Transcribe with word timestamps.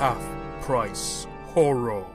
Half 0.00 0.24
Price 0.62 1.26
Horror. 1.48 2.06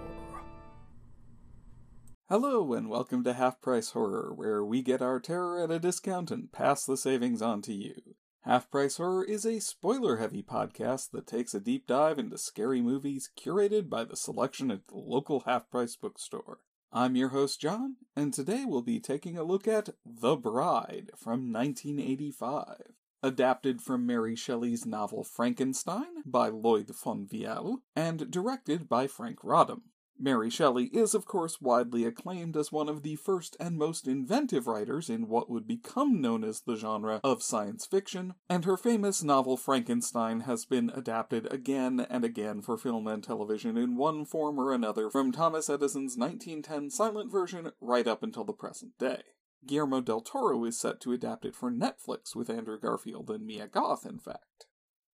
Hello, 2.27 2.73
and 2.73 2.89
welcome 2.89 3.23
to 3.23 3.33
Half 3.33 3.61
Price 3.61 3.91
Horror, 3.91 4.33
where 4.33 4.65
we 4.65 4.81
get 4.81 5.03
our 5.03 5.19
terror 5.19 5.63
at 5.63 5.69
a 5.69 5.77
discount 5.77 6.31
and 6.31 6.51
pass 6.51 6.83
the 6.83 6.97
savings 6.97 7.43
on 7.43 7.61
to 7.61 7.73
you. 7.75 8.15
Half 8.41 8.71
Price 8.71 8.97
Horror 8.97 9.23
is 9.23 9.45
a 9.45 9.59
spoiler 9.59 10.17
heavy 10.17 10.41
podcast 10.41 11.11
that 11.11 11.27
takes 11.27 11.53
a 11.53 11.59
deep 11.59 11.85
dive 11.85 12.17
into 12.17 12.39
scary 12.39 12.81
movies 12.81 13.29
curated 13.39 13.87
by 13.87 14.03
the 14.03 14.17
selection 14.17 14.71
at 14.71 14.87
the 14.87 14.97
local 14.97 15.41
half 15.41 15.69
price 15.69 15.95
bookstore. 15.95 16.61
I'm 16.91 17.15
your 17.15 17.29
host, 17.29 17.61
John, 17.61 17.97
and 18.15 18.33
today 18.33 18.65
we'll 18.65 18.81
be 18.81 18.99
taking 18.99 19.37
a 19.37 19.43
look 19.43 19.67
at 19.67 19.89
The 20.03 20.35
Bride 20.35 21.11
from 21.15 21.53
1985. 21.53 22.95
Adapted 23.25 23.81
from 23.81 24.05
Mary 24.05 24.35
Shelley's 24.35 24.85
novel 24.85 25.23
Frankenstein 25.23 26.21
by 26.27 26.47
Lloyd 26.47 26.91
Fonvielle, 26.93 27.77
and 27.95 28.29
directed 28.29 28.87
by 28.87 29.07
Franc 29.07 29.39
Roddam. 29.39 29.81
Mary 30.19 30.51
Shelley 30.51 30.91
is, 30.93 31.15
of 31.15 31.25
course, 31.25 31.59
widely 31.59 32.05
acclaimed 32.05 32.55
as 32.55 32.71
one 32.71 32.87
of 32.87 33.01
the 33.01 33.15
first 33.15 33.57
and 33.59 33.79
most 33.79 34.07
inventive 34.07 34.67
writers 34.67 35.09
in 35.09 35.27
what 35.27 35.49
would 35.49 35.65
become 35.65 36.21
known 36.21 36.43
as 36.43 36.61
the 36.61 36.75
genre 36.75 37.19
of 37.23 37.41
science 37.41 37.87
fiction, 37.87 38.35
and 38.47 38.63
her 38.63 38.77
famous 38.77 39.23
novel 39.23 39.57
Frankenstein 39.57 40.41
has 40.41 40.63
been 40.63 40.91
adapted 40.91 41.51
again 41.51 42.05
and 42.07 42.23
again 42.23 42.61
for 42.61 42.77
film 42.77 43.07
and 43.07 43.23
television 43.23 43.75
in 43.75 43.97
one 43.97 44.23
form 44.23 44.59
or 44.59 44.71
another 44.71 45.09
from 45.09 45.31
Thomas 45.31 45.67
Edison's 45.67 46.15
1910 46.15 46.91
silent 46.91 47.31
version 47.31 47.71
right 47.81 48.05
up 48.05 48.21
until 48.21 48.43
the 48.43 48.53
present 48.53 48.91
day. 48.99 49.23
Guillermo 49.65 50.01
del 50.01 50.21
Toro 50.21 50.63
is 50.65 50.79
set 50.79 50.99
to 51.01 51.11
adapt 51.11 51.45
it 51.45 51.55
for 51.55 51.71
Netflix 51.71 52.35
with 52.35 52.49
Andrew 52.49 52.79
Garfield 52.79 53.29
and 53.29 53.45
Mia 53.45 53.67
Goth, 53.67 54.05
in 54.05 54.19
fact. 54.19 54.65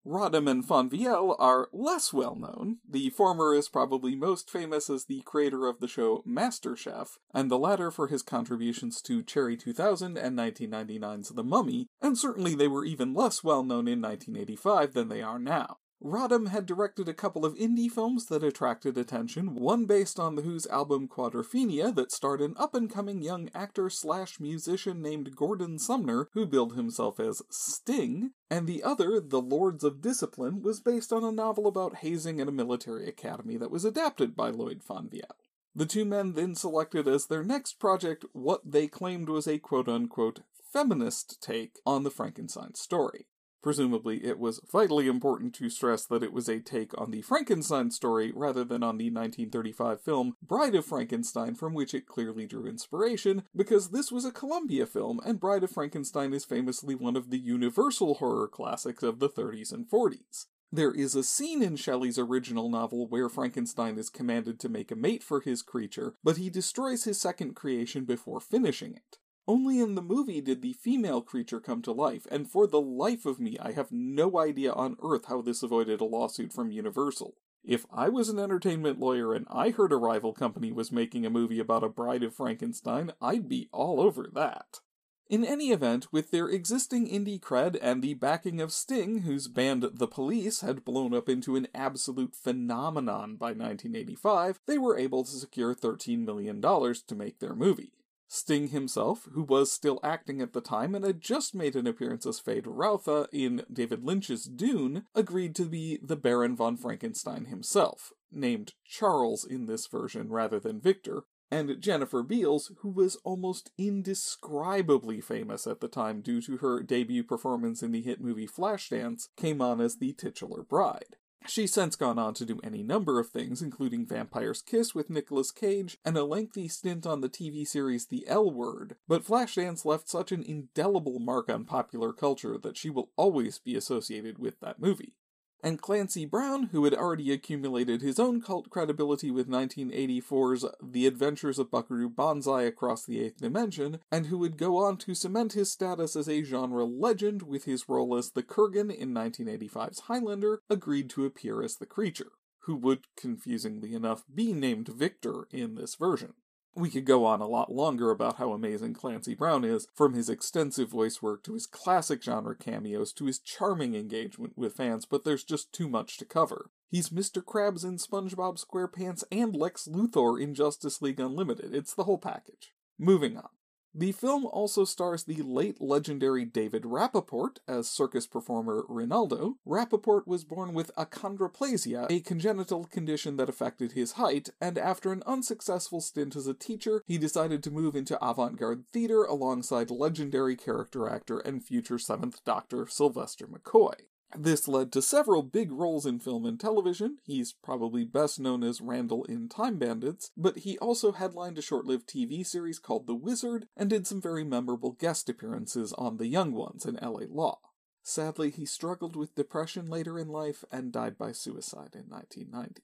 Roddam 0.06 0.50
and 0.50 0.66
Fonvielle 0.66 1.36
are 1.38 1.68
less 1.72 2.12
well 2.12 2.34
known. 2.34 2.78
The 2.88 3.10
former 3.10 3.54
is 3.54 3.68
probably 3.68 4.16
most 4.16 4.48
famous 4.48 4.88
as 4.88 5.04
the 5.04 5.20
creator 5.26 5.66
of 5.66 5.80
the 5.80 5.88
show 5.88 6.24
MasterChef, 6.26 7.18
and 7.34 7.50
the 7.50 7.58
latter 7.58 7.90
for 7.90 8.08
his 8.08 8.22
contributions 8.22 9.02
to 9.02 9.22
Cherry 9.22 9.58
2000 9.58 10.16
and 10.16 10.38
1999's 10.38 11.30
The 11.30 11.44
Mummy, 11.44 11.88
and 12.00 12.16
certainly 12.16 12.54
they 12.54 12.68
were 12.68 12.84
even 12.84 13.12
less 13.12 13.44
well 13.44 13.62
known 13.62 13.86
in 13.86 14.00
1985 14.00 14.94
than 14.94 15.08
they 15.08 15.20
are 15.20 15.38
now. 15.38 15.76
Roddam 16.02 16.48
had 16.48 16.64
directed 16.64 17.10
a 17.10 17.14
couple 17.14 17.44
of 17.44 17.54
indie 17.56 17.90
films 17.90 18.26
that 18.26 18.42
attracted 18.42 18.96
attention, 18.96 19.54
one 19.54 19.84
based 19.84 20.18
on 20.18 20.34
The 20.34 20.42
Who's 20.42 20.66
album 20.68 21.08
Quadrophenia 21.08 21.94
that 21.94 22.10
starred 22.10 22.40
an 22.40 22.54
up-and-coming 22.56 23.22
young 23.22 23.50
actor 23.54 23.90
slash 23.90 24.40
musician 24.40 25.02
named 25.02 25.36
Gordon 25.36 25.78
Sumner, 25.78 26.28
who 26.32 26.46
billed 26.46 26.74
himself 26.74 27.20
as 27.20 27.42
Sting, 27.50 28.30
and 28.48 28.66
the 28.66 28.82
other, 28.82 29.20
The 29.20 29.42
Lords 29.42 29.84
of 29.84 30.00
Discipline, 30.00 30.62
was 30.62 30.80
based 30.80 31.12
on 31.12 31.22
a 31.22 31.30
novel 31.30 31.66
about 31.66 31.96
hazing 31.96 32.40
at 32.40 32.48
a 32.48 32.52
military 32.52 33.06
academy 33.06 33.58
that 33.58 33.70
was 33.70 33.84
adapted 33.84 34.34
by 34.34 34.48
Lloyd 34.48 34.82
Fonvielle. 34.82 35.36
The 35.74 35.86
two 35.86 36.06
men 36.06 36.32
then 36.32 36.54
selected 36.54 37.06
as 37.08 37.26
their 37.26 37.44
next 37.44 37.74
project 37.74 38.24
what 38.32 38.62
they 38.64 38.88
claimed 38.88 39.28
was 39.28 39.46
a 39.46 39.58
quote-unquote 39.58 40.40
feminist 40.72 41.42
take 41.42 41.78
on 41.84 42.04
the 42.04 42.10
Frankenstein 42.10 42.74
story. 42.74 43.26
Presumably, 43.62 44.24
it 44.24 44.38
was 44.38 44.60
vitally 44.70 45.06
important 45.06 45.54
to 45.56 45.68
stress 45.68 46.06
that 46.06 46.22
it 46.22 46.32
was 46.32 46.48
a 46.48 46.60
take 46.60 46.98
on 46.98 47.10
the 47.10 47.20
Frankenstein 47.20 47.90
story 47.90 48.32
rather 48.34 48.64
than 48.64 48.82
on 48.82 48.96
the 48.96 49.10
1935 49.10 50.00
film 50.00 50.34
Bride 50.42 50.74
of 50.74 50.86
Frankenstein, 50.86 51.54
from 51.54 51.74
which 51.74 51.92
it 51.92 52.06
clearly 52.06 52.46
drew 52.46 52.66
inspiration, 52.66 53.42
because 53.54 53.90
this 53.90 54.10
was 54.10 54.24
a 54.24 54.32
Columbia 54.32 54.86
film, 54.86 55.20
and 55.26 55.38
Bride 55.38 55.64
of 55.64 55.70
Frankenstein 55.70 56.32
is 56.32 56.44
famously 56.44 56.94
one 56.94 57.16
of 57.16 57.30
the 57.30 57.38
universal 57.38 58.14
horror 58.14 58.48
classics 58.48 59.02
of 59.02 59.18
the 59.18 59.28
30s 59.28 59.72
and 59.72 59.88
40s. 59.90 60.46
There 60.72 60.92
is 60.92 61.16
a 61.16 61.24
scene 61.24 61.62
in 61.62 61.76
Shelley's 61.76 62.18
original 62.18 62.70
novel 62.70 63.08
where 63.08 63.28
Frankenstein 63.28 63.98
is 63.98 64.08
commanded 64.08 64.60
to 64.60 64.68
make 64.68 64.92
a 64.92 64.96
mate 64.96 65.22
for 65.24 65.40
his 65.40 65.62
creature, 65.62 66.14
but 66.22 66.36
he 66.36 66.48
destroys 66.48 67.04
his 67.04 67.20
second 67.20 67.54
creation 67.54 68.04
before 68.04 68.40
finishing 68.40 68.94
it. 68.94 69.18
Only 69.48 69.80
in 69.80 69.94
the 69.94 70.02
movie 70.02 70.40
did 70.40 70.62
the 70.62 70.74
female 70.74 71.22
creature 71.22 71.60
come 71.60 71.82
to 71.82 71.92
life, 71.92 72.26
and 72.30 72.50
for 72.50 72.66
the 72.66 72.80
life 72.80 73.26
of 73.26 73.40
me, 73.40 73.58
I 73.58 73.72
have 73.72 73.90
no 73.90 74.38
idea 74.38 74.72
on 74.72 74.96
earth 75.02 75.26
how 75.26 75.42
this 75.42 75.62
avoided 75.62 76.00
a 76.00 76.04
lawsuit 76.04 76.52
from 76.52 76.70
Universal. 76.70 77.34
If 77.64 77.84
I 77.92 78.08
was 78.08 78.28
an 78.28 78.38
entertainment 78.38 78.98
lawyer 78.98 79.34
and 79.34 79.46
I 79.50 79.70
heard 79.70 79.92
a 79.92 79.96
rival 79.96 80.32
company 80.32 80.72
was 80.72 80.92
making 80.92 81.26
a 81.26 81.30
movie 81.30 81.58
about 81.58 81.84
a 81.84 81.88
bride 81.88 82.22
of 82.22 82.34
Frankenstein, 82.34 83.12
I'd 83.20 83.48
be 83.48 83.68
all 83.72 84.00
over 84.00 84.28
that. 84.32 84.80
In 85.28 85.44
any 85.44 85.70
event, 85.70 86.12
with 86.12 86.32
their 86.32 86.48
existing 86.48 87.08
indie 87.08 87.38
cred 87.38 87.78
and 87.80 88.02
the 88.02 88.14
backing 88.14 88.60
of 88.60 88.72
Sting, 88.72 89.18
whose 89.18 89.46
band 89.46 89.84
The 89.94 90.08
Police 90.08 90.60
had 90.60 90.84
blown 90.84 91.14
up 91.14 91.28
into 91.28 91.54
an 91.54 91.68
absolute 91.72 92.34
phenomenon 92.34 93.36
by 93.36 93.48
1985, 93.48 94.58
they 94.66 94.76
were 94.76 94.98
able 94.98 95.22
to 95.22 95.30
secure 95.30 95.72
$13 95.72 96.24
million 96.24 96.60
to 96.60 97.14
make 97.14 97.38
their 97.38 97.54
movie. 97.54 97.92
Sting 98.32 98.68
himself, 98.68 99.28
who 99.32 99.42
was 99.42 99.72
still 99.72 99.98
acting 100.04 100.40
at 100.40 100.52
the 100.52 100.60
time 100.60 100.94
and 100.94 101.04
had 101.04 101.20
just 101.20 101.52
made 101.52 101.74
an 101.74 101.88
appearance 101.88 102.24
as 102.24 102.40
Feyd-Rautha 102.40 103.26
in 103.32 103.64
David 103.72 104.04
Lynch's 104.04 104.44
Dune, 104.44 105.04
agreed 105.16 105.56
to 105.56 105.64
be 105.64 105.98
the 106.00 106.14
Baron 106.14 106.54
von 106.54 106.76
Frankenstein 106.76 107.46
himself, 107.46 108.12
named 108.30 108.74
Charles 108.84 109.44
in 109.44 109.66
this 109.66 109.88
version 109.88 110.28
rather 110.28 110.60
than 110.60 110.80
Victor, 110.80 111.24
and 111.50 111.80
Jennifer 111.80 112.22
Beals, 112.22 112.70
who 112.82 112.90
was 112.90 113.16
almost 113.24 113.72
indescribably 113.76 115.20
famous 115.20 115.66
at 115.66 115.80
the 115.80 115.88
time 115.88 116.20
due 116.20 116.40
to 116.42 116.58
her 116.58 116.84
debut 116.84 117.24
performance 117.24 117.82
in 117.82 117.90
the 117.90 118.02
hit 118.02 118.20
movie 118.20 118.46
Flashdance, 118.46 119.26
came 119.36 119.60
on 119.60 119.80
as 119.80 119.96
the 119.96 120.12
titular 120.12 120.62
bride. 120.62 121.16
She's 121.46 121.72
since 121.72 121.96
gone 121.96 122.18
on 122.18 122.34
to 122.34 122.44
do 122.44 122.60
any 122.62 122.82
number 122.82 123.18
of 123.18 123.30
things, 123.30 123.62
including 123.62 124.06
Vampire's 124.06 124.62
Kiss 124.62 124.94
with 124.94 125.10
Nicolas 125.10 125.50
Cage 125.50 125.98
and 126.04 126.16
a 126.16 126.24
lengthy 126.24 126.68
stint 126.68 127.06
on 127.06 127.22
the 127.22 127.28
TV 127.28 127.66
series 127.66 128.06
The 128.06 128.24
L 128.28 128.50
Word, 128.50 128.96
but 129.08 129.24
Flashdance 129.24 129.84
left 129.84 130.08
such 130.08 130.32
an 130.32 130.42
indelible 130.42 131.18
mark 131.18 131.48
on 131.48 131.64
popular 131.64 132.12
culture 132.12 132.58
that 132.58 132.76
she 132.76 132.90
will 132.90 133.10
always 133.16 133.58
be 133.58 133.74
associated 133.74 134.38
with 134.38 134.60
that 134.60 134.80
movie. 134.80 135.14
And 135.62 135.80
Clancy 135.80 136.24
Brown, 136.24 136.64
who 136.72 136.84
had 136.84 136.94
already 136.94 137.30
accumulated 137.32 138.00
his 138.00 138.18
own 138.18 138.40
cult 138.40 138.70
credibility 138.70 139.30
with 139.30 139.48
1984's 139.48 140.64
The 140.82 141.06
Adventures 141.06 141.58
of 141.58 141.70
Buckaroo 141.70 142.08
Banzai 142.08 142.62
Across 142.62 143.04
the 143.04 143.20
Eighth 143.20 143.38
Dimension, 143.38 143.98
and 144.10 144.26
who 144.26 144.38
would 144.38 144.56
go 144.56 144.78
on 144.78 144.96
to 144.98 145.14
cement 145.14 145.52
his 145.52 145.70
status 145.70 146.16
as 146.16 146.28
a 146.28 146.42
genre 146.42 146.84
legend 146.84 147.42
with 147.42 147.64
his 147.64 147.88
role 147.88 148.16
as 148.16 148.30
the 148.30 148.42
Kurgan 148.42 148.90
in 148.90 149.12
1985's 149.12 150.00
Highlander, 150.00 150.62
agreed 150.70 151.10
to 151.10 151.26
appear 151.26 151.62
as 151.62 151.76
the 151.76 151.86
creature, 151.86 152.32
who 152.60 152.74
would, 152.76 153.00
confusingly 153.16 153.92
enough, 153.92 154.24
be 154.34 154.54
named 154.54 154.88
Victor 154.88 155.46
in 155.50 155.74
this 155.74 155.94
version. 155.94 156.32
We 156.74 156.88
could 156.88 157.04
go 157.04 157.24
on 157.24 157.40
a 157.40 157.48
lot 157.48 157.72
longer 157.72 158.10
about 158.10 158.36
how 158.36 158.52
amazing 158.52 158.94
Clancy 158.94 159.34
Brown 159.34 159.64
is, 159.64 159.88
from 159.94 160.14
his 160.14 160.28
extensive 160.28 160.88
voice 160.88 161.20
work 161.20 161.42
to 161.44 161.54
his 161.54 161.66
classic 161.66 162.22
genre 162.22 162.56
cameos 162.56 163.12
to 163.14 163.26
his 163.26 163.40
charming 163.40 163.94
engagement 163.94 164.56
with 164.56 164.76
fans, 164.76 165.04
but 165.04 165.24
there's 165.24 165.44
just 165.44 165.72
too 165.72 165.88
much 165.88 166.16
to 166.18 166.24
cover. 166.24 166.70
He's 166.88 167.10
Mr. 167.10 167.42
Krabs 167.42 167.84
in 167.84 167.96
SpongeBob 167.98 168.64
SquarePants 168.64 169.24
and 169.30 169.54
Lex 169.54 169.88
Luthor 169.88 170.40
in 170.40 170.54
Justice 170.54 171.02
League 171.02 171.20
Unlimited. 171.20 171.74
It's 171.74 171.94
the 171.94 172.04
whole 172.04 172.18
package. 172.18 172.72
Moving 172.98 173.36
on. 173.36 173.48
The 173.92 174.12
film 174.12 174.46
also 174.46 174.84
stars 174.84 175.24
the 175.24 175.42
late 175.42 175.80
legendary 175.80 176.44
David 176.44 176.84
Rappaport 176.84 177.58
as 177.66 177.88
circus 177.88 178.24
performer 178.24 178.84
Rinaldo. 178.88 179.56
Rappaport 179.66 180.28
was 180.28 180.44
born 180.44 180.74
with 180.74 180.94
achondroplasia, 180.96 182.06
a 182.08 182.20
congenital 182.20 182.84
condition 182.84 183.36
that 183.36 183.48
affected 183.48 183.92
his 183.92 184.12
height, 184.12 184.50
and 184.60 184.78
after 184.78 185.10
an 185.10 185.24
unsuccessful 185.26 186.00
stint 186.00 186.36
as 186.36 186.46
a 186.46 186.54
teacher, 186.54 187.02
he 187.06 187.18
decided 187.18 187.64
to 187.64 187.72
move 187.72 187.96
into 187.96 188.18
avant 188.24 188.56
garde 188.56 188.86
theater 188.92 189.24
alongside 189.24 189.90
legendary 189.90 190.54
character 190.54 191.08
actor 191.08 191.40
and 191.40 191.64
future 191.64 191.98
Seventh 191.98 192.44
Doctor 192.44 192.86
Sylvester 192.86 193.48
McCoy. 193.48 193.94
This 194.36 194.68
led 194.68 194.92
to 194.92 195.02
several 195.02 195.42
big 195.42 195.72
roles 195.72 196.06
in 196.06 196.20
film 196.20 196.46
and 196.46 196.58
television. 196.58 197.18
He's 197.24 197.52
probably 197.52 198.04
best 198.04 198.38
known 198.38 198.62
as 198.62 198.80
Randall 198.80 199.24
in 199.24 199.48
Time 199.48 199.76
Bandits, 199.76 200.30
but 200.36 200.58
he 200.58 200.78
also 200.78 201.12
headlined 201.12 201.58
a 201.58 201.62
short 201.62 201.84
lived 201.84 202.08
TV 202.08 202.46
series 202.46 202.78
called 202.78 203.06
The 203.06 203.14
Wizard 203.14 203.66
and 203.76 203.90
did 203.90 204.06
some 204.06 204.20
very 204.20 204.44
memorable 204.44 204.92
guest 204.92 205.28
appearances 205.28 205.92
on 205.94 206.16
The 206.16 206.28
Young 206.28 206.52
Ones 206.52 206.84
and 206.84 206.98
LA 207.02 207.22
Law. 207.28 207.58
Sadly, 208.02 208.50
he 208.50 208.64
struggled 208.66 209.16
with 209.16 209.34
depression 209.34 209.90
later 209.90 210.18
in 210.18 210.28
life 210.28 210.64
and 210.70 210.92
died 210.92 211.18
by 211.18 211.32
suicide 211.32 211.94
in 211.94 212.08
1990 212.08 212.82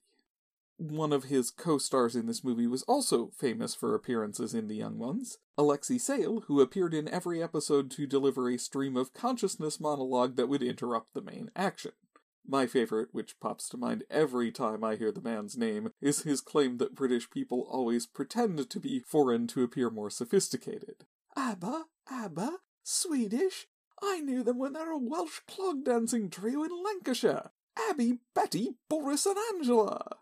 one 0.77 1.11
of 1.11 1.25
his 1.25 1.49
co-stars 1.49 2.15
in 2.15 2.27
this 2.27 2.43
movie 2.43 2.67
was 2.67 2.83
also 2.83 3.31
famous 3.37 3.73
for 3.73 3.95
appearances 3.95 4.53
in 4.53 4.67
The 4.67 4.75
Young 4.75 4.97
Ones, 4.97 5.37
Alexei 5.57 5.97
Sayle, 5.97 6.41
who 6.41 6.61
appeared 6.61 6.93
in 6.93 7.07
every 7.07 7.41
episode 7.41 7.89
to 7.91 8.05
deliver 8.05 8.49
a 8.49 8.57
stream 8.57 8.95
of 8.95 9.13
consciousness 9.13 9.79
monologue 9.79 10.35
that 10.35 10.47
would 10.47 10.61
interrupt 10.61 11.13
the 11.13 11.21
main 11.21 11.49
action. 11.55 11.93
My 12.47 12.65
favorite, 12.65 13.09
which 13.11 13.39
pops 13.39 13.67
to 13.69 13.77
mind 13.77 14.05
every 14.09 14.51
time 14.51 14.83
I 14.83 14.95
hear 14.95 15.11
the 15.11 15.21
man's 15.21 15.57
name, 15.57 15.91
is 15.99 16.21
his 16.21 16.39
claim 16.39 16.77
that 16.77 16.95
British 16.95 17.29
people 17.29 17.67
always 17.69 18.05
pretend 18.05 18.69
to 18.69 18.79
be 18.79 18.99
foreign 18.99 19.47
to 19.47 19.63
appear 19.63 19.89
more 19.89 20.09
sophisticated. 20.09 21.05
ABBA, 21.35 21.85
ABBA, 22.09 22.57
Swedish? 22.83 23.67
I 24.01 24.21
knew 24.21 24.43
them 24.43 24.59
when 24.59 24.73
they 24.73 24.79
were 24.79 24.91
a 24.91 24.97
Welsh 24.97 25.39
clog 25.47 25.83
dancing 25.83 26.29
trio 26.29 26.63
in 26.63 26.71
Lancashire. 26.83 27.49
Abby, 27.89 28.19
Betty, 28.33 28.75
Boris, 28.89 29.25
and 29.25 29.37
Angela. 29.53 30.17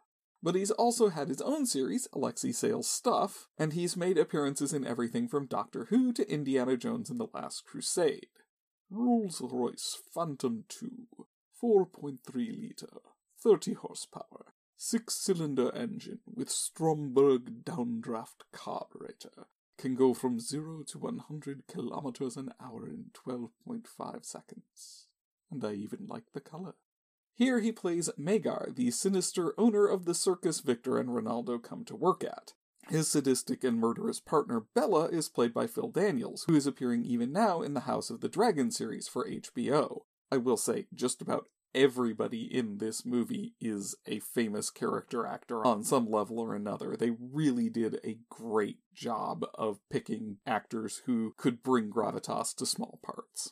But 0.45 0.53
he's 0.53 0.69
also 0.69 1.09
had 1.09 1.27
his 1.27 1.41
own 1.41 1.65
series, 1.65 2.07
Alexei 2.13 2.51
Sayle's 2.51 2.87
Stuff, 2.87 3.47
and 3.57 3.73
he's 3.73 3.97
made 3.97 4.19
appearances 4.19 4.73
in 4.73 4.85
everything 4.85 5.27
from 5.27 5.47
Doctor 5.47 5.85
Who 5.85 6.13
to 6.13 6.31
Indiana 6.31 6.77
Jones 6.77 7.09
and 7.09 7.19
the 7.19 7.29
Last 7.33 7.65
Crusade. 7.65 8.27
Rolls 8.91 9.41
Royce 9.41 9.97
Phantom 10.13 10.63
2, 10.69 11.07
4.3 11.59 12.19
litre, 12.61 13.01
30 13.41 13.73
horsepower, 13.73 14.53
six 14.77 15.15
cylinder 15.15 15.73
engine 15.75 16.19
with 16.31 16.51
Stromberg 16.51 17.65
downdraft 17.65 18.43
carburetor. 18.51 19.47
Can 19.79 19.95
go 19.95 20.13
from 20.13 20.39
0 20.39 20.83
to 20.89 20.99
100 20.99 21.63
kilometers 21.65 22.37
an 22.37 22.51
hour 22.63 22.87
in 22.87 23.05
12.5 23.15 24.23
seconds. 24.23 25.07
And 25.49 25.65
I 25.65 25.73
even 25.73 26.05
like 26.07 26.33
the 26.35 26.39
color. 26.39 26.75
Here 27.35 27.59
he 27.59 27.73
plays 27.73 28.09
Magar, 28.17 28.73
the 28.73 28.91
sinister 28.91 29.53
owner 29.57 29.87
of 29.87 30.05
the 30.05 30.13
circus 30.13 30.61
Victor 30.61 30.97
and 30.97 31.13
Rinaldo 31.13 31.57
come 31.57 31.83
to 31.85 31.95
work 31.95 32.23
at. 32.23 32.53
His 32.87 33.09
sadistic 33.09 33.63
and 33.65 33.77
murderous 33.77 34.21
partner 34.21 34.63
Bella 34.73 35.07
is 35.07 35.27
played 35.27 35.53
by 35.53 35.67
Phil 35.67 35.89
Daniels, 35.89 36.45
who 36.47 36.55
is 36.55 36.65
appearing 36.65 37.03
even 37.03 37.33
now 37.33 37.61
in 37.61 37.73
the 37.73 37.81
House 37.81 38.09
of 38.09 38.21
the 38.21 38.29
Dragon 38.29 38.71
series 38.71 39.09
for 39.09 39.29
HBO. 39.29 40.03
I 40.31 40.37
will 40.37 40.55
say, 40.55 40.87
just 40.93 41.21
about 41.21 41.49
everybody 41.73 42.43
in 42.43 42.77
this 42.77 43.05
movie 43.05 43.53
is 43.59 43.95
a 44.05 44.19
famous 44.19 44.69
character 44.69 45.27
actor 45.27 45.65
on 45.65 45.83
some 45.83 46.09
level 46.09 46.39
or 46.39 46.55
another. 46.55 46.95
They 46.95 47.11
really 47.19 47.69
did 47.69 47.99
a 48.05 48.19
great 48.29 48.77
job 48.93 49.45
of 49.55 49.79
picking 49.91 50.37
actors 50.47 51.01
who 51.05 51.33
could 51.37 51.61
bring 51.61 51.89
gravitas 51.89 52.55
to 52.55 52.65
small 52.65 52.99
parts. 53.03 53.51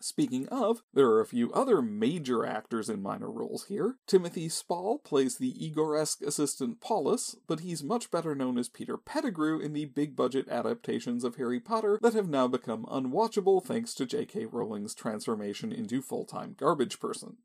Speaking 0.00 0.48
of, 0.48 0.82
there 0.94 1.08
are 1.08 1.20
a 1.20 1.26
few 1.26 1.52
other 1.52 1.82
major 1.82 2.44
actors 2.44 2.88
in 2.88 3.02
minor 3.02 3.30
roles 3.30 3.66
here. 3.66 3.96
Timothy 4.06 4.48
Spall 4.48 4.98
plays 4.98 5.36
the 5.36 5.64
Igor-esque 5.64 6.22
assistant 6.22 6.80
Paulus, 6.80 7.36
but 7.46 7.60
he's 7.60 7.82
much 7.82 8.10
better 8.10 8.34
known 8.34 8.58
as 8.58 8.68
Peter 8.68 8.96
Pettigrew 8.96 9.58
in 9.58 9.72
the 9.72 9.86
big 9.86 10.14
budget 10.14 10.48
adaptations 10.48 11.24
of 11.24 11.36
Harry 11.36 11.60
Potter 11.60 11.98
that 12.02 12.14
have 12.14 12.28
now 12.28 12.46
become 12.46 12.86
unwatchable 12.86 13.64
thanks 13.64 13.94
to 13.94 14.06
J.K. 14.06 14.46
Rowling's 14.46 14.94
transformation 14.94 15.72
into 15.72 16.02
full-time 16.02 16.54
garbage 16.56 17.00
person. 17.00 17.38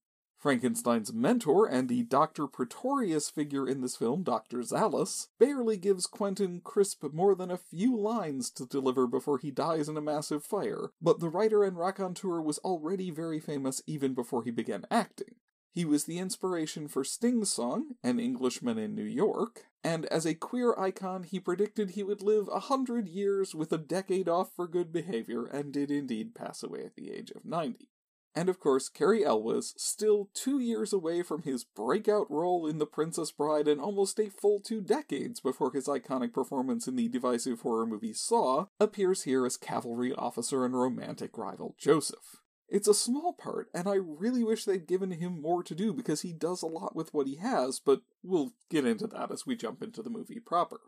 Frankenstein's 0.44 1.14
mentor 1.14 1.66
and 1.66 1.88
the 1.88 2.04
Dr. 2.04 2.48
Pretorius 2.48 3.30
figure 3.30 3.66
in 3.66 3.80
this 3.80 3.96
film, 3.96 4.24
Dr. 4.24 4.58
Zahlus, 4.58 5.30
barely 5.40 5.78
gives 5.78 6.06
Quentin 6.06 6.60
Crisp 6.62 7.02
more 7.14 7.34
than 7.34 7.50
a 7.50 7.58
few 7.58 7.98
lines 7.98 8.52
to 8.52 8.66
deliver 8.66 9.08
before 9.08 9.38
he 9.38 9.52
dies 9.52 9.88
in 9.88 9.96
a 9.96 10.02
massive 10.02 10.44
fire, 10.44 10.90
but 11.02 11.22
the 11.22 11.30
writer 11.30 11.64
and 11.64 11.78
raconteur 11.78 12.42
was 12.42 12.58
already 12.58 13.10
very 13.10 13.40
famous 13.40 13.82
even 13.88 14.14
before 14.14 14.44
he 14.44 14.52
began 14.52 14.86
acting. 14.92 15.36
He 15.72 15.86
was 15.86 16.04
the 16.04 16.20
inspiration 16.20 16.90
for 16.90 17.06
Sting's 17.06 17.50
song, 17.50 17.96
An 18.04 18.20
Englishman 18.20 18.78
in 18.78 18.94
New 18.94 19.06
York, 19.06 19.68
and 19.82 20.06
as 20.08 20.26
a 20.26 20.36
queer 20.36 20.78
icon, 20.78 21.24
he 21.24 21.40
predicted 21.40 21.92
he 21.92 22.04
would 22.04 22.22
live 22.22 22.50
a 22.50 22.60
hundred 22.60 23.08
years 23.08 23.56
with 23.56 23.72
a 23.72 23.78
decade 23.78 24.28
off 24.28 24.52
for 24.54 24.68
good 24.68 24.92
behavior, 24.92 25.46
and 25.46 25.72
did 25.72 25.90
indeed 25.90 26.36
pass 26.36 26.64
away 26.64 26.84
at 26.84 26.96
the 26.98 27.14
age 27.14 27.32
of 27.32 27.46
90. 27.46 27.88
And 28.36 28.50
of 28.50 28.60
course, 28.60 28.90
Cary 28.90 29.24
Elwes, 29.24 29.74
still 29.78 30.30
two 30.34 30.60
years 30.60 30.92
away 30.92 31.22
from 31.22 31.44
his 31.44 31.64
breakout 31.64 32.30
role 32.32 32.66
in 32.66 32.80
The 32.80 32.88
Princess 32.88 33.32
Bride 33.32 33.68
and 33.68 33.80
almost 33.80 34.20
a 34.20 34.30
full 34.30 34.60
two 34.60 34.82
decades 34.82 35.40
before 35.40 35.72
his 35.72 35.88
iconic 35.88 36.34
performance 36.34 36.88
in 36.88 36.96
the 36.96 37.08
divisive 37.08 37.62
horror 37.62 37.86
movie 37.86 38.14
Saw, 38.14 38.66
appears 38.80 39.24
here 39.24 39.46
as 39.46 39.58
cavalry 39.58 40.14
officer 40.14 40.66
and 40.66 40.74
romantic 40.74 41.38
rival 41.38 41.76
Joseph. 41.78 42.38
It's 42.74 42.88
a 42.88 42.94
small 42.96 43.34
part, 43.34 43.70
and 43.72 43.88
I 43.88 43.96
really 43.96 44.44
wish 44.44 44.66
they'd 44.66 44.88
given 44.88 45.12
him 45.12 45.40
more 45.40 45.62
to 45.62 45.76
do 45.76 45.94
because 45.94 46.22
he 46.22 46.34
does 46.34 46.64
a 46.64 46.68
lot 46.68 46.96
with 46.96 47.14
what 47.14 47.28
he 47.28 47.36
has, 47.36 47.80
but 47.80 48.02
we'll 48.24 48.54
get 48.72 48.84
into 48.84 49.06
that 49.08 49.32
as 49.32 49.46
we 49.46 49.56
jump 49.56 49.84
into 49.84 50.02
the 50.02 50.10
movie 50.10 50.40
proper. 50.40 50.80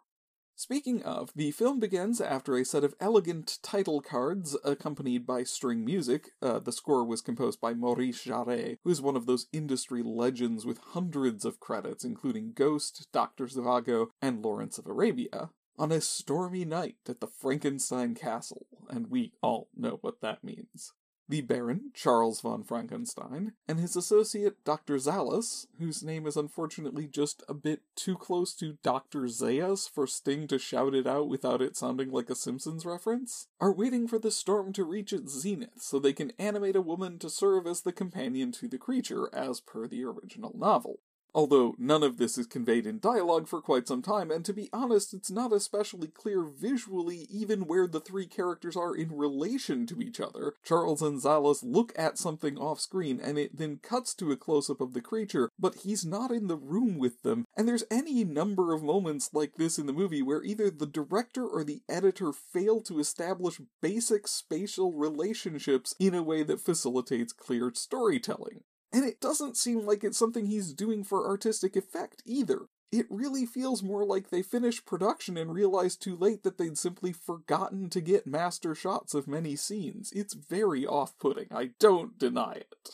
Speaking 0.57 1.03
of, 1.03 1.33
the 1.35 1.51
film 1.51 1.81
begins 1.81 2.21
after 2.21 2.55
a 2.55 2.63
set 2.63 2.85
of 2.85 2.95
elegant 3.01 3.59
title 3.61 3.99
cards 3.99 4.55
accompanied 4.63 5.25
by 5.25 5.43
string 5.43 5.83
music. 5.83 6.31
Uh, 6.41 6.59
the 6.59 6.71
score 6.71 7.05
was 7.05 7.21
composed 7.21 7.59
by 7.59 7.73
Maurice 7.73 8.23
Jarre, 8.23 8.77
who 8.81 8.89
is 8.89 9.01
one 9.01 9.17
of 9.17 9.25
those 9.25 9.47
industry 9.51 10.01
legends 10.01 10.65
with 10.65 10.77
hundreds 10.77 11.43
of 11.43 11.59
credits, 11.59 12.05
including 12.05 12.53
Ghost, 12.53 13.09
Dr. 13.11 13.47
Zhivago, 13.47 14.07
and 14.21 14.41
Lawrence 14.41 14.77
of 14.77 14.87
Arabia, 14.87 15.49
on 15.77 15.91
a 15.91 15.99
stormy 15.99 16.63
night 16.63 16.99
at 17.09 17.19
the 17.19 17.27
Frankenstein 17.27 18.15
Castle, 18.15 18.65
and 18.89 19.07
we 19.07 19.33
all 19.41 19.67
know 19.75 19.97
what 20.01 20.21
that 20.21 20.41
means 20.41 20.93
the 21.27 21.41
Baron, 21.41 21.91
Charles 21.93 22.41
von 22.41 22.63
Frankenstein, 22.63 23.53
and 23.67 23.79
his 23.79 23.95
associate 23.95 24.63
Dr. 24.63 24.97
Zahlus, 24.97 25.65
whose 25.79 26.03
name 26.03 26.27
is 26.27 26.37
unfortunately 26.37 27.07
just 27.07 27.43
a 27.49 27.53
bit 27.53 27.81
too 27.95 28.15
close 28.15 28.53
to 28.55 28.77
Dr. 28.83 29.27
Zaius 29.27 29.89
for 29.89 30.05
Sting 30.05 30.47
to 30.47 30.59
shout 30.59 30.93
it 30.93 31.07
out 31.07 31.27
without 31.27 31.61
it 31.61 31.75
sounding 31.75 32.11
like 32.11 32.29
a 32.29 32.35
Simpsons 32.35 32.85
reference, 32.85 33.47
are 33.59 33.73
waiting 33.73 34.07
for 34.07 34.19
the 34.19 34.31
storm 34.31 34.71
to 34.73 34.83
reach 34.83 35.11
its 35.11 35.39
zenith 35.39 35.81
so 35.81 35.97
they 35.97 36.13
can 36.13 36.31
animate 36.37 36.75
a 36.75 36.81
woman 36.81 37.17
to 37.19 37.29
serve 37.29 37.65
as 37.65 37.81
the 37.81 37.93
companion 37.93 38.51
to 38.51 38.67
the 38.67 38.77
creature 38.77 39.29
as 39.33 39.59
per 39.59 39.87
the 39.87 40.03
original 40.03 40.55
novel 40.57 40.99
although 41.35 41.75
none 41.77 42.01
of 42.01 42.17
this 42.17 42.37
is 42.37 42.47
conveyed 42.47 42.87
in 42.87 42.97
dialogue 42.97 43.47
for 43.47 43.61
quite 43.61 43.87
some 43.87 44.01
time, 44.01 44.31
and 44.31 44.45
to 44.45 44.53
be 44.53 44.69
honest, 44.71 45.13
it's 45.13 45.29
not 45.29 45.51
especially 45.51 46.07
clear 46.07 46.43
visually 46.43 47.27
even 47.29 47.67
where 47.67 47.85
the 47.85 47.99
three 47.99 48.25
characters 48.25 48.77
are 48.77 48.95
in 48.95 49.11
relation 49.11 49.85
to 49.85 49.99
each 49.99 50.21
other. 50.21 50.53
Charles 50.63 51.01
and 51.01 51.21
Zahlus 51.21 51.61
look 51.61 51.91
at 51.97 52.17
something 52.17 52.57
off 52.57 52.79
screen, 52.79 53.19
and 53.21 53.37
it 53.37 53.57
then 53.57 53.79
cuts 53.83 54.15
to 54.15 54.31
a 54.31 54.37
close 54.37 54.69
up 54.69 54.79
of 54.79 54.93
the 54.93 55.01
creature, 55.01 55.49
but 55.59 55.75
he's 55.83 56.05
not 56.05 56.31
in 56.31 56.47
the 56.47 56.55
room 56.55 56.97
with 56.97 57.21
them, 57.23 57.45
and 57.57 57.67
there's 57.67 57.83
any 57.91 58.23
number 58.23 58.73
of 58.73 58.81
moments 58.81 59.29
like 59.33 59.55
this 59.55 59.77
in 59.77 59.85
the 59.85 59.93
movie 59.93 60.21
where 60.21 60.41
either 60.43 60.71
the 60.71 60.85
director 60.85 61.45
or 61.45 61.65
the 61.65 61.81
editor 61.89 62.31
fail 62.31 62.79
to 62.81 62.99
establish 62.99 63.59
basic 63.81 64.27
spatial 64.27 64.93
relationships 64.93 65.93
in 65.99 66.15
a 66.15 66.23
way 66.23 66.43
that 66.43 66.61
facilitates 66.61 67.33
clear 67.33 67.71
storytelling. 67.73 68.61
And 68.95 69.03
it 69.03 69.19
doesn't 69.19 69.57
seem 69.57 69.85
like 69.85 70.05
it's 70.05 70.17
something 70.17 70.45
he's 70.45 70.71
doing 70.71 71.03
for 71.03 71.27
artistic 71.27 71.75
effect 71.75 72.23
either. 72.25 72.67
It 72.93 73.07
really 73.09 73.45
feels 73.45 73.83
more 73.83 74.05
like 74.05 74.29
they 74.29 74.41
finished 74.41 74.85
production 74.85 75.35
and 75.35 75.53
realized 75.53 76.01
too 76.01 76.15
late 76.15 76.43
that 76.43 76.57
they'd 76.57 76.77
simply 76.77 77.11
forgotten 77.11 77.89
to 77.89 77.99
get 77.99 78.25
master 78.25 78.73
shots 78.73 79.13
of 79.13 79.27
many 79.27 79.57
scenes. 79.57 80.13
It's 80.15 80.33
very 80.33 80.87
off 80.87 81.19
putting, 81.19 81.47
I 81.51 81.71
don't 81.77 82.17
deny 82.17 82.53
it. 82.53 82.91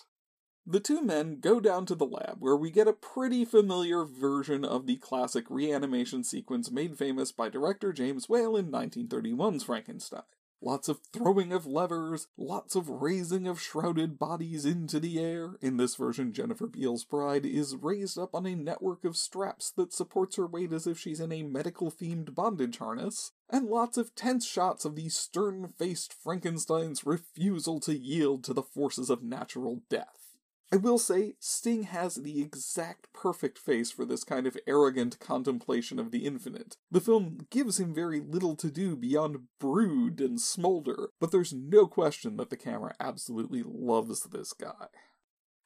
The 0.65 0.79
two 0.79 1.03
men 1.03 1.39
go 1.39 1.59
down 1.59 1.85
to 1.85 1.93
the 1.93 2.07
lab, 2.07 2.37
where 2.39 2.57
we 2.57 2.71
get 2.71 2.87
a 2.87 2.93
pretty 2.93 3.45
familiar 3.45 4.03
version 4.03 4.65
of 4.65 4.87
the 4.87 4.95
classic 4.95 5.45
reanimation 5.51 6.23
sequence 6.23 6.71
made 6.71 6.97
famous 6.97 7.31
by 7.31 7.47
director 7.47 7.93
James 7.93 8.27
Whale 8.27 8.57
in 8.57 8.71
1931's 8.71 9.65
Frankenstein. 9.65 10.23
Lots 10.63 10.87
of 10.87 10.99
throwing 11.11 11.51
of 11.51 11.65
levers, 11.65 12.27
lots 12.37 12.75
of 12.75 12.87
raising 12.87 13.47
of 13.47 13.59
shrouded 13.59 14.19
bodies 14.19 14.63
into 14.63 14.99
the 14.99 15.19
air. 15.19 15.55
In 15.59 15.77
this 15.77 15.95
version, 15.95 16.33
Jennifer 16.33 16.67
Beals' 16.67 17.03
bride 17.03 17.47
is 17.47 17.75
raised 17.75 18.19
up 18.19 18.35
on 18.35 18.45
a 18.45 18.55
network 18.55 19.03
of 19.03 19.17
straps 19.17 19.71
that 19.71 19.91
supports 19.91 20.35
her 20.35 20.45
weight 20.45 20.71
as 20.71 20.85
if 20.85 20.99
she's 20.99 21.19
in 21.19 21.31
a 21.31 21.41
medical 21.41 21.89
themed 21.89 22.35
bondage 22.35 22.77
harness. 22.77 23.31
And 23.49 23.69
lots 23.69 23.97
of 23.97 24.13
tense 24.13 24.45
shots 24.45 24.85
of 24.85 24.95
the 24.95 25.09
stern 25.09 25.73
faced 25.79 26.13
Frankenstein's 26.13 27.07
refusal 27.07 27.79
to 27.79 27.97
yield 27.97 28.43
to 28.43 28.53
the 28.53 28.61
forces 28.61 29.09
of 29.09 29.23
natural 29.23 29.81
death. 29.89 30.20
I 30.73 30.77
will 30.77 30.97
say, 30.97 31.33
Sting 31.39 31.83
has 31.83 32.15
the 32.15 32.41
exact 32.41 33.11
perfect 33.13 33.59
face 33.59 33.91
for 33.91 34.05
this 34.05 34.23
kind 34.23 34.47
of 34.47 34.55
arrogant 34.65 35.19
contemplation 35.19 35.99
of 35.99 36.11
the 36.11 36.25
infinite. 36.25 36.77
The 36.89 37.01
film 37.01 37.45
gives 37.49 37.77
him 37.77 37.93
very 37.93 38.21
little 38.21 38.55
to 38.55 38.71
do 38.71 38.95
beyond 38.95 39.47
brood 39.59 40.21
and 40.21 40.39
smolder, 40.39 41.09
but 41.19 41.31
there's 41.31 41.51
no 41.51 41.87
question 41.87 42.37
that 42.37 42.49
the 42.49 42.55
camera 42.55 42.95
absolutely 43.01 43.63
loves 43.65 44.23
this 44.23 44.53
guy. 44.53 44.87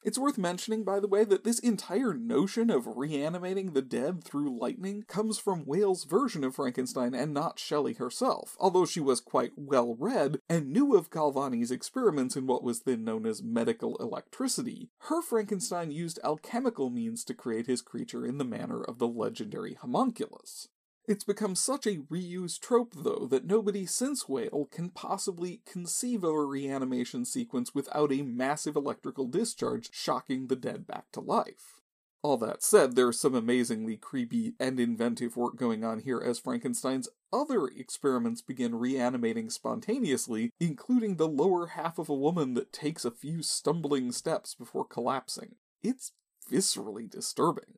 It's 0.05 0.19
worth 0.19 0.37
mentioning, 0.37 0.83
by 0.83 0.99
the 0.99 1.07
way, 1.07 1.23
that 1.23 1.43
this 1.43 1.57
entire 1.57 2.13
notion 2.13 2.69
of 2.69 2.95
reanimating 2.95 3.73
the 3.73 3.81
dead 3.81 4.23
through 4.23 4.55
lightning 4.55 5.01
comes 5.07 5.39
from 5.39 5.65
Whale's 5.65 6.03
version 6.03 6.43
of 6.43 6.53
Frankenstein 6.53 7.15
and 7.15 7.33
not 7.33 7.57
Shelley 7.57 7.93
herself, 7.93 8.55
although 8.59 8.85
she 8.85 8.99
was 8.99 9.19
quite 9.19 9.53
well 9.55 9.95
read 9.95 10.37
and 10.47 10.71
knew 10.71 10.95
of 10.95 11.09
Galvani's 11.09 11.71
experiments 11.71 12.35
in 12.35 12.45
what 12.45 12.63
was 12.63 12.81
then 12.81 13.03
known 13.03 13.25
as 13.25 13.41
medical 13.41 13.95
electricity. 13.97 14.91
Her 15.09 15.23
Frankenstein 15.23 15.89
used 15.89 16.19
alchemical 16.23 16.91
means 16.91 17.23
to 17.23 17.33
create 17.33 17.65
his 17.65 17.81
creature 17.81 18.27
in 18.27 18.37
the 18.37 18.45
manner 18.45 18.83
of 18.83 18.99
the 18.99 19.07
legendary 19.07 19.73
homunculus. 19.73 20.67
It's 21.07 21.23
become 21.23 21.53
such 21.53 21.85
a 21.85 21.99
reused 21.99 22.61
trope, 22.61 22.93
though, 22.95 23.27
that 23.29 23.45
nobody 23.45 23.85
since 23.85 24.27
Whale 24.27 24.67
can 24.71 24.89
possibly 24.89 25.61
conceive 25.63 26.23
of 26.23 26.33
a 26.33 26.43
reanimation 26.43 27.25
sequence 27.25 27.75
without 27.75 28.11
a 28.11 28.23
massive 28.23 28.75
electrical 28.75 29.27
discharge 29.27 29.89
shocking 29.93 30.47
the 30.47 30.55
dead 30.55 30.87
back 30.87 31.11
to 31.11 31.19
life. 31.19 31.81
All 32.23 32.37
that 32.37 32.63
said, 32.63 32.95
there's 32.95 33.19
some 33.19 33.35
amazingly 33.35 33.97
creepy 33.97 34.55
and 34.59 34.79
inventive 34.79 35.37
work 35.37 35.57
going 35.57 35.83
on 35.83 35.99
here 35.99 36.19
as 36.19 36.39
Frankenstein's 36.39 37.07
other 37.31 37.67
experiments 37.67 38.41
begin 38.41 38.73
reanimating 38.73 39.51
spontaneously, 39.51 40.49
including 40.59 41.17
the 41.17 41.27
lower 41.27 41.67
half 41.67 41.99
of 41.99 42.09
a 42.09 42.15
woman 42.15 42.55
that 42.55 42.73
takes 42.73 43.05
a 43.05 43.11
few 43.11 43.43
stumbling 43.43 44.11
steps 44.11 44.55
before 44.55 44.85
collapsing. 44.85 45.57
It's 45.83 46.13
viscerally 46.51 47.07
disturbing. 47.07 47.77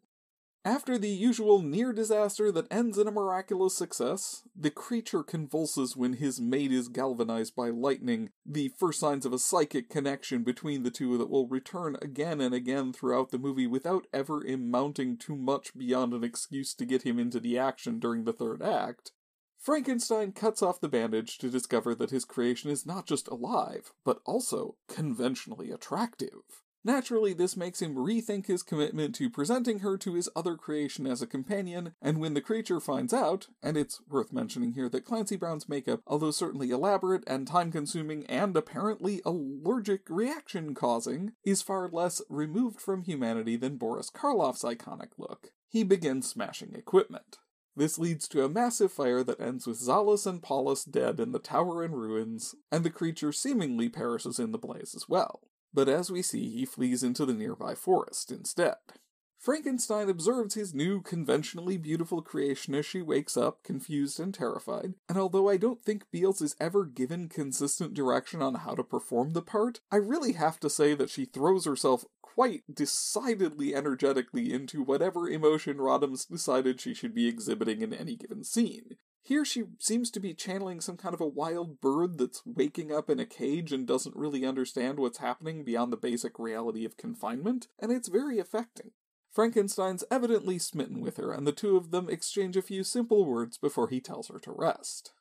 After 0.68 0.98
the 0.98 1.08
usual 1.08 1.62
near 1.62 1.94
disaster 1.94 2.52
that 2.52 2.70
ends 2.70 2.98
in 2.98 3.08
a 3.08 3.12
miraculous 3.12 3.74
success, 3.74 4.44
the 4.54 4.70
creature 4.70 5.24
convulses 5.24 5.96
when 5.96 6.16
his 6.16 6.42
mate 6.42 6.74
is 6.74 6.90
galvanized 6.90 7.56
by 7.56 7.70
lightning, 7.70 8.32
the 8.46 8.74
first 8.78 9.00
signs 9.00 9.26
of 9.26 9.32
a 9.32 9.40
psychic 9.40 9.90
connection 9.90 10.44
between 10.44 10.84
the 10.84 10.92
two 10.92 11.18
that 11.20 11.30
will 11.30 11.48
return 11.48 11.96
again 12.02 12.42
and 12.42 12.54
again 12.54 12.92
throughout 12.92 13.32
the 13.32 13.38
movie 13.38 13.66
without 13.66 14.08
ever 14.12 14.42
amounting 14.42 15.16
too 15.16 15.38
much 15.38 15.74
beyond 15.74 16.14
an 16.14 16.26
excuse 16.26 16.74
to 16.74 16.86
get 16.86 17.04
him 17.04 17.18
into 17.18 17.40
the 17.40 17.58
action 17.58 17.98
during 17.98 18.26
the 18.26 18.34
third 18.34 18.62
act. 18.62 19.14
Frankenstein 19.58 20.34
cuts 20.34 20.62
off 20.62 20.82
the 20.82 20.90
bandage 20.90 21.38
to 21.38 21.50
discover 21.50 21.96
that 21.96 22.12
his 22.12 22.26
creation 22.26 22.70
is 22.70 22.86
not 22.86 23.08
just 23.08 23.30
alive, 23.30 23.94
but 24.04 24.20
also 24.26 24.76
conventionally 24.90 25.72
attractive. 25.72 26.66
Naturally, 26.88 27.34
this 27.34 27.58
makes 27.58 27.82
him 27.82 27.96
rethink 27.96 28.46
his 28.46 28.64
commitment 28.64 29.14
to 29.16 29.30
presenting 29.30 29.80
her 29.80 29.98
to 29.98 30.14
his 30.14 30.30
other 30.38 30.56
creation 30.56 31.06
as 31.06 31.22
a 31.22 31.28
companion, 31.28 31.94
and 32.02 32.18
when 32.18 32.34
the 32.34 32.40
creature 32.40 32.80
finds 32.80 33.14
out, 33.14 33.48
and 33.62 33.76
it's 33.76 34.00
worth 34.08 34.32
mentioning 34.32 34.72
here 34.72 34.88
that 34.88 35.04
Clancy 35.04 35.36
Brown's 35.36 35.68
makeup, 35.68 36.00
although 36.08 36.32
certainly 36.32 36.70
elaborate 36.70 37.26
and 37.28 37.46
time 37.46 37.74
consuming 37.74 38.26
and 38.28 38.56
apparently 38.56 39.22
allergic 39.26 40.10
reaction 40.10 40.74
causing, 40.74 41.34
is 41.44 41.62
far 41.62 41.90
less 41.90 42.22
removed 42.30 42.80
from 42.80 43.04
humanity 43.04 43.58
than 43.58 43.76
Boris 43.76 44.10
Karloff's 44.10 44.64
iconic 44.64 45.10
look, 45.18 45.50
he 45.68 45.84
begins 45.84 46.30
smashing 46.30 46.74
equipment. 46.74 47.40
This 47.76 48.00
leads 48.00 48.30
to 48.30 48.46
a 48.46 48.50
massive 48.50 48.94
fire 48.94 49.26
that 49.26 49.42
ends 49.42 49.68
with 49.68 49.78
Zahlus 49.78 50.26
and 50.26 50.42
Paulus 50.42 50.86
dead 50.86 51.20
in 51.20 51.34
the 51.34 51.40
tower 51.40 51.84
in 51.84 51.92
ruins, 51.92 52.56
and 52.72 52.86
the 52.86 52.90
creature 52.90 53.34
seemingly 53.34 53.90
perishes 53.90 54.40
in 54.40 54.54
the 54.54 54.58
blaze 54.58 54.96
as 54.96 55.10
well 55.10 55.42
but 55.78 55.88
as 55.88 56.10
we 56.10 56.24
see, 56.24 56.50
he 56.50 56.66
flees 56.66 57.04
into 57.04 57.24
the 57.24 57.36
nearby 57.36 57.76
forest 57.76 58.32
instead. 58.32 58.78
Frankenstein 59.38 60.10
observes 60.10 60.56
his 60.56 60.74
new, 60.74 61.04
conventionally 61.04 61.78
beautiful 61.78 62.24
creation 62.24 62.74
as 62.74 62.84
she 62.84 63.04
wakes 63.04 63.38
up, 63.38 63.62
confused 63.62 64.20
and 64.20 64.34
terrified, 64.34 64.96
and 65.08 65.20
although 65.20 65.48
I 65.48 65.58
don't 65.58 65.84
think 65.84 66.10
Beals 66.10 66.42
is 66.42 66.56
ever 66.60 66.84
given 66.84 67.30
consistent 67.30 67.94
direction 67.94 68.42
on 68.42 68.56
how 68.56 68.74
to 68.74 68.84
perform 68.84 69.34
the 69.34 69.44
part, 69.44 69.82
I 69.92 69.98
really 69.98 70.34
have 70.34 70.60
to 70.62 70.70
say 70.70 70.96
that 70.96 71.12
she 71.12 71.26
throws 71.26 71.66
herself 71.66 72.06
quite 72.24 72.64
decidedly 72.74 73.76
energetically 73.76 74.52
into 74.52 74.82
whatever 74.82 75.30
emotion 75.30 75.78
Roddam's 75.78 76.26
decided 76.26 76.82
she 76.82 76.96
should 76.96 77.14
be 77.14 77.28
exhibiting 77.28 77.84
in 77.84 77.94
any 77.94 78.16
given 78.16 78.44
scene. 78.44 78.98
Here 79.28 79.44
she 79.44 79.66
seems 79.78 80.10
to 80.12 80.22
be 80.22 80.34
channeling 80.34 80.80
some 80.80 80.96
kind 80.96 81.14
of 81.14 81.20
a 81.20 81.28
wild 81.28 81.82
bird 81.82 82.18
that's 82.18 82.42
waking 82.46 82.94
up 82.94 83.10
in 83.10 83.20
a 83.20 83.26
cage 83.26 83.74
and 83.74 83.86
doesn't 83.86 84.16
really 84.16 84.46
understand 84.46 85.00
what's 85.00 85.18
happening 85.18 85.66
beyond 85.66 85.92
the 85.92 85.98
basic 85.98 86.40
reality 86.40 86.86
of 86.86 86.96
confinement, 86.96 87.68
and 87.78 87.92
it's 87.92 88.08
very 88.08 88.40
affecting. 88.40 88.92
Frankenstein's 89.30 90.06
evidently 90.10 90.58
smitten 90.58 91.02
with 91.02 91.18
her, 91.18 91.34
and 91.34 91.46
the 91.46 91.52
two 91.52 91.76
of 91.76 91.92
them 91.92 92.10
exchange 92.10 92.56
a 92.56 92.62
few 92.62 92.86
simple 92.86 93.26
words 93.26 93.58
before 93.58 93.90
he 93.90 94.00
tells 94.00 94.30
her 94.30 94.40
to 94.40 94.54
rest. 94.54 95.12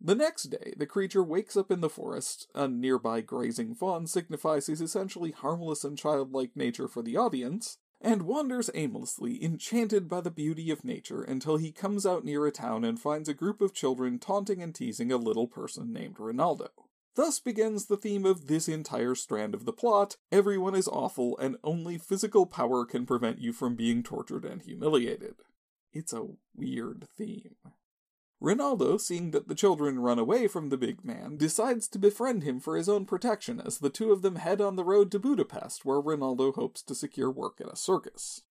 The 0.00 0.16
next 0.16 0.50
day, 0.50 0.74
the 0.76 0.84
creature 0.84 1.22
wakes 1.22 1.56
up 1.56 1.70
in 1.70 1.80
the 1.80 1.88
forest. 1.88 2.48
A 2.56 2.66
nearby 2.66 3.20
grazing 3.20 3.76
fawn 3.76 4.08
signifies 4.08 4.66
his 4.66 4.80
essentially 4.80 5.30
harmless 5.30 5.84
and 5.84 5.96
childlike 5.96 6.56
nature 6.56 6.88
for 6.88 7.02
the 7.02 7.16
audience, 7.16 7.78
and 8.04 8.22
wanders 8.22 8.68
aimlessly, 8.74 9.42
enchanted 9.42 10.08
by 10.08 10.20
the 10.20 10.30
beauty 10.30 10.70
of 10.70 10.84
nature, 10.84 11.22
until 11.22 11.56
he 11.56 11.72
comes 11.72 12.04
out 12.04 12.24
near 12.24 12.46
a 12.46 12.52
town 12.52 12.84
and 12.84 13.00
finds 13.00 13.28
a 13.28 13.34
group 13.34 13.62
of 13.62 13.72
children 13.72 14.18
taunting 14.18 14.62
and 14.62 14.74
teasing 14.74 15.10
a 15.10 15.16
little 15.16 15.48
person 15.48 15.92
named 15.92 16.20
Rinaldo. 16.20 16.68
Thus 17.16 17.40
begins 17.40 17.86
the 17.86 17.96
theme 17.96 18.26
of 18.26 18.46
this 18.46 18.68
entire 18.68 19.14
strand 19.14 19.54
of 19.54 19.64
the 19.64 19.72
plot 19.72 20.16
everyone 20.30 20.74
is 20.74 20.86
awful, 20.86 21.38
and 21.38 21.56
only 21.64 21.96
physical 21.96 22.44
power 22.44 22.84
can 22.84 23.06
prevent 23.06 23.38
you 23.40 23.54
from 23.54 23.74
being 23.74 24.02
tortured 24.02 24.44
and 24.44 24.60
humiliated. 24.60 25.36
It's 25.92 26.12
a 26.12 26.26
weird 26.54 27.08
theme. 27.16 27.56
Rinaldo, 28.40 28.96
seeing 28.98 29.30
that 29.30 29.48
the 29.48 29.54
children 29.54 29.98
run 29.98 30.18
away 30.18 30.48
from 30.48 30.68
the 30.68 30.76
big 30.76 31.04
man, 31.04 31.36
decides 31.36 31.88
to 31.88 31.98
befriend 31.98 32.42
him 32.42 32.60
for 32.60 32.76
his 32.76 32.88
own 32.88 33.06
protection 33.06 33.60
as 33.60 33.78
the 33.78 33.90
two 33.90 34.12
of 34.12 34.22
them 34.22 34.36
head 34.36 34.60
on 34.60 34.76
the 34.76 34.84
road 34.84 35.10
to 35.12 35.18
Budapest, 35.18 35.84
where 35.84 36.00
Rinaldo 36.00 36.52
hopes 36.52 36.82
to 36.82 36.94
secure 36.94 37.30
work 37.30 37.60
at 37.60 37.72
a 37.72 37.76
circus. 37.76 38.42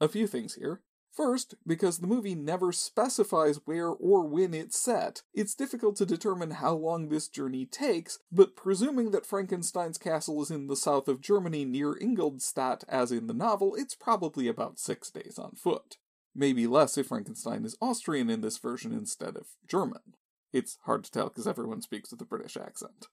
A 0.00 0.08
few 0.08 0.26
things 0.26 0.54
here. 0.54 0.80
First, 1.12 1.56
because 1.66 1.98
the 1.98 2.06
movie 2.06 2.34
never 2.34 2.72
specifies 2.72 3.60
where 3.66 3.90
or 3.90 4.26
when 4.26 4.54
it's 4.54 4.78
set, 4.78 5.22
it's 5.34 5.54
difficult 5.54 5.96
to 5.96 6.06
determine 6.06 6.52
how 6.52 6.72
long 6.72 7.08
this 7.08 7.28
journey 7.28 7.66
takes, 7.66 8.18
but 8.32 8.56
presuming 8.56 9.10
that 9.10 9.26
Frankenstein's 9.26 9.98
castle 9.98 10.40
is 10.40 10.50
in 10.50 10.68
the 10.68 10.76
south 10.76 11.08
of 11.08 11.20
Germany 11.20 11.66
near 11.66 11.94
Ingolstadt 11.94 12.84
as 12.88 13.12
in 13.12 13.26
the 13.26 13.34
novel, 13.34 13.74
it's 13.74 13.94
probably 13.94 14.48
about 14.48 14.78
six 14.78 15.10
days 15.10 15.38
on 15.38 15.52
foot. 15.52 15.98
Maybe 16.34 16.66
less 16.66 16.96
if 16.96 17.08
Frankenstein 17.08 17.64
is 17.64 17.76
Austrian 17.80 18.30
in 18.30 18.40
this 18.40 18.58
version 18.58 18.92
instead 18.92 19.36
of 19.36 19.48
German. 19.66 20.14
It's 20.52 20.78
hard 20.84 21.04
to 21.04 21.10
tell 21.10 21.28
because 21.28 21.46
everyone 21.46 21.82
speaks 21.82 22.10
with 22.10 22.20
a 22.20 22.26
British 22.26 22.56
accent. 22.56 23.06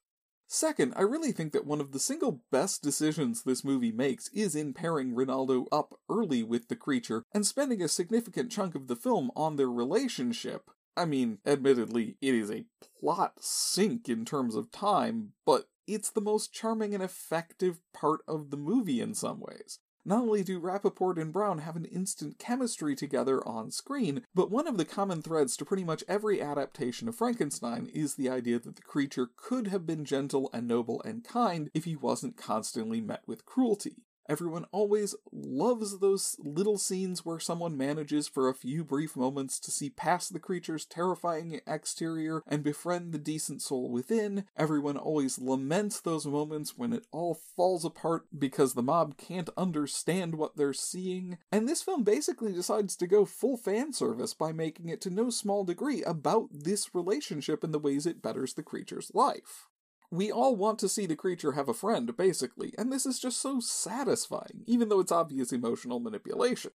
Second, 0.52 0.94
I 0.96 1.02
really 1.02 1.30
think 1.30 1.52
that 1.52 1.64
one 1.64 1.80
of 1.80 1.92
the 1.92 2.00
single 2.00 2.42
best 2.50 2.82
decisions 2.82 3.44
this 3.44 3.62
movie 3.62 3.92
makes 3.92 4.28
is 4.30 4.56
in 4.56 4.74
pairing 4.74 5.14
Rinaldo 5.14 5.66
up 5.70 5.94
early 6.08 6.42
with 6.42 6.66
the 6.66 6.74
creature 6.74 7.22
and 7.32 7.46
spending 7.46 7.80
a 7.80 7.88
significant 7.88 8.50
chunk 8.50 8.74
of 8.74 8.88
the 8.88 8.96
film 8.96 9.30
on 9.36 9.54
their 9.54 9.70
relationship. 9.70 10.70
I 10.96 11.04
mean, 11.04 11.38
admittedly, 11.46 12.16
it 12.20 12.34
is 12.34 12.50
a 12.50 12.64
plot 12.98 13.34
sink 13.38 14.08
in 14.08 14.24
terms 14.24 14.56
of 14.56 14.72
time, 14.72 15.34
but 15.46 15.66
it's 15.86 16.10
the 16.10 16.20
most 16.20 16.52
charming 16.52 16.94
and 16.94 17.02
effective 17.02 17.80
part 17.94 18.20
of 18.26 18.50
the 18.50 18.56
movie 18.56 19.00
in 19.00 19.14
some 19.14 19.38
ways. 19.40 19.78
Not 20.04 20.22
only 20.22 20.42
do 20.42 20.58
Rappaport 20.58 21.18
and 21.18 21.32
Brown 21.32 21.58
have 21.58 21.76
an 21.76 21.84
instant 21.84 22.38
chemistry 22.38 22.96
together 22.96 23.46
on 23.46 23.70
screen, 23.70 24.22
but 24.34 24.50
one 24.50 24.66
of 24.66 24.78
the 24.78 24.86
common 24.86 25.20
threads 25.20 25.56
to 25.58 25.64
pretty 25.64 25.84
much 25.84 26.02
every 26.08 26.40
adaptation 26.40 27.06
of 27.06 27.16
Frankenstein 27.16 27.90
is 27.92 28.14
the 28.14 28.28
idea 28.28 28.58
that 28.58 28.76
the 28.76 28.82
creature 28.82 29.30
could 29.36 29.66
have 29.66 29.86
been 29.86 30.06
gentle 30.06 30.48
and 30.54 30.66
noble 30.66 31.02
and 31.02 31.22
kind 31.22 31.70
if 31.74 31.84
he 31.84 31.96
wasn't 31.96 32.38
constantly 32.38 33.00
met 33.00 33.22
with 33.26 33.44
cruelty. 33.44 34.04
Everyone 34.30 34.64
always 34.70 35.16
loves 35.32 35.98
those 35.98 36.36
little 36.38 36.78
scenes 36.78 37.26
where 37.26 37.40
someone 37.40 37.76
manages 37.76 38.28
for 38.28 38.48
a 38.48 38.54
few 38.54 38.84
brief 38.84 39.16
moments 39.16 39.58
to 39.58 39.72
see 39.72 39.90
past 39.90 40.32
the 40.32 40.38
creature's 40.38 40.86
terrifying 40.86 41.60
exterior 41.66 42.44
and 42.46 42.62
befriend 42.62 43.10
the 43.10 43.18
decent 43.18 43.60
soul 43.60 43.90
within. 43.90 44.44
Everyone 44.56 44.96
always 44.96 45.40
laments 45.40 46.00
those 46.00 46.26
moments 46.26 46.78
when 46.78 46.92
it 46.92 47.08
all 47.10 47.34
falls 47.34 47.84
apart 47.84 48.26
because 48.38 48.74
the 48.74 48.84
mob 48.84 49.16
can't 49.16 49.50
understand 49.56 50.36
what 50.36 50.56
they're 50.56 50.72
seeing. 50.72 51.38
And 51.50 51.68
this 51.68 51.82
film 51.82 52.04
basically 52.04 52.52
decides 52.52 52.94
to 52.98 53.08
go 53.08 53.24
full 53.24 53.56
fan 53.56 53.92
service 53.92 54.32
by 54.32 54.52
making 54.52 54.90
it 54.90 55.00
to 55.00 55.10
no 55.10 55.30
small 55.30 55.64
degree 55.64 56.04
about 56.04 56.50
this 56.52 56.94
relationship 56.94 57.64
and 57.64 57.74
the 57.74 57.80
ways 57.80 58.06
it 58.06 58.22
betters 58.22 58.54
the 58.54 58.62
creature's 58.62 59.10
life. 59.12 59.66
We 60.10 60.32
all 60.32 60.56
want 60.56 60.78
to 60.80 60.88
see 60.88 61.06
the 61.06 61.14
creature 61.14 61.52
have 61.52 61.68
a 61.68 61.74
friend, 61.74 62.16
basically, 62.16 62.74
and 62.76 62.92
this 62.92 63.06
is 63.06 63.20
just 63.20 63.40
so 63.40 63.60
satisfying, 63.60 64.64
even 64.66 64.88
though 64.88 65.00
it's 65.00 65.12
obvious 65.12 65.52
emotional 65.52 66.00
manipulation. 66.00 66.72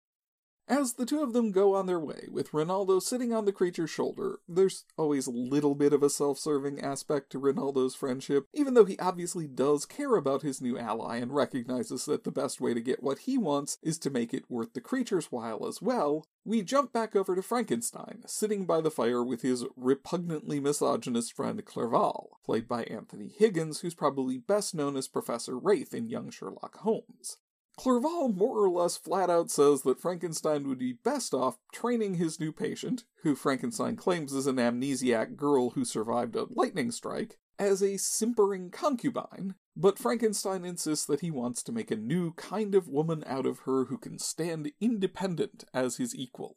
As 0.68 0.94
the 0.94 1.06
two 1.06 1.22
of 1.22 1.34
them 1.34 1.52
go 1.52 1.76
on 1.76 1.86
their 1.86 2.00
way, 2.00 2.28
with 2.32 2.52
Rinaldo 2.52 2.98
sitting 2.98 3.32
on 3.32 3.46
the 3.46 3.52
creature's 3.52 3.92
shoulder, 3.92 4.40
there's 4.48 4.86
always 4.98 5.28
a 5.28 5.32
little 5.32 5.76
bit 5.76 5.94
of 5.94 6.02
a 6.02 6.10
self 6.10 6.40
serving 6.40 6.82
aspect 6.82 7.32
to 7.32 7.40
Rinaldo's 7.40 7.94
friendship, 7.94 8.48
even 8.52 8.74
though 8.74 8.86
he 8.86 8.98
obviously 8.98 9.46
does 9.46 9.86
care 9.86 10.16
about 10.16 10.42
his 10.42 10.62
new 10.62 10.76
ally 10.76 11.18
and 11.18 11.36
recognizes 11.36 12.06
that 12.06 12.24
the 12.24 12.32
best 12.32 12.60
way 12.60 12.74
to 12.74 12.82
get 12.82 13.04
what 13.04 13.20
he 13.20 13.38
wants 13.38 13.78
is 13.84 14.00
to 14.00 14.10
make 14.10 14.34
it 14.34 14.50
worth 14.50 14.74
the 14.74 14.82
creature's 14.82 15.32
while 15.32 15.68
as 15.68 15.84
well. 15.84 16.26
We 16.44 16.64
jump 16.64 16.92
back 16.92 17.16
over 17.16 17.36
to 17.36 17.44
Frankenstein, 17.44 18.24
sitting 18.26 18.66
by 18.66 18.82
the 18.82 18.92
fire 18.92 19.24
with 19.24 19.44
his 19.44 19.66
repugnantly 19.76 20.60
misogynist 20.60 21.34
friend 21.34 21.64
Clerval, 21.64 22.40
played 22.44 22.68
by 22.68 22.86
Anthony 22.86 23.28
Higgins, 23.28 23.82
who's 23.82 23.94
probably 23.94 24.40
best 24.40 24.74
known 24.74 24.98
as 24.98 25.08
Professor 25.08 25.54
Rathe 25.54 25.94
in 25.94 26.10
Young 26.10 26.32
Sherlock 26.32 26.78
Holmes. 26.78 27.38
Clerval 27.78 28.30
more 28.30 28.58
or 28.64 28.70
less 28.70 28.96
flat 28.96 29.30
out 29.30 29.52
says 29.52 29.82
that 29.82 30.00
Frankenstein 30.00 30.68
would 30.68 30.80
be 30.80 30.94
best 30.94 31.34
off 31.34 31.58
training 31.74 32.16
his 32.16 32.40
new 32.40 32.52
patient, 32.52 33.04
who 33.24 33.36
Frankenstein 33.36 33.96
claims 33.96 34.34
is 34.34 34.48
an 34.48 34.56
amnesiac 34.56 35.36
girl 35.36 35.72
who 35.72 35.84
survived 35.84 36.36
a 36.36 36.46
lightning 36.50 36.92
strike, 36.92 37.38
as 37.60 37.82
a 37.82 37.98
simpering 37.98 38.70
concubine, 38.70 39.56
but 39.76 40.00
Frankenstein 40.00 40.64
insists 40.64 41.06
that 41.06 41.22
he 41.22 41.32
wants 41.32 41.62
to 41.64 41.72
make 41.72 41.92
a 41.92 41.98
new 41.98 42.34
kind 42.34 42.76
of 42.76 42.88
woman 42.88 43.24
out 43.28 43.46
of 43.46 43.60
her 43.60 43.86
who 43.86 43.98
can 43.98 44.20
stand 44.20 44.72
independent 44.80 45.66
as 45.74 45.98
his 45.98 46.16
equal. 46.16 46.56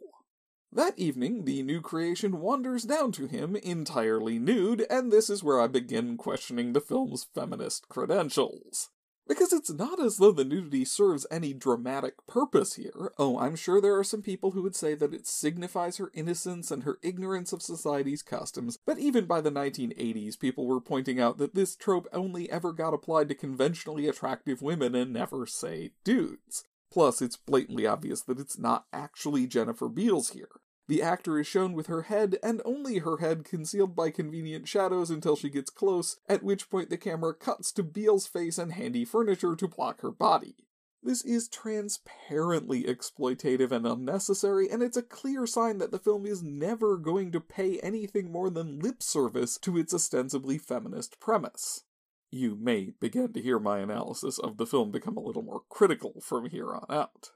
That 0.71 0.99
evening, 0.99 1.45
the 1.45 1.63
new 1.63 1.81
creation 1.81 2.41
wanders 2.41 2.85
down 2.85 3.13
to 3.13 3.27
him 3.27 3.57
entirely 3.57 4.39
nude, 4.39 4.87
and 4.91 5.11
this 5.11 5.31
is 5.31 5.43
where 5.43 5.61
I 5.61 5.67
begin 5.67 6.17
questioning 6.17 6.75
the 6.75 6.81
film's 6.81 7.27
feminist 7.35 7.89
credentials. 7.89 8.91
Because 9.29 9.53
it's 9.53 9.71
not 9.71 10.01
as 10.01 10.17
though 10.17 10.33
the 10.33 10.45
nudity 10.45 10.87
serves 10.87 11.27
any 11.31 11.53
dramatic 11.53 12.27
purpose 12.27 12.77
here. 12.77 13.13
Oh, 13.19 13.39
I'm 13.39 13.57
sure 13.57 13.79
there 13.79 13.99
are 13.99 14.05
some 14.05 14.23
people 14.23 14.53
who 14.53 14.63
would 14.63 14.75
say 14.75 14.95
that 14.95 15.13
it 15.13 15.27
signifies 15.27 15.99
her 15.99 16.11
innocence 16.15 16.71
and 16.71 16.85
her 16.85 16.99
ignorance 17.03 17.53
of 17.53 17.61
society's 17.61 18.23
customs, 18.23 18.79
but 18.87 18.99
even 18.99 19.27
by 19.27 19.43
the 19.43 19.51
1980s, 19.51 20.41
people 20.41 20.67
were 20.67 20.81
pointing 20.81 21.21
out 21.21 21.37
that 21.37 21.55
this 21.55 21.77
trope 21.77 22.09
only 22.11 22.51
ever 22.51 22.73
got 22.73 22.95
applied 22.95 23.29
to 23.29 23.35
conventionally 23.35 24.09
attractive 24.09 24.63
women 24.63 24.95
and 24.95 25.13
never, 25.13 25.47
say, 25.47 25.91
dudes. 26.05 26.65
Plus, 26.91 27.21
it's 27.21 27.37
blatantly 27.37 27.87
obvious 27.87 28.23
that 28.23 28.41
it's 28.41 28.59
not 28.59 28.87
actually 28.95 29.47
Jennifer 29.47 29.91
Beals 29.91 30.31
here. 30.31 30.49
The 30.89 31.03
actor 31.03 31.39
is 31.39 31.47
shown 31.47 31.75
with 31.75 31.87
her 31.87 32.03
head, 32.03 32.39
and 32.43 32.63
only 32.65 32.99
her 32.99 33.19
head, 33.19 33.45
concealed 33.45 33.95
by 33.95 34.11
convenient 34.11 34.67
shadows 34.67 35.11
until 35.11 35.37
she 35.37 35.51
gets 35.51 35.69
close, 35.69 36.17
at 36.27 36.43
which 36.43 36.71
point 36.71 36.89
the 36.89 36.97
camera 36.97 37.35
cuts 37.35 37.71
to 37.73 37.83
Beals' 37.83 38.27
face 38.27 38.57
and 38.57 38.73
handy 38.73 39.05
furniture 39.05 39.55
to 39.55 39.69
block 39.69 40.01
her 40.01 40.11
body. 40.11 40.57
This 41.03 41.23
is 41.25 41.47
transparently 41.47 42.85
exploitative 42.85 43.71
and 43.71 43.87
unnecessary, 43.87 44.69
and 44.69 44.83
it's 44.83 44.97
a 44.97 45.03
clear 45.03 45.47
sign 45.47 45.77
that 45.79 45.91
the 45.91 45.99
film 45.99 46.27
is 46.27 46.43
never 46.43 46.97
going 46.97 47.33
to 47.33 47.41
pay 47.41 47.79
anything 47.81 48.33
more 48.33 48.51
than 48.51 48.81
lip 48.81 49.03
service 49.03 49.59
to 49.59 49.77
its 49.77 49.93
ostensibly 49.93 50.59
feminist 50.59 51.21
premise. 51.21 51.85
You 52.31 52.57
may 52.57 52.93
begin 52.99 53.33
to 53.35 53.43
hear 53.43 53.59
my 53.59 53.79
analysis 53.79 54.39
of 54.39 54.57
the 54.57 54.67
film 54.67 54.91
become 54.91 55.17
a 55.17 55.23
little 55.23 55.43
more 55.43 55.63
critical 55.69 56.21
from 56.21 56.47
here 56.47 56.75
on 56.75 56.87
out. 56.91 57.31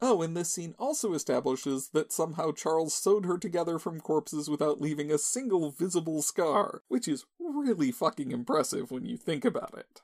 Oh, 0.00 0.20
and 0.20 0.36
this 0.36 0.50
scene 0.50 0.74
also 0.78 1.14
establishes 1.14 1.88
that 1.90 2.12
somehow 2.12 2.52
Charles 2.52 2.94
sewed 2.94 3.24
her 3.24 3.38
together 3.38 3.78
from 3.78 4.00
corpses 4.00 4.50
without 4.50 4.80
leaving 4.80 5.10
a 5.10 5.18
single 5.18 5.70
visible 5.70 6.20
scar, 6.20 6.82
which 6.88 7.08
is 7.08 7.24
really 7.38 7.92
fucking 7.92 8.30
impressive 8.30 8.90
when 8.90 9.06
you 9.06 9.16
think 9.16 9.44
about 9.44 9.76
it. 9.76 10.02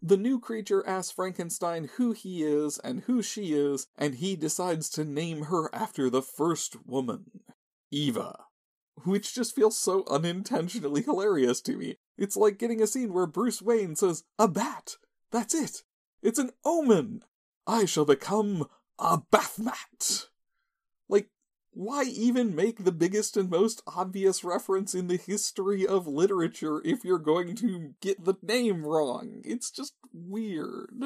The 0.00 0.16
new 0.16 0.38
creature 0.40 0.86
asks 0.86 1.12
Frankenstein 1.12 1.90
who 1.96 2.12
he 2.12 2.42
is 2.42 2.78
and 2.78 3.02
who 3.02 3.22
she 3.22 3.52
is, 3.52 3.88
and 3.96 4.14
he 4.14 4.36
decides 4.36 4.88
to 4.90 5.04
name 5.04 5.44
her 5.44 5.74
after 5.74 6.08
the 6.08 6.22
first 6.22 6.76
woman, 6.86 7.42
Eva. 7.90 8.44
Which 9.04 9.34
just 9.34 9.54
feels 9.54 9.78
so 9.78 10.04
unintentionally 10.08 11.02
hilarious 11.02 11.60
to 11.62 11.76
me. 11.76 11.98
It's 12.16 12.36
like 12.36 12.58
getting 12.58 12.80
a 12.80 12.86
scene 12.86 13.12
where 13.12 13.26
Bruce 13.26 13.60
Wayne 13.60 13.96
says, 13.96 14.24
A 14.38 14.48
bat! 14.48 14.96
That's 15.30 15.54
it! 15.54 15.82
It's 16.22 16.38
an 16.38 16.52
omen! 16.64 17.22
I 17.66 17.84
shall 17.84 18.06
become 18.06 18.66
a 18.98 19.18
bath 19.30 19.58
mat. 19.58 20.26
Like, 21.08 21.28
why 21.72 22.04
even 22.04 22.54
make 22.54 22.84
the 22.84 22.92
biggest 22.92 23.36
and 23.36 23.50
most 23.50 23.82
obvious 23.86 24.42
reference 24.42 24.94
in 24.94 25.08
the 25.08 25.16
history 25.16 25.86
of 25.86 26.06
literature 26.06 26.80
if 26.84 27.04
you're 27.04 27.18
going 27.18 27.54
to 27.56 27.94
get 28.00 28.24
the 28.24 28.34
name 28.42 28.84
wrong? 28.84 29.42
It's 29.44 29.70
just 29.70 29.94
weird. 30.12 31.02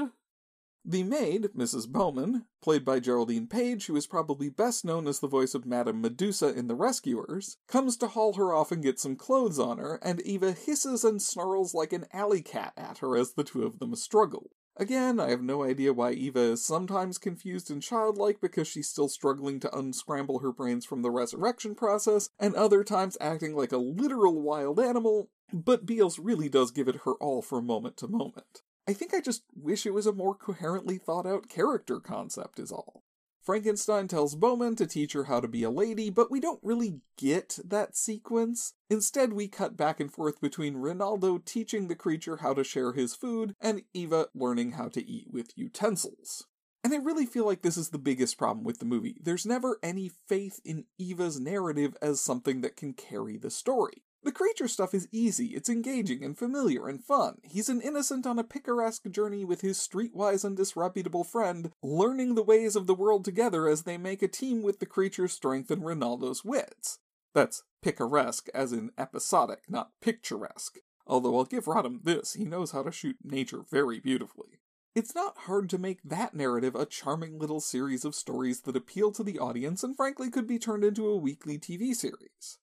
The 0.84 1.02
maid, 1.02 1.50
Mrs. 1.54 1.90
Baumann, 1.90 2.46
played 2.62 2.86
by 2.86 3.00
Geraldine 3.00 3.48
Page, 3.48 3.86
who 3.86 3.96
is 3.96 4.06
probably 4.06 4.48
best 4.48 4.82
known 4.82 5.06
as 5.06 5.20
the 5.20 5.28
voice 5.28 5.54
of 5.54 5.66
Madame 5.66 6.00
Medusa 6.00 6.56
in 6.56 6.68
The 6.68 6.74
Rescuers, 6.74 7.58
comes 7.68 7.98
to 7.98 8.08
haul 8.08 8.32
her 8.34 8.54
off 8.54 8.72
and 8.72 8.82
get 8.82 8.98
some 8.98 9.14
clothes 9.14 9.58
on 9.58 9.76
her, 9.76 9.98
and 10.02 10.22
Eva 10.22 10.52
hisses 10.52 11.04
and 11.04 11.20
snarls 11.20 11.74
like 11.74 11.92
an 11.92 12.06
alley 12.14 12.40
cat 12.40 12.72
at 12.78 12.98
her 12.98 13.14
as 13.14 13.34
the 13.34 13.44
two 13.44 13.62
of 13.62 13.78
them 13.78 13.94
struggle. 13.94 14.52
Again, 14.80 15.20
I 15.20 15.28
have 15.28 15.42
no 15.42 15.62
idea 15.62 15.92
why 15.92 16.12
Eva 16.12 16.40
is 16.52 16.64
sometimes 16.64 17.18
confused 17.18 17.70
and 17.70 17.82
childlike 17.82 18.40
because 18.40 18.66
she's 18.66 18.88
still 18.88 19.10
struggling 19.10 19.60
to 19.60 19.76
unscramble 19.76 20.38
her 20.38 20.52
brains 20.52 20.86
from 20.86 21.02
the 21.02 21.10
resurrection 21.10 21.74
process, 21.74 22.30
and 22.38 22.54
other 22.54 22.82
times 22.82 23.18
acting 23.20 23.54
like 23.54 23.72
a 23.72 23.76
literal 23.76 24.40
wild 24.40 24.80
animal, 24.80 25.28
but 25.52 25.84
Beals 25.84 26.18
really 26.18 26.48
does 26.48 26.70
give 26.70 26.88
it 26.88 27.02
her 27.04 27.12
all 27.16 27.42
from 27.42 27.66
moment 27.66 27.98
to 27.98 28.08
moment. 28.08 28.62
I 28.88 28.94
think 28.94 29.12
I 29.12 29.20
just 29.20 29.42
wish 29.54 29.84
it 29.84 29.92
was 29.92 30.06
a 30.06 30.14
more 30.14 30.34
coherently 30.34 30.96
thought 30.96 31.26
out 31.26 31.50
character 31.50 32.00
concept, 32.00 32.58
is 32.58 32.72
all. 32.72 33.02
Frankenstein 33.50 34.06
tells 34.06 34.36
Baumann 34.36 34.76
to 34.76 34.86
teach 34.86 35.12
her 35.12 35.24
how 35.24 35.40
to 35.40 35.48
be 35.48 35.64
a 35.64 35.70
lady, 35.70 36.08
but 36.08 36.30
we 36.30 36.38
don't 36.38 36.60
really 36.62 37.00
get 37.16 37.58
that 37.64 37.96
sequence. 37.96 38.74
Instead, 38.88 39.32
we 39.32 39.48
cut 39.48 39.76
back 39.76 39.98
and 39.98 40.12
forth 40.12 40.40
between 40.40 40.76
Rinaldo 40.76 41.38
teaching 41.38 41.88
the 41.88 41.96
creature 41.96 42.36
how 42.36 42.54
to 42.54 42.62
share 42.62 42.92
his 42.92 43.16
food 43.16 43.56
and 43.60 43.82
Eva 43.92 44.28
learning 44.36 44.74
how 44.74 44.86
to 44.90 45.04
eat 45.04 45.32
with 45.32 45.58
utensils. 45.58 46.46
And 46.84 46.94
I 46.94 46.98
really 46.98 47.26
feel 47.26 47.44
like 47.44 47.62
this 47.62 47.76
is 47.76 47.88
the 47.88 47.98
biggest 47.98 48.38
problem 48.38 48.62
with 48.62 48.78
the 48.78 48.84
movie. 48.84 49.16
There's 49.20 49.44
never 49.44 49.80
any 49.82 50.12
faith 50.28 50.60
in 50.64 50.84
Eva's 50.96 51.40
narrative 51.40 51.96
as 52.00 52.20
something 52.20 52.60
that 52.60 52.76
can 52.76 52.92
carry 52.92 53.36
the 53.36 53.50
story. 53.50 54.04
The 54.22 54.32
creature 54.32 54.68
stuff 54.68 54.92
is 54.92 55.08
easy, 55.10 55.54
it's 55.54 55.70
engaging 55.70 56.22
and 56.22 56.36
familiar 56.36 56.88
and 56.88 57.02
fun. 57.02 57.38
He's 57.42 57.70
an 57.70 57.80
innocent 57.80 58.26
on 58.26 58.38
a 58.38 58.44
picaresque 58.44 59.10
journey 59.10 59.46
with 59.46 59.62
his 59.62 59.78
streetwise 59.78 60.44
and 60.44 60.54
disreputable 60.54 61.24
friend, 61.24 61.72
learning 61.82 62.34
the 62.34 62.42
ways 62.42 62.76
of 62.76 62.86
the 62.86 62.94
world 62.94 63.24
together 63.24 63.66
as 63.66 63.84
they 63.84 63.96
make 63.96 64.22
a 64.22 64.28
team 64.28 64.62
with 64.62 64.78
the 64.78 64.86
creature's 64.86 65.32
strength 65.32 65.70
and 65.70 65.82
Rinaldo's 65.82 66.44
wits. 66.44 66.98
That's 67.32 67.62
picaresque 67.80 68.48
as 68.52 68.72
in 68.72 68.90
episodic, 68.98 69.62
not 69.70 69.92
picturesque. 70.02 70.80
Although 71.06 71.38
I'll 71.38 71.44
give 71.44 71.64
Roddam 71.64 72.04
this, 72.04 72.34
he 72.34 72.44
knows 72.44 72.72
how 72.72 72.82
to 72.82 72.92
shoot 72.92 73.16
nature 73.24 73.62
very 73.70 74.00
beautifully. 74.00 74.60
It's 74.94 75.14
not 75.14 75.38
hard 75.38 75.70
to 75.70 75.78
make 75.78 76.02
that 76.04 76.34
narrative 76.34 76.74
a 76.74 76.84
charming 76.84 77.38
little 77.38 77.60
series 77.60 78.04
of 78.04 78.14
stories 78.14 78.60
that 78.62 78.76
appeal 78.76 79.12
to 79.12 79.22
the 79.22 79.38
audience 79.38 79.82
and 79.82 79.96
frankly 79.96 80.30
could 80.30 80.46
be 80.46 80.58
turned 80.58 80.84
into 80.84 81.06
a 81.06 81.16
weekly 81.16 81.58
TV 81.58 81.94
series. 81.94 82.58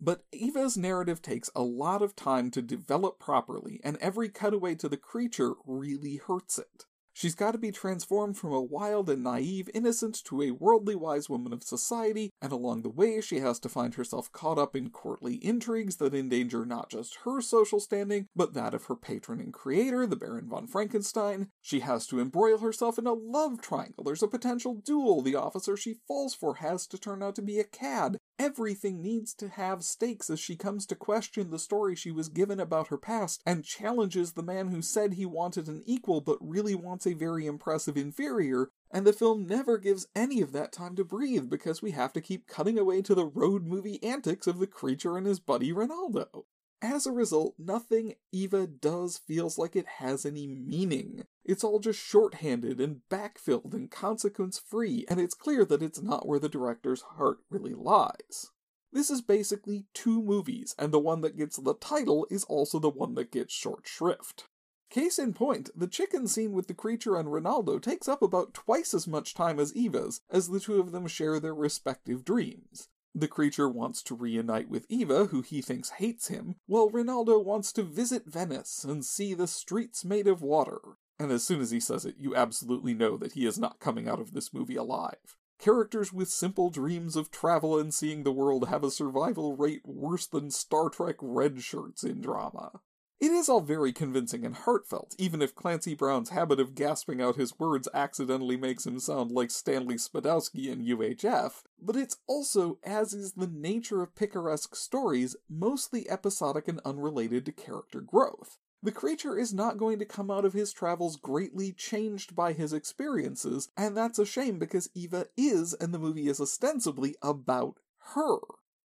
But 0.00 0.24
Eva's 0.32 0.76
narrative 0.76 1.20
takes 1.20 1.50
a 1.56 1.62
lot 1.62 2.02
of 2.02 2.14
time 2.14 2.50
to 2.52 2.62
develop 2.62 3.18
properly, 3.18 3.80
and 3.82 3.96
every 4.00 4.28
cutaway 4.28 4.76
to 4.76 4.88
the 4.88 4.96
creature 4.96 5.54
really 5.66 6.16
hurts 6.16 6.58
it. 6.58 6.86
She's 7.18 7.34
got 7.34 7.50
to 7.50 7.58
be 7.58 7.72
transformed 7.72 8.38
from 8.38 8.52
a 8.52 8.62
wild 8.62 9.10
and 9.10 9.24
naive 9.24 9.68
innocent 9.74 10.22
to 10.26 10.40
a 10.40 10.52
worldly 10.52 10.94
wise 10.94 11.28
woman 11.28 11.52
of 11.52 11.64
society, 11.64 12.30
and 12.40 12.52
along 12.52 12.82
the 12.82 12.88
way 12.88 13.20
she 13.20 13.40
has 13.40 13.58
to 13.58 13.68
find 13.68 13.96
herself 13.96 14.30
caught 14.30 14.56
up 14.56 14.76
in 14.76 14.90
courtly 14.90 15.44
intrigues 15.44 15.96
that 15.96 16.14
endanger 16.14 16.64
not 16.64 16.90
just 16.90 17.18
her 17.24 17.40
social 17.40 17.80
standing, 17.80 18.28
but 18.36 18.54
that 18.54 18.72
of 18.72 18.84
her 18.84 18.94
patron 18.94 19.40
and 19.40 19.52
creator, 19.52 20.06
the 20.06 20.14
Baron 20.14 20.48
von 20.48 20.68
Frankenstein. 20.68 21.48
She 21.60 21.80
has 21.80 22.06
to 22.06 22.20
embroil 22.20 22.58
herself 22.58 23.00
in 23.00 23.06
a 23.08 23.14
love 23.14 23.60
triangle. 23.60 24.04
There's 24.04 24.22
a 24.22 24.28
potential 24.28 24.74
duel. 24.74 25.20
The 25.20 25.34
officer 25.34 25.76
she 25.76 25.96
falls 26.06 26.34
for 26.34 26.54
has 26.54 26.86
to 26.86 26.98
turn 26.98 27.20
out 27.20 27.34
to 27.34 27.42
be 27.42 27.58
a 27.58 27.64
cad. 27.64 28.18
Everything 28.40 29.02
needs 29.02 29.34
to 29.34 29.48
have 29.48 29.82
stakes 29.82 30.30
as 30.30 30.38
she 30.38 30.54
comes 30.54 30.86
to 30.86 30.94
question 30.94 31.50
the 31.50 31.58
story 31.58 31.96
she 31.96 32.12
was 32.12 32.28
given 32.28 32.60
about 32.60 32.86
her 32.86 32.96
past 32.96 33.42
and 33.44 33.64
challenges 33.64 34.32
the 34.32 34.44
man 34.44 34.68
who 34.68 34.80
said 34.80 35.14
he 35.14 35.26
wanted 35.26 35.66
an 35.66 35.82
equal 35.86 36.20
but 36.20 36.38
really 36.40 36.76
wants 36.76 37.04
a 37.04 37.14
very 37.14 37.46
impressive 37.46 37.96
inferior, 37.96 38.70
and 38.92 39.04
the 39.04 39.12
film 39.12 39.44
never 39.44 39.76
gives 39.76 40.06
any 40.14 40.40
of 40.40 40.52
that 40.52 40.70
time 40.70 40.94
to 40.94 41.04
breathe 41.04 41.50
because 41.50 41.82
we 41.82 41.90
have 41.90 42.12
to 42.12 42.20
keep 42.20 42.46
cutting 42.46 42.78
away 42.78 43.02
to 43.02 43.14
the 43.14 43.26
road 43.26 43.66
movie 43.66 44.00
antics 44.04 44.46
of 44.46 44.60
the 44.60 44.68
creature 44.68 45.16
and 45.16 45.26
his 45.26 45.40
buddy 45.40 45.72
Rinaldo. 45.72 46.46
As 46.80 47.06
a 47.06 47.12
result, 47.12 47.54
nothing 47.58 48.14
Eva 48.30 48.66
does 48.68 49.18
feels 49.18 49.58
like 49.58 49.74
it 49.74 49.86
has 49.98 50.24
any 50.24 50.46
meaning. 50.46 51.24
It's 51.44 51.64
all 51.64 51.80
just 51.80 51.98
shorthanded 51.98 52.80
and 52.80 53.00
backfilled 53.10 53.74
and 53.74 53.90
consequence 53.90 54.58
free, 54.60 55.04
and 55.08 55.18
it's 55.18 55.34
clear 55.34 55.64
that 55.64 55.82
it's 55.82 56.00
not 56.00 56.26
where 56.26 56.38
the 56.38 56.48
director's 56.48 57.02
heart 57.02 57.38
really 57.50 57.74
lies. 57.74 58.52
This 58.92 59.10
is 59.10 59.20
basically 59.22 59.86
two 59.92 60.22
movies, 60.22 60.74
and 60.78 60.92
the 60.92 61.00
one 61.00 61.20
that 61.22 61.36
gets 61.36 61.56
the 61.56 61.74
title 61.74 62.26
is 62.30 62.44
also 62.44 62.78
the 62.78 62.88
one 62.88 63.14
that 63.16 63.32
gets 63.32 63.52
short 63.52 63.86
shrift. 63.86 64.44
Case 64.88 65.18
in 65.18 65.34
point, 65.34 65.70
the 65.74 65.88
chicken 65.88 66.26
scene 66.26 66.52
with 66.52 66.68
the 66.68 66.74
creature 66.74 67.16
and 67.16 67.30
Rinaldo 67.30 67.78
takes 67.78 68.08
up 68.08 68.22
about 68.22 68.54
twice 68.54 68.94
as 68.94 69.06
much 69.06 69.34
time 69.34 69.58
as 69.58 69.74
Eva's, 69.74 70.20
as 70.30 70.48
the 70.48 70.60
two 70.60 70.80
of 70.80 70.92
them 70.92 71.06
share 71.06 71.40
their 71.40 71.54
respective 71.54 72.24
dreams. 72.24 72.88
The 73.14 73.28
creature 73.28 73.68
wants 73.68 74.02
to 74.04 74.14
reunite 74.14 74.68
with 74.68 74.86
Eva, 74.88 75.26
who 75.26 75.42
he 75.42 75.62
thinks 75.62 75.90
hates 75.90 76.28
him, 76.28 76.56
while 76.66 76.90
Rinaldo 76.90 77.38
wants 77.38 77.72
to 77.72 77.82
visit 77.82 78.26
Venice 78.26 78.84
and 78.84 79.04
see 79.04 79.34
the 79.34 79.46
streets 79.46 80.04
made 80.04 80.26
of 80.28 80.42
water. 80.42 80.80
And 81.18 81.32
as 81.32 81.42
soon 81.42 81.60
as 81.60 81.70
he 81.70 81.80
says 81.80 82.04
it, 82.04 82.16
you 82.18 82.36
absolutely 82.36 82.94
know 82.94 83.16
that 83.16 83.32
he 83.32 83.46
is 83.46 83.58
not 83.58 83.80
coming 83.80 84.08
out 84.08 84.20
of 84.20 84.32
this 84.32 84.54
movie 84.54 84.76
alive. 84.76 85.36
Characters 85.58 86.12
with 86.12 86.28
simple 86.28 86.70
dreams 86.70 87.16
of 87.16 87.32
travel 87.32 87.78
and 87.78 87.92
seeing 87.92 88.22
the 88.22 88.32
world 88.32 88.68
have 88.68 88.84
a 88.84 88.90
survival 88.90 89.56
rate 89.56 89.82
worse 89.84 90.26
than 90.26 90.52
Star 90.52 90.88
Trek 90.88 91.16
red 91.20 91.60
shirts 91.62 92.04
in 92.04 92.20
drama. 92.20 92.80
It 93.20 93.32
is 93.32 93.48
all 93.48 93.60
very 93.60 93.92
convincing 93.92 94.46
and 94.46 94.54
heartfelt, 94.54 95.16
even 95.18 95.42
if 95.42 95.52
Clancy 95.52 95.96
Brown's 95.96 96.28
habit 96.28 96.60
of 96.60 96.76
gasping 96.76 97.20
out 97.20 97.34
his 97.34 97.58
words 97.58 97.88
accidentally 97.92 98.56
makes 98.56 98.86
him 98.86 99.00
sound 99.00 99.32
like 99.32 99.50
Stanley 99.50 99.96
Spadowski 99.96 100.68
in 100.68 100.84
UHF, 100.84 101.64
but 101.82 101.96
it's 101.96 102.18
also, 102.28 102.78
as 102.84 103.14
is 103.14 103.32
the 103.32 103.48
nature 103.48 104.02
of 104.02 104.14
picaresque 104.14 104.76
stories, 104.76 105.34
mostly 105.50 106.08
episodic 106.08 106.68
and 106.68 106.80
unrelated 106.84 107.44
to 107.46 107.52
character 107.52 108.00
growth. 108.00 108.58
The 108.84 108.92
creature 108.92 109.36
is 109.36 109.52
not 109.52 109.78
going 109.78 109.98
to 109.98 110.04
come 110.04 110.30
out 110.30 110.44
of 110.44 110.52
his 110.52 110.72
travels 110.72 111.16
greatly 111.16 111.72
changed 111.72 112.36
by 112.36 112.52
his 112.52 112.72
experiences, 112.72 113.68
and 113.76 113.96
that's 113.96 114.20
a 114.20 114.26
shame 114.26 114.60
because 114.60 114.90
Eva 114.94 115.26
is, 115.36 115.74
and 115.74 115.92
the 115.92 115.98
movie 115.98 116.28
is 116.28 116.40
ostensibly 116.40 117.16
about 117.20 117.80
her 118.14 118.38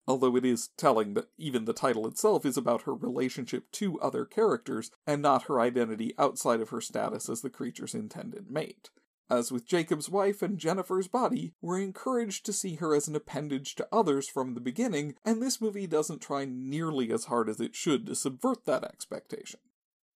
although 0.08 0.34
it 0.36 0.44
is 0.44 0.70
telling 0.78 1.12
that 1.12 1.28
even 1.36 1.66
the 1.66 1.74
title 1.74 2.06
itself 2.06 2.46
is 2.46 2.56
about 2.56 2.82
her 2.82 2.94
relationship 2.94 3.70
to 3.70 4.00
other 4.00 4.24
characters 4.24 4.90
and 5.06 5.20
not 5.20 5.44
her 5.44 5.60
identity 5.60 6.14
outside 6.18 6.62
of 6.62 6.70
her 6.70 6.80
status 6.80 7.28
as 7.28 7.42
the 7.42 7.50
creature's 7.50 7.94
intended 7.94 8.50
mate. 8.50 8.88
As 9.30 9.52
with 9.52 9.66
Jacob's 9.66 10.08
wife 10.08 10.40
and 10.40 10.56
Jennifer's 10.56 11.06
body, 11.06 11.52
we're 11.60 11.78
encouraged 11.78 12.46
to 12.46 12.52
see 12.54 12.76
her 12.76 12.94
as 12.94 13.06
an 13.06 13.14
appendage 13.14 13.74
to 13.74 13.86
others 13.92 14.26
from 14.26 14.54
the 14.54 14.60
beginning, 14.60 15.14
and 15.26 15.42
this 15.42 15.60
movie 15.60 15.86
doesn't 15.86 16.22
try 16.22 16.46
nearly 16.46 17.12
as 17.12 17.26
hard 17.26 17.50
as 17.50 17.60
it 17.60 17.76
should 17.76 18.06
to 18.06 18.14
subvert 18.14 18.64
that 18.64 18.84
expectation. 18.84 19.60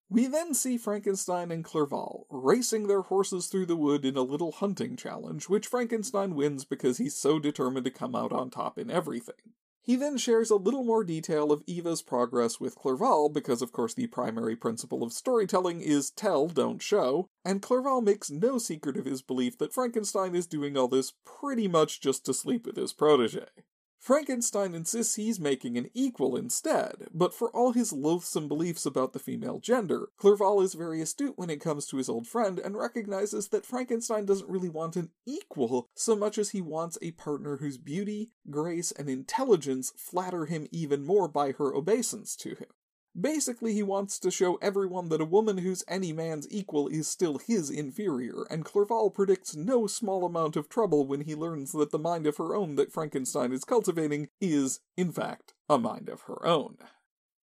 We 0.08 0.26
then 0.26 0.54
see 0.54 0.78
Frankenstein 0.78 1.50
and 1.50 1.62
Clerval 1.62 2.26
racing 2.30 2.86
their 2.86 3.02
horses 3.02 3.48
through 3.48 3.66
the 3.66 3.76
wood 3.76 4.06
in 4.06 4.16
a 4.16 4.22
little 4.22 4.52
hunting 4.52 4.96
challenge, 4.96 5.50
which 5.50 5.66
Frankenstein 5.66 6.34
wins 6.34 6.64
because 6.64 6.96
he's 6.96 7.16
so 7.16 7.38
determined 7.38 7.84
to 7.84 7.90
come 7.90 8.14
out 8.14 8.32
on 8.32 8.48
top 8.48 8.78
in 8.78 8.90
everything. 8.90 9.52
He 9.84 9.96
then 9.96 10.16
shares 10.16 10.48
a 10.48 10.56
little 10.56 10.84
more 10.84 11.02
detail 11.02 11.50
of 11.50 11.64
Eva's 11.66 12.02
progress 12.02 12.60
with 12.60 12.76
Clerval, 12.76 13.28
because 13.28 13.62
of 13.62 13.72
course 13.72 13.94
the 13.94 14.06
primary 14.06 14.54
principle 14.54 15.02
of 15.02 15.12
storytelling 15.12 15.80
is 15.80 16.10
tell, 16.10 16.46
don't 16.46 16.80
show, 16.80 17.26
and 17.44 17.60
Clerval 17.60 18.00
makes 18.00 18.30
no 18.30 18.58
secret 18.58 18.96
of 18.96 19.06
his 19.06 19.22
belief 19.22 19.58
that 19.58 19.74
Frankenstein 19.74 20.36
is 20.36 20.46
doing 20.46 20.76
all 20.76 20.86
this 20.86 21.14
pretty 21.24 21.66
much 21.66 22.00
just 22.00 22.24
to 22.26 22.32
sleep 22.32 22.64
with 22.64 22.76
his 22.76 22.92
protege. 22.92 23.46
Frankenstein 24.02 24.74
insists 24.74 25.14
he's 25.14 25.38
making 25.38 25.78
an 25.78 25.88
equal 25.94 26.34
instead, 26.36 27.06
but 27.14 27.32
for 27.32 27.54
all 27.54 27.70
his 27.70 27.92
loathsome 27.92 28.48
beliefs 28.48 28.84
about 28.84 29.12
the 29.12 29.20
female 29.20 29.60
gender, 29.60 30.08
Clerval 30.16 30.60
is 30.60 30.74
very 30.74 31.00
astute 31.00 31.38
when 31.38 31.48
it 31.48 31.60
comes 31.60 31.86
to 31.86 31.98
his 31.98 32.08
old 32.08 32.26
friend 32.26 32.58
and 32.58 32.76
recognizes 32.76 33.46
that 33.50 33.64
Frankenstein 33.64 34.26
doesn't 34.26 34.50
really 34.50 34.68
want 34.68 34.96
an 34.96 35.10
equal 35.24 35.88
so 35.94 36.16
much 36.16 36.36
as 36.36 36.50
he 36.50 36.60
wants 36.60 36.98
a 37.00 37.12
partner 37.12 37.58
whose 37.58 37.78
beauty, 37.78 38.32
grace, 38.50 38.90
and 38.90 39.08
intelligence 39.08 39.92
flatter 39.96 40.46
him 40.46 40.66
even 40.72 41.04
more 41.04 41.28
by 41.28 41.52
her 41.52 41.72
obeisance 41.72 42.34
to 42.34 42.56
him. 42.56 42.66
Basically, 43.18 43.74
he 43.74 43.82
wants 43.82 44.18
to 44.18 44.30
show 44.30 44.54
everyone 44.56 45.10
that 45.10 45.20
a 45.20 45.26
woman 45.26 45.58
who's 45.58 45.84
any 45.86 46.12
man's 46.14 46.46
equal 46.50 46.88
is 46.88 47.06
still 47.06 47.36
his 47.36 47.68
inferior, 47.68 48.44
and 48.48 48.64
Clerval 48.64 49.10
predicts 49.10 49.54
no 49.54 49.86
small 49.86 50.24
amount 50.24 50.56
of 50.56 50.70
trouble 50.70 51.06
when 51.06 51.22
he 51.22 51.34
learns 51.34 51.72
that 51.72 51.90
the 51.90 51.98
mind 51.98 52.26
of 52.26 52.38
her 52.38 52.54
own 52.54 52.76
that 52.76 52.92
Frankenstein 52.92 53.52
is 53.52 53.64
cultivating 53.64 54.28
is, 54.40 54.80
in 54.96 55.12
fact, 55.12 55.52
a 55.68 55.78
mind 55.78 56.08
of 56.08 56.22
her 56.22 56.46
own. 56.46 56.78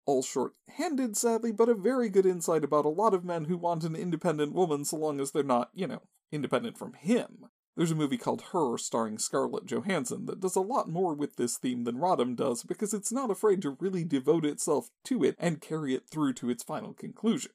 All 0.07 0.22
short 0.22 0.54
handed, 0.68 1.18
sadly, 1.18 1.52
but 1.52 1.68
a 1.68 1.74
very 1.74 2.09
good 2.09 2.24
insight 2.24 2.64
about 2.64 2.87
a 2.87 2.90
lot 2.90 3.12
of 3.12 3.22
men 3.22 3.44
who 3.44 3.59
want 3.59 3.85
an 3.85 3.94
independent 3.94 4.54
woman 4.54 4.87
so 4.87 4.96
long 4.96 5.20
as 5.20 5.33
they're 5.33 5.42
not, 5.42 5.68
you 5.74 5.87
know, 5.87 6.00
independent 6.33 6.78
from 6.78 6.94
him. 6.94 7.50
There's 7.79 7.93
a 7.93 7.95
movie 7.95 8.19
called 8.19 8.43
Her 8.51 8.77
starring 8.77 9.19
Scarlett 9.19 9.64
Johansson 9.64 10.27
that 10.27 10.41
does 10.41 10.57
a 10.57 10.61
lot 10.61 10.88
more 10.88 11.14
with 11.14 11.37
this 11.37 11.57
theme 11.57 11.85
than 11.85 11.99
Roddam 11.99 12.35
does 12.35 12.64
because 12.64 12.93
it's 12.93 13.12
not 13.12 13.31
afraid 13.31 13.62
to 13.62 13.77
really 13.79 14.03
devote 14.03 14.45
itself 14.45 14.91
to 15.05 15.23
it 15.23 15.37
and 15.38 15.61
carry 15.61 15.95
it 15.95 16.09
through 16.11 16.33
to 16.33 16.51
its 16.51 16.64
final 16.64 16.93
conclusion. 16.93 17.53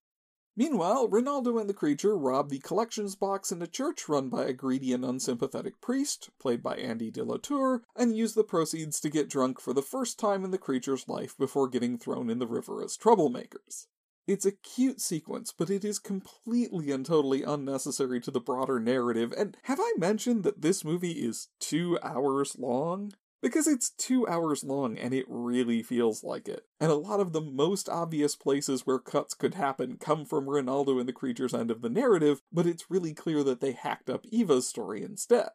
Meanwhile, 0.56 1.10
Rinaldo 1.10 1.58
and 1.58 1.70
the 1.70 1.74
creature 1.74 2.18
rob 2.18 2.50
the 2.50 2.60
collections 2.60 3.18
box 3.18 3.52
in 3.52 3.62
a 3.62 3.68
church 3.68 4.08
run 4.08 4.30
by 4.30 4.46
a 4.46 4.54
greedy 4.54 4.94
and 4.94 5.04
unsympathetic 5.04 5.82
priest, 5.82 6.30
played 6.40 6.64
by 6.64 6.78
Andy 6.78 7.12
de 7.12 7.26
la 7.26 7.36
Tour, 7.36 7.84
and 7.94 8.16
use 8.16 8.34
the 8.34 8.46
proceeds 8.46 9.02
to 9.02 9.10
get 9.10 9.30
drunk 9.30 9.60
for 9.60 9.74
the 9.74 9.82
first 9.82 10.18
time 10.18 10.46
in 10.46 10.52
the 10.52 10.58
creature's 10.58 11.10
life 11.10 11.38
before 11.38 11.68
getting 11.68 11.98
thrown 11.98 12.30
in 12.30 12.40
the 12.40 12.48
river 12.48 12.82
as 12.82 12.98
troublemakers. 12.98 13.88
It's 14.26 14.46
a 14.46 14.54
cute 14.54 15.02
sequence, 15.02 15.54
but 15.58 15.70
it 15.70 15.84
is 15.84 16.00
completely 16.00 16.92
and 16.92 17.06
totally 17.06 17.44
unnecessary 17.44 18.22
to 18.22 18.32
the 18.32 18.40
broader 18.40 18.80
narrative. 18.80 19.34
And 19.38 19.58
have 19.64 19.80
I 19.82 19.94
mentioned 19.98 20.44
that 20.44 20.62
this 20.62 20.86
movie 20.86 21.12
is 21.12 21.50
two 21.60 22.00
hours 22.02 22.58
long? 22.58 23.12
Because 23.42 23.68
it's 23.68 23.90
two 23.90 24.26
hours 24.26 24.64
long 24.64 24.98
and 24.98 25.14
it 25.14 25.26
really 25.28 25.84
feels 25.84 26.24
like 26.24 26.48
it. 26.48 26.66
And 26.80 26.90
a 26.90 26.96
lot 26.96 27.20
of 27.20 27.34
the 27.34 27.42
most 27.42 27.90
obvious 27.90 28.38
places 28.38 28.86
where 28.86 29.00
cuts 29.00 29.34
could 29.34 29.56
happen 29.56 29.98
come 29.98 30.24
from 30.24 30.50
Rinaldo 30.50 30.98
and 31.00 31.10
the 31.10 31.14
creature's 31.14 31.54
end 31.54 31.70
of 31.70 31.82
the 31.82 31.90
narrative, 31.90 32.42
but 32.54 32.66
it's 32.66 32.90
really 32.90 33.14
clear 33.14 33.44
that 33.44 33.60
they 33.60 33.74
hacked 33.74 34.10
up 34.10 34.26
Eva's 34.32 34.66
story 34.66 35.04
instead. 35.04 35.50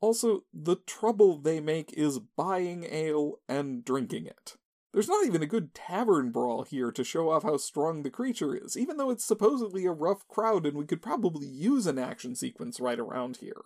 Also, 0.00 0.44
the 0.52 0.76
trouble 0.76 1.38
they 1.38 1.58
make 1.58 1.92
is 1.94 2.20
buying 2.20 2.84
ale 2.88 3.40
and 3.48 3.84
drinking 3.84 4.26
it. 4.26 4.54
There's 4.94 5.08
not 5.08 5.26
even 5.26 5.42
a 5.42 5.46
good 5.46 5.74
tavern 5.74 6.30
brawl 6.30 6.62
here 6.62 6.92
to 6.92 7.02
show 7.02 7.28
off 7.28 7.42
how 7.42 7.56
strong 7.56 8.04
the 8.04 8.10
creature 8.10 8.54
is, 8.54 8.76
even 8.76 8.96
though 8.96 9.10
it's 9.10 9.24
supposedly 9.24 9.84
a 9.86 9.90
rough 9.90 10.26
crowd 10.28 10.64
and 10.64 10.78
we 10.78 10.86
could 10.86 11.02
probably 11.02 11.48
use 11.48 11.88
an 11.88 11.98
action 11.98 12.36
sequence 12.36 12.78
right 12.78 13.00
around 13.00 13.38
here. 13.38 13.62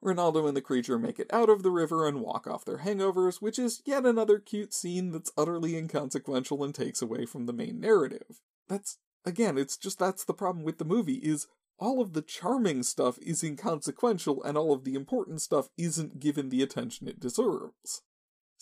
Rinaldo 0.00 0.46
and 0.46 0.56
the 0.56 0.62
creature 0.62 0.98
make 0.98 1.18
it 1.18 1.30
out 1.34 1.50
of 1.50 1.62
the 1.62 1.70
river 1.70 2.08
and 2.08 2.22
walk 2.22 2.46
off 2.46 2.64
their 2.64 2.78
hangovers, 2.78 3.42
which 3.42 3.58
is 3.58 3.82
yet 3.84 4.06
another 4.06 4.38
cute 4.38 4.72
scene 4.72 5.12
that's 5.12 5.30
utterly 5.36 5.76
inconsequential 5.76 6.64
and 6.64 6.74
takes 6.74 7.02
away 7.02 7.26
from 7.26 7.44
the 7.44 7.52
main 7.52 7.78
narrative. 7.78 8.40
That's, 8.66 8.96
again, 9.26 9.58
it's 9.58 9.76
just 9.76 9.98
that's 9.98 10.24
the 10.24 10.32
problem 10.32 10.64
with 10.64 10.78
the 10.78 10.86
movie, 10.86 11.16
is 11.16 11.46
all 11.78 12.00
of 12.00 12.14
the 12.14 12.22
charming 12.22 12.84
stuff 12.84 13.18
is 13.20 13.44
inconsequential 13.44 14.42
and 14.42 14.56
all 14.56 14.72
of 14.72 14.84
the 14.84 14.94
important 14.94 15.42
stuff 15.42 15.68
isn't 15.76 16.20
given 16.20 16.48
the 16.48 16.62
attention 16.62 17.06
it 17.06 17.20
deserves. 17.20 18.00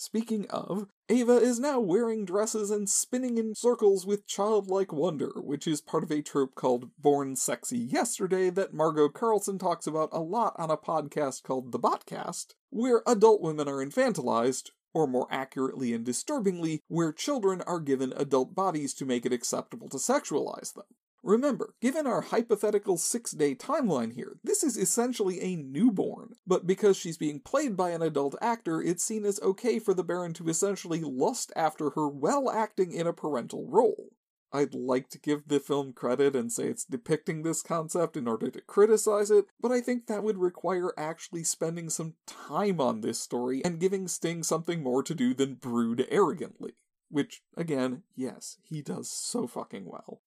Speaking 0.01 0.49
of, 0.49 0.87
Ava 1.09 1.33
is 1.33 1.59
now 1.59 1.81
wearing 1.81 2.23
dresses 2.23 2.71
and 2.71 2.89
spinning 2.89 3.37
in 3.37 3.53
circles 3.53 4.05
with 4.05 4.25
childlike 4.25 4.93
wonder, 4.93 5.33
which 5.35 5.67
is 5.67 5.81
part 5.81 6.05
of 6.05 6.11
a 6.11 6.21
trope 6.21 6.55
called 6.55 6.91
Born 6.97 7.35
Sexy 7.35 7.77
Yesterday 7.77 8.49
that 8.51 8.73
Margot 8.73 9.09
Carlson 9.09 9.57
talks 9.59 9.85
about 9.85 10.07
a 10.13 10.21
lot 10.21 10.55
on 10.57 10.71
a 10.71 10.77
podcast 10.77 11.43
called 11.43 11.73
The 11.73 11.79
Botcast, 11.79 12.53
where 12.69 13.03
adult 13.05 13.41
women 13.41 13.67
are 13.67 13.85
infantilized, 13.85 14.69
or 14.93 15.05
more 15.05 15.27
accurately 15.29 15.93
and 15.93 16.05
disturbingly, 16.05 16.79
where 16.87 17.11
children 17.11 17.61
are 17.63 17.81
given 17.81 18.13
adult 18.15 18.55
bodies 18.55 18.93
to 18.93 19.05
make 19.05 19.25
it 19.25 19.33
acceptable 19.33 19.89
to 19.89 19.97
sexualize 19.97 20.73
them. 20.73 20.85
Remember, 21.23 21.75
given 21.81 22.07
our 22.07 22.21
hypothetical 22.21 22.97
six 22.97 23.31
day 23.31 23.53
timeline 23.53 24.13
here, 24.13 24.37
this 24.43 24.63
is 24.63 24.77
essentially 24.77 25.41
a 25.41 25.57
newborn, 25.57 26.35
but 26.47 26.65
because 26.65 26.95
she's 26.95 27.17
being 27.17 27.41
played 27.41 27.75
by 27.75 27.89
an 27.89 28.01
adult 28.01 28.35
actor, 28.41 28.81
it's 28.81 29.03
seen 29.03 29.25
as 29.25 29.41
okay 29.41 29.79
for 29.79 29.93
the 29.93 30.03
Baron 30.03 30.33
to 30.35 30.47
essentially 30.47 31.01
lust 31.01 31.51
after 31.55 31.89
her 31.91 32.07
while 32.07 32.49
acting 32.49 32.93
in 32.93 33.05
a 33.05 33.13
parental 33.13 33.67
role. 33.67 34.11
I'd 34.51 34.73
like 34.73 35.09
to 35.09 35.19
give 35.19 35.47
the 35.47 35.59
film 35.59 35.93
credit 35.93 36.35
and 36.35 36.51
say 36.51 36.67
it's 36.67 36.85
depicting 36.85 37.43
this 37.43 37.61
concept 37.61 38.17
in 38.17 38.27
order 38.27 38.49
to 38.49 38.61
criticize 38.61 39.29
it, 39.29 39.45
but 39.59 39.71
I 39.71 39.81
think 39.81 40.07
that 40.07 40.23
would 40.23 40.37
require 40.37 40.93
actually 40.97 41.43
spending 41.43 41.89
some 41.89 42.15
time 42.25 42.81
on 42.81 43.01
this 43.01 43.19
story 43.19 43.63
and 43.63 43.79
giving 43.79 44.07
Sting 44.07 44.41
something 44.41 44.81
more 44.81 45.03
to 45.03 45.13
do 45.13 45.33
than 45.33 45.55
brood 45.55 46.07
arrogantly. 46.09 46.73
Which, 47.09 47.41
again, 47.57 48.03
yes, 48.15 48.57
he 48.63 48.81
does 48.81 49.11
so 49.11 49.47
fucking 49.47 49.85
well. 49.85 50.21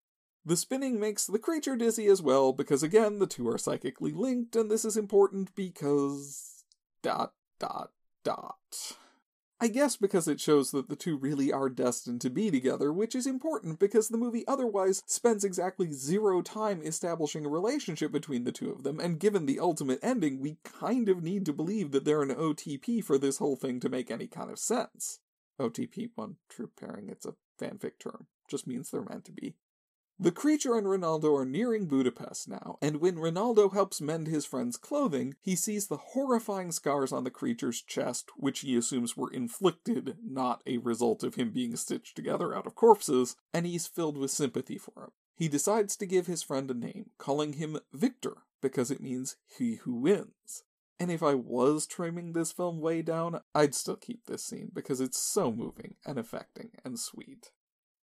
The 0.44 0.58
spinning 0.58 1.00
makes 1.00 1.28
the 1.28 1.40
creature 1.40 1.76
dizzy 1.76 2.08
as 2.08 2.22
well, 2.22 2.52
because 2.52 2.82
again, 2.82 3.20
the 3.20 3.28
two 3.28 3.48
are 3.48 3.60
psychically 3.60 4.12
linked, 4.12 4.56
and 4.56 4.72
this 4.72 4.84
is 4.84 4.98
important 4.98 5.54
because. 5.56 6.64
dot 7.04 7.34
dot 7.60 7.92
dot. 8.24 8.98
I 9.64 9.68
guess 9.68 9.96
because 9.96 10.28
it 10.28 10.40
shows 10.40 10.72
that 10.72 10.90
the 10.90 10.96
two 10.96 11.16
really 11.16 11.54
are 11.54 11.70
destined 11.70 12.20
to 12.22 12.32
be 12.32 12.50
together, 12.50 12.92
which 12.92 13.14
is 13.14 13.28
important 13.28 13.78
because 13.78 14.10
the 14.10 14.18
movie 14.18 14.44
otherwise 14.48 15.04
spends 15.06 15.44
exactly 15.44 15.92
zero 15.92 16.42
time 16.42 16.82
establishing 16.84 17.46
a 17.46 17.50
relationship 17.50 18.12
between 18.12 18.44
the 18.44 18.52
two 18.52 18.72
of 18.72 18.82
them, 18.82 19.00
and 19.00 19.20
given 19.20 19.46
the 19.46 19.60
ultimate 19.60 20.00
ending, 20.02 20.40
we 20.40 20.58
kind 20.64 21.08
of 21.10 21.22
need 21.22 21.46
to 21.46 21.54
believe 21.54 21.92
that 21.92 22.04
they're 22.04 22.24
an 22.24 22.34
OTP 22.34 23.04
for 23.04 23.20
this 23.20 23.38
whole 23.38 23.56
thing 23.56 23.80
to 23.80 23.90
make 23.90 24.10
any 24.10 24.26
kind 24.26 24.50
of 24.50 24.58
sense. 24.58 25.20
OTP, 25.60 26.10
one 26.16 26.38
true 26.50 26.72
pairing, 26.80 27.10
it's 27.10 27.28
a 27.28 27.36
fanfic 27.62 28.00
term. 28.00 28.26
Just 28.50 28.66
means 28.66 28.90
they're 28.90 29.04
meant 29.04 29.26
to 29.26 29.32
be. 29.32 29.54
The 30.22 30.32
creature 30.32 30.76
and 30.76 30.88
Rinaldo 30.88 31.34
are 31.34 31.46
nearing 31.46 31.88
Budapest 31.88 32.48
now, 32.48 32.78
and 32.80 32.98
when 32.98 33.18
Rinaldo 33.18 33.70
helps 33.70 34.00
mend 34.00 34.28
his 34.28 34.46
friend's 34.46 34.78
clothing, 34.78 35.34
he 35.42 35.56
sees 35.56 35.88
the 35.88 35.98
horrifying 35.98 36.72
scars 36.72 37.12
on 37.12 37.24
the 37.24 37.32
creature's 37.32 37.82
chest, 37.82 38.30
which 38.38 38.60
he 38.60 38.76
assumes 38.76 39.18
were 39.18 39.34
inflicted, 39.34 40.18
not 40.24 40.62
a 40.68 40.78
result 40.78 41.24
of 41.24 41.34
him 41.34 41.50
being 41.50 41.76
stitched 41.76 42.16
together 42.16 42.56
out 42.56 42.68
of 42.68 42.76
corpses, 42.76 43.36
and 43.52 43.66
he's 43.66 43.88
filled 43.88 44.16
with 44.16 44.30
sympathy 44.30 44.78
for 44.78 45.06
him. 45.06 45.12
He 45.34 45.48
decides 45.48 45.98
to 45.98 46.06
give 46.06 46.28
his 46.28 46.44
friend 46.44 46.70
a 46.70 46.76
name, 46.76 47.10
calling 47.18 47.54
him 47.54 47.80
Victor, 47.92 48.44
because 48.62 48.92
it 48.92 49.02
means 49.02 49.38
he 49.48 49.78
who 49.78 49.96
wins. 49.96 50.62
And 51.00 51.10
if 51.10 51.24
I 51.24 51.34
was 51.34 51.88
trimming 51.88 52.34
this 52.34 52.52
film 52.52 52.80
way 52.80 53.02
down, 53.02 53.42
I'd 53.56 53.74
still 53.74 53.96
keep 53.96 54.28
this 54.28 54.46
scene 54.46 54.70
because 54.72 55.02
it's 55.02 55.18
so 55.18 55.52
moving 55.52 55.96
and 56.06 56.20
affecting 56.20 56.74
and 56.86 57.00
sweet. 57.00 57.50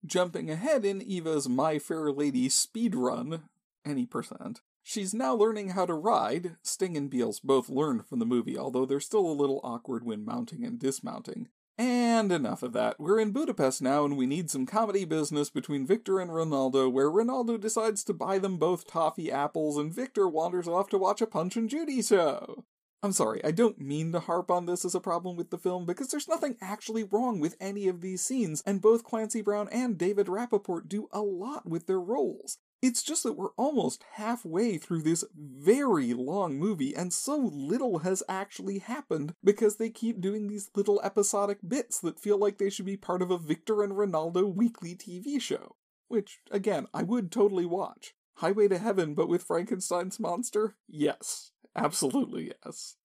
Jumping 0.06 0.50
ahead 0.50 0.84
in 0.84 1.00
Eva's 1.00 1.48
My 1.48 1.78
Fair 1.78 2.12
Lady 2.12 2.50
speed 2.50 2.94
run, 2.94 3.44
any 3.86 4.04
percent, 4.04 4.60
she's 4.82 5.14
now 5.14 5.34
learning 5.34 5.70
how 5.70 5.86
to 5.86 5.94
ride. 5.94 6.56
Sting 6.62 6.94
and 6.94 7.08
Beals 7.08 7.40
both 7.40 7.70
learned 7.70 8.06
from 8.06 8.18
the 8.18 8.26
movie, 8.26 8.58
although 8.58 8.84
they're 8.84 9.00
still 9.00 9.26
a 9.26 9.32
little 9.32 9.62
awkward 9.64 10.04
when 10.04 10.22
mounting 10.22 10.62
and 10.62 10.78
dismounting. 10.78 11.48
And 11.78 12.30
enough 12.30 12.62
of 12.62 12.74
that. 12.74 13.00
We're 13.00 13.18
in 13.18 13.32
Budapest 13.32 13.80
now, 13.80 14.04
and 14.04 14.18
we 14.18 14.26
need 14.26 14.50
some 14.50 14.66
comedy 14.66 15.06
business 15.06 15.48
between 15.48 15.86
Victor 15.86 16.20
and 16.20 16.32
Rinaldo, 16.32 16.90
where 16.90 17.10
Rinaldo 17.10 17.56
decides 17.56 18.04
to 18.04 18.12
buy 18.12 18.38
them 18.38 18.58
both 18.58 18.86
toffee 18.86 19.32
apples, 19.32 19.78
and 19.78 19.92
Victor 19.92 20.28
wanders 20.28 20.68
off 20.68 20.90
to 20.90 20.98
watch 20.98 21.22
a 21.22 21.26
Punch 21.26 21.56
and 21.56 21.68
Judy 21.70 22.02
show. 22.02 22.64
I'm 23.04 23.12
sorry, 23.12 23.44
I 23.44 23.50
don't 23.50 23.78
mean 23.78 24.12
to 24.12 24.20
harp 24.20 24.50
on 24.50 24.64
this 24.64 24.82
as 24.82 24.94
a 24.94 25.00
problem 25.00 25.36
with 25.36 25.50
the 25.50 25.58
film 25.58 25.84
because 25.84 26.08
there's 26.08 26.26
nothing 26.26 26.56
actually 26.62 27.04
wrong 27.04 27.38
with 27.38 27.54
any 27.60 27.86
of 27.86 28.00
these 28.00 28.22
scenes, 28.22 28.62
and 28.64 28.80
both 28.80 29.04
Clancy 29.04 29.42
Brown 29.42 29.68
and 29.70 29.98
David 29.98 30.26
Rappaport 30.26 30.88
do 30.88 31.08
a 31.12 31.20
lot 31.20 31.68
with 31.68 31.86
their 31.86 32.00
roles. 32.00 32.56
It's 32.80 33.02
just 33.02 33.22
that 33.24 33.34
we're 33.34 33.52
almost 33.58 34.06
halfway 34.14 34.78
through 34.78 35.02
this 35.02 35.22
very 35.36 36.14
long 36.14 36.58
movie, 36.58 36.96
and 36.96 37.12
so 37.12 37.36
little 37.36 37.98
has 37.98 38.22
actually 38.26 38.78
happened 38.78 39.34
because 39.44 39.76
they 39.76 39.90
keep 39.90 40.22
doing 40.22 40.48
these 40.48 40.70
little 40.74 40.98
episodic 41.04 41.58
bits 41.68 42.00
that 42.00 42.18
feel 42.18 42.38
like 42.38 42.56
they 42.56 42.70
should 42.70 42.86
be 42.86 42.96
part 42.96 43.20
of 43.20 43.30
a 43.30 43.36
Victor 43.36 43.82
and 43.82 43.98
Rinaldo 43.98 44.46
weekly 44.46 44.94
TV 44.94 45.38
show. 45.38 45.76
which, 46.08 46.40
again, 46.50 46.86
I 46.94 47.02
would 47.02 47.30
totally 47.30 47.66
watch. 47.66 48.14
Highway 48.36 48.68
to 48.68 48.78
Heaven, 48.78 49.14
but 49.14 49.28
with 49.28 49.42
Frankenstein's 49.42 50.18
monster? 50.18 50.76
Yes. 50.88 51.50
Absolutely 51.76 52.52
yes. 52.64 52.96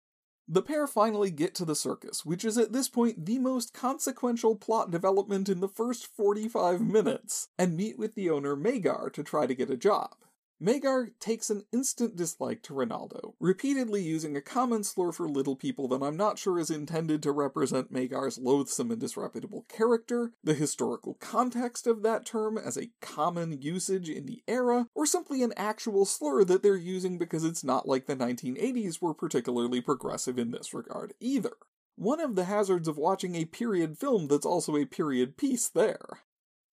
The 0.47 0.63
pair 0.63 0.87
finally 0.87 1.29
get 1.29 1.53
to 1.55 1.65
the 1.65 1.75
circus, 1.75 2.25
which 2.25 2.43
is 2.43 2.57
at 2.57 2.73
this 2.73 2.89
point 2.89 3.25
the 3.25 3.37
most 3.37 3.73
consequential 3.73 4.55
plot 4.55 4.89
development 4.89 5.47
in 5.47 5.59
the 5.59 5.67
first 5.67 6.07
45 6.07 6.81
minutes, 6.81 7.49
and 7.57 7.77
meet 7.77 7.99
with 7.99 8.15
the 8.15 8.29
owner 8.31 8.55
Magar 8.55 9.13
to 9.13 9.23
try 9.23 9.45
to 9.45 9.53
get 9.53 9.69
a 9.69 9.77
job. 9.77 10.15
Magar 10.61 11.11
takes 11.21 11.49
an 11.49 11.63
instant 11.71 12.17
dislike 12.17 12.61
to 12.63 12.73
Rinaldo, 12.73 13.33
repeatedly 13.39 14.03
using 14.03 14.35
a 14.35 14.41
common 14.41 14.83
slur 14.83 15.13
for 15.13 15.29
little 15.29 15.55
people 15.55 15.87
that 15.87 16.03
I'm 16.03 16.17
not 16.17 16.37
sure 16.37 16.59
is 16.59 16.69
intended 16.69 17.23
to 17.23 17.31
represent 17.31 17.93
Magar's 17.93 18.37
loathsome 18.37 18.91
and 18.91 18.99
disreputable 18.99 19.65
character, 19.69 20.33
the 20.43 20.53
historical 20.53 21.13
context 21.13 21.87
of 21.87 22.03
that 22.03 22.25
term 22.25 22.57
as 22.57 22.75
a 22.75 22.91
common 22.99 23.61
usage 23.61 24.09
in 24.09 24.25
the 24.25 24.43
era, 24.49 24.87
or 24.93 25.05
simply 25.05 25.43
an 25.43 25.53
actual 25.55 26.03
slur 26.03 26.43
that 26.43 26.61
they're 26.61 26.75
using 26.75 27.17
because 27.17 27.45
it's 27.45 27.63
not 27.63 27.87
like 27.87 28.05
the 28.05 28.15
1980s 28.17 29.01
were 29.01 29.13
particularly 29.13 29.79
progressive 29.79 30.37
in 30.37 30.51
this 30.51 30.73
regard 30.73 31.13
either. 31.21 31.53
One 31.95 32.19
of 32.19 32.35
the 32.35 32.45
hazards 32.45 32.89
of 32.89 32.97
watching 32.97 33.35
a 33.35 33.45
period 33.45 33.97
film 33.97 34.27
that's 34.27 34.45
also 34.45 34.75
a 34.75 34.83
period 34.83 35.37
piece 35.37 35.69
there. 35.69 36.19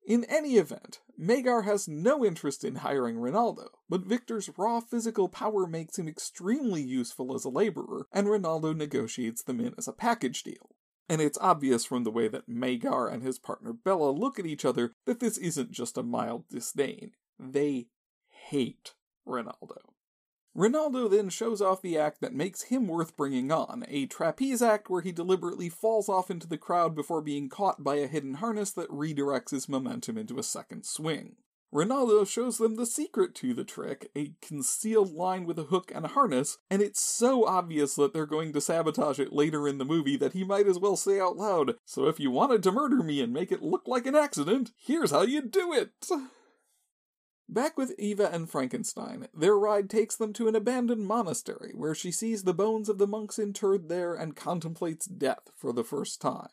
In 0.07 0.23
any 0.27 0.55
event, 0.55 1.01
Magar 1.21 1.65
has 1.65 1.89
no 1.89 2.25
interest 2.25 2.63
in 2.63 2.77
hiring 2.77 3.19
Rinaldo, 3.19 3.71
but 3.89 4.07
Victor's 4.07 4.49
raw 4.57 4.79
physical 4.79 5.29
power 5.29 5.67
makes 5.67 5.99
him 5.99 6.07
extremely 6.07 6.81
useful 6.81 7.35
as 7.35 7.45
a 7.45 7.49
laborer, 7.49 8.07
and 8.13 8.29
Rinaldo 8.29 8.73
negotiates 8.73 9.43
them 9.43 9.59
in 9.59 9.75
as 9.77 9.89
a 9.89 9.93
package 9.93 10.45
deal. 10.45 10.77
And 11.09 11.21
it's 11.21 11.39
obvious 11.41 11.85
from 11.85 12.05
the 12.05 12.13
way 12.13 12.29
that 12.29 12.49
Magar 12.49 13.13
and 13.13 13.25
his 13.25 13.41
partner 13.41 13.73
Bella 13.73 14.11
look 14.11 14.39
at 14.39 14.47
each 14.47 14.65
other 14.65 14.93
that 15.07 15.19
this 15.19 15.39
isn't 15.39 15.73
just 15.73 15.99
a 15.99 16.05
mild 16.05 16.49
disdain. 16.49 17.11
They 17.37 17.89
hate 18.29 18.95
Rinaldo. 19.25 19.96
Rinaldo 20.57 21.07
then 21.07 21.29
shows 21.29 21.61
off 21.61 21.83
the 21.83 21.99
act 21.99 22.23
that 22.23 22.33
makes 22.33 22.63
him 22.63 22.89
worth 22.89 23.15
bringing 23.15 23.53
on, 23.53 23.85
a 23.89 24.07
trapeze 24.07 24.63
act 24.63 24.89
where 24.89 25.03
he 25.03 25.13
deliberately 25.13 25.69
falls 25.69 26.09
off 26.09 26.31
into 26.31 26.47
the 26.47 26.57
crowd 26.57 26.95
before 26.95 27.21
being 27.21 27.51
caught 27.51 27.85
by 27.85 27.97
a 27.97 28.07
hidden 28.07 28.35
harness 28.35 28.71
that 28.71 28.89
redirects 28.89 29.51
his 29.51 29.69
momentum 29.69 30.17
into 30.17 30.39
a 30.39 30.43
second 30.43 30.87
swing. 30.87 31.37
Rinaldo 31.71 32.25
shows 32.25 32.57
them 32.57 32.77
the 32.77 32.87
secret 32.87 33.35
to 33.35 33.53
the 33.53 33.65
trick, 33.65 34.11
a 34.17 34.33
concealed 34.41 35.13
line 35.13 35.45
with 35.45 35.59
a 35.59 35.65
hook 35.65 35.93
and 35.95 36.07
a 36.07 36.09
harness, 36.09 36.57
and 36.71 36.81
it's 36.81 37.03
so 37.03 37.45
obvious 37.45 37.95
that 37.97 38.15
they're 38.15 38.25
going 38.25 38.55
to 38.55 38.61
sabotage 38.63 39.19
it 39.19 39.35
later 39.35 39.69
in 39.69 39.77
the 39.77 39.85
movie 39.85 40.17
that 40.17 40.33
he 40.33 40.43
might 40.43 40.67
as 40.67 40.79
well 40.79 40.97
say 40.97 41.21
out 41.21 41.37
loud, 41.37 41.75
So 41.85 42.07
if 42.07 42.19
you 42.19 42.31
wanted 42.31 42.63
to 42.63 42.73
murder 42.73 43.03
me 43.03 43.21
and 43.21 43.31
make 43.31 43.53
it 43.53 43.63
look 43.63 43.83
like 43.87 44.07
an 44.07 44.17
accident, 44.17 44.71
here's 44.79 45.11
how 45.11 45.23
you 45.23 45.43
do 45.43 45.75
it! 45.75 45.91
Back 47.49 47.79
with 47.79 47.95
Eva 47.97 48.29
and 48.33 48.51
Frankenstein, 48.51 49.29
their 49.33 49.57
ride 49.57 49.89
takes 49.89 50.17
them 50.17 50.33
to 50.33 50.49
an 50.49 50.57
abandoned 50.57 51.07
monastery 51.07 51.73
where 51.75 51.95
she 51.95 52.11
sees 52.11 52.43
the 52.43 52.53
bones 52.53 52.89
of 52.89 52.99
the 52.99 53.07
monks 53.07 53.39
interred 53.39 53.89
there 53.89 54.15
and 54.15 54.35
contemplates 54.35 55.07
death 55.07 55.51
for 55.55 55.73
the 55.73 55.85
first 55.85 56.21
time. 56.21 56.49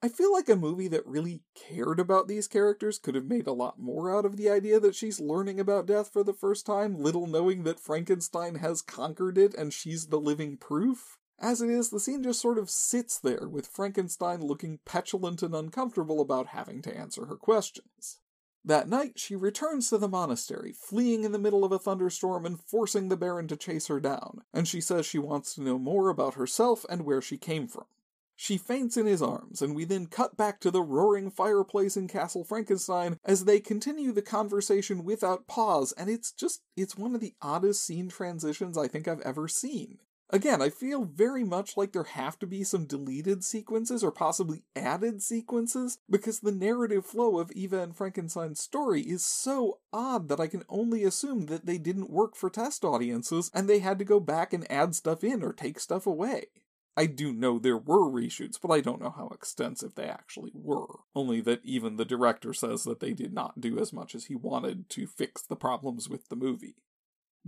I 0.00 0.08
feel 0.08 0.32
like 0.32 0.48
a 0.48 0.54
movie 0.54 0.86
that 0.88 1.04
really 1.04 1.42
cared 1.56 1.98
about 1.98 2.28
these 2.28 2.46
characters 2.46 3.00
could 3.00 3.16
have 3.16 3.24
made 3.24 3.48
a 3.48 3.52
lot 3.52 3.80
more 3.80 4.16
out 4.16 4.24
of 4.24 4.36
the 4.36 4.48
idea 4.48 4.78
that 4.78 4.94
she's 4.94 5.18
learning 5.18 5.58
about 5.58 5.86
death 5.86 6.12
for 6.12 6.22
the 6.22 6.32
first 6.32 6.64
time, 6.64 6.94
little 6.94 7.26
knowing 7.26 7.64
that 7.64 7.80
Frankenstein 7.80 8.56
has 8.56 8.80
conquered 8.80 9.36
it 9.36 9.54
and 9.54 9.72
she's 9.72 10.06
the 10.06 10.20
living 10.20 10.56
proof. 10.56 11.18
As 11.40 11.60
it 11.60 11.68
is, 11.68 11.90
the 11.90 11.98
scene 11.98 12.22
just 12.22 12.40
sort 12.40 12.58
of 12.58 12.70
sits 12.70 13.18
there, 13.18 13.48
with 13.48 13.66
Frankenstein 13.66 14.40
looking 14.40 14.78
petulant 14.84 15.42
and 15.42 15.54
uncomfortable 15.54 16.20
about 16.20 16.48
having 16.48 16.80
to 16.82 16.96
answer 16.96 17.26
her 17.26 17.36
questions. 17.36 18.20
That 18.68 18.86
night, 18.86 19.18
she 19.18 19.34
returns 19.34 19.88
to 19.88 19.96
the 19.96 20.08
monastery, 20.08 20.74
fleeing 20.74 21.24
in 21.24 21.32
the 21.32 21.38
middle 21.38 21.64
of 21.64 21.72
a 21.72 21.78
thunderstorm 21.78 22.44
and 22.44 22.60
forcing 22.60 23.08
the 23.08 23.16
Baron 23.16 23.48
to 23.48 23.56
chase 23.56 23.86
her 23.86 23.98
down, 23.98 24.42
and 24.52 24.68
she 24.68 24.82
says 24.82 25.06
she 25.06 25.18
wants 25.18 25.54
to 25.54 25.62
know 25.62 25.78
more 25.78 26.10
about 26.10 26.34
herself 26.34 26.84
and 26.90 27.06
where 27.06 27.22
she 27.22 27.38
came 27.38 27.66
from. 27.66 27.86
She 28.36 28.58
faints 28.58 28.98
in 28.98 29.06
his 29.06 29.22
arms, 29.22 29.62
and 29.62 29.74
we 29.74 29.86
then 29.86 30.04
cut 30.04 30.36
back 30.36 30.60
to 30.60 30.70
the 30.70 30.82
roaring 30.82 31.30
fireplace 31.30 31.96
in 31.96 32.08
Castle 32.08 32.44
Frankenstein 32.44 33.18
as 33.24 33.46
they 33.46 33.58
continue 33.58 34.12
the 34.12 34.20
conversation 34.20 35.02
without 35.02 35.46
pause, 35.46 35.92
and 35.92 36.10
it's 36.10 36.30
just, 36.30 36.60
it's 36.76 36.94
one 36.94 37.14
of 37.14 37.22
the 37.22 37.32
oddest 37.40 37.82
scene 37.82 38.10
transitions 38.10 38.76
I 38.76 38.86
think 38.86 39.08
I've 39.08 39.22
ever 39.22 39.48
seen. 39.48 39.96
Again, 40.30 40.60
I 40.60 40.68
feel 40.68 41.04
very 41.04 41.42
much 41.42 41.76
like 41.76 41.92
there 41.92 42.04
have 42.04 42.38
to 42.40 42.46
be 42.46 42.62
some 42.62 42.84
deleted 42.84 43.42
sequences 43.42 44.04
or 44.04 44.10
possibly 44.10 44.62
added 44.76 45.22
sequences 45.22 45.98
because 46.10 46.40
the 46.40 46.52
narrative 46.52 47.06
flow 47.06 47.38
of 47.38 47.50
Eva 47.52 47.82
and 47.82 47.96
Frankenstein's 47.96 48.60
story 48.60 49.00
is 49.00 49.24
so 49.24 49.78
odd 49.90 50.28
that 50.28 50.40
I 50.40 50.46
can 50.46 50.64
only 50.68 51.02
assume 51.02 51.46
that 51.46 51.64
they 51.64 51.78
didn't 51.78 52.10
work 52.10 52.36
for 52.36 52.50
test 52.50 52.84
audiences 52.84 53.50
and 53.54 53.68
they 53.68 53.78
had 53.78 53.98
to 54.00 54.04
go 54.04 54.20
back 54.20 54.52
and 54.52 54.70
add 54.70 54.94
stuff 54.94 55.24
in 55.24 55.42
or 55.42 55.54
take 55.54 55.80
stuff 55.80 56.06
away. 56.06 56.48
I 56.94 57.06
do 57.06 57.32
know 57.32 57.58
there 57.58 57.78
were 57.78 58.10
reshoots, 58.10 58.60
but 58.60 58.72
I 58.72 58.80
don't 58.80 59.00
know 59.00 59.14
how 59.16 59.28
extensive 59.28 59.94
they 59.94 60.06
actually 60.06 60.50
were. 60.52 60.96
Only 61.14 61.40
that 61.42 61.64
even 61.64 61.96
the 61.96 62.04
director 62.04 62.52
says 62.52 62.84
that 62.84 63.00
they 63.00 63.12
did 63.12 63.32
not 63.32 63.60
do 63.60 63.78
as 63.78 63.92
much 63.92 64.14
as 64.14 64.26
he 64.26 64.34
wanted 64.34 64.90
to 64.90 65.06
fix 65.06 65.42
the 65.42 65.56
problems 65.56 66.08
with 66.08 66.28
the 66.28 66.36
movie. 66.36 66.74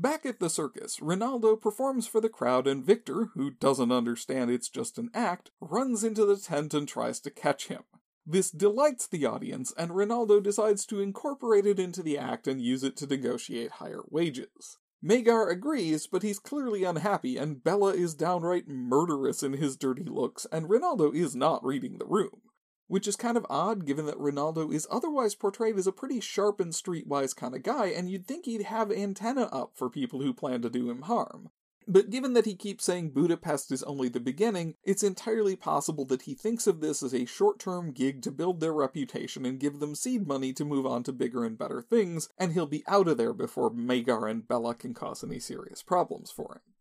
Back 0.01 0.25
at 0.25 0.41
the 0.41 0.49
circus, 0.49 1.03
Rinaldo 1.03 1.57
performs 1.57 2.07
for 2.07 2.23
the 2.23 2.31
crowd, 2.31 2.67
and 2.67 2.83
Victor, 2.83 3.33
who 3.35 3.51
doesn't 3.51 3.93
understand 3.93 4.51
it's 4.51 4.71
just 4.71 4.97
an 4.97 5.11
act, 5.13 5.51
runs 5.61 6.03
into 6.03 6.25
the 6.25 6.39
tent 6.39 6.73
and 6.73 6.89
tries 6.89 7.21
to 7.21 7.31
catch 7.31 7.67
him. 7.67 7.83
This 8.25 8.51
delights 8.51 9.07
the 9.07 9.27
audience, 9.27 9.75
and 9.77 9.95
Rinaldo 9.95 10.41
decides 10.41 10.87
to 10.87 11.01
incorporate 11.01 11.67
it 11.67 11.79
into 11.79 12.03
the 12.03 12.17
act 12.17 12.49
and 12.49 12.63
use 12.63 12.83
it 12.83 12.97
to 12.97 13.07
negotiate 13.07 13.73
higher 13.73 14.01
wages. 14.09 14.79
Magar 15.05 15.51
agrees, 15.51 16.07
but 16.07 16.23
he's 16.23 16.39
clearly 16.39 16.83
unhappy, 16.83 17.37
and 17.37 17.63
Bella 17.63 17.93
is 17.93 18.15
downright 18.15 18.69
murderous 18.69 19.43
in 19.43 19.53
his 19.53 19.77
dirty 19.77 20.05
looks, 20.05 20.47
and 20.51 20.71
Rinaldo 20.71 21.13
is 21.13 21.37
not 21.37 21.63
reading 21.63 21.99
the 21.99 22.07
room 22.07 22.41
which 22.91 23.07
is 23.07 23.15
kind 23.15 23.37
of 23.37 23.47
odd 23.49 23.87
given 23.87 24.05
that 24.07 24.19
Rinaldo 24.19 24.73
is 24.73 24.89
otherwise 24.91 25.37
portrayed 25.37 25.79
as 25.79 25.87
a 25.87 25.93
pretty 25.93 26.19
sharp 26.19 26.59
and 26.59 26.73
streetwise 26.73 27.37
kind 27.37 27.55
of 27.55 27.63
guy, 27.63 27.87
and 27.87 28.11
you'd 28.11 28.27
think 28.27 28.47
he'd 28.47 28.63
have 28.63 28.91
antenna 28.91 29.43
up 29.53 29.71
for 29.77 29.89
people 29.89 30.21
who 30.21 30.35
plan 30.35 30.61
to 30.63 30.69
do 30.69 30.91
him 30.91 31.03
harm. 31.03 31.51
But 31.87 32.11
given 32.11 32.33
that 32.33 32.47
he 32.47 32.57
keeps 32.57 32.85
saying 32.85 33.11
Budapest 33.11 33.71
is 33.71 33.85
only 33.85 34.09
the 34.09 34.19
beginning, 34.19 34.75
it's 34.83 35.05
entirely 35.05 35.55
possible 35.55 36.05
that 36.07 36.23
he 36.23 36.35
thinks 36.35 36.67
of 36.67 36.81
this 36.81 37.01
as 37.01 37.15
a 37.15 37.27
short 37.27 37.61
term 37.61 37.93
gig 37.93 38.23
to 38.23 38.33
build 38.33 38.59
their 38.59 38.75
reputation 38.75 39.47
and 39.47 39.61
give 39.61 39.79
them 39.79 39.95
seed 39.95 40.27
money 40.27 40.53
to 40.55 40.65
move 40.65 40.85
on 40.85 41.05
to 41.05 41.13
bigger 41.13 41.45
and 41.45 41.57
better 41.57 41.81
things, 41.81 42.29
and 42.39 42.55
he'll 42.55 42.67
be 42.67 42.83
out 42.89 43.07
of 43.07 43.19
there 43.19 43.33
before 43.33 43.71
Magar 43.71 44.29
and 44.29 44.49
Bella 44.49 44.75
can 44.75 44.95
cause 44.95 45.23
any 45.23 45.39
serious 45.39 45.81
problems 45.81 46.33
for 46.33 46.55
him. 46.55 46.75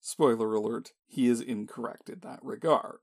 Spoiler 0.00 0.52
alert, 0.54 0.90
he 1.06 1.28
is 1.28 1.40
incorrect 1.40 2.10
in 2.10 2.18
that 2.22 2.40
regard. 2.42 2.98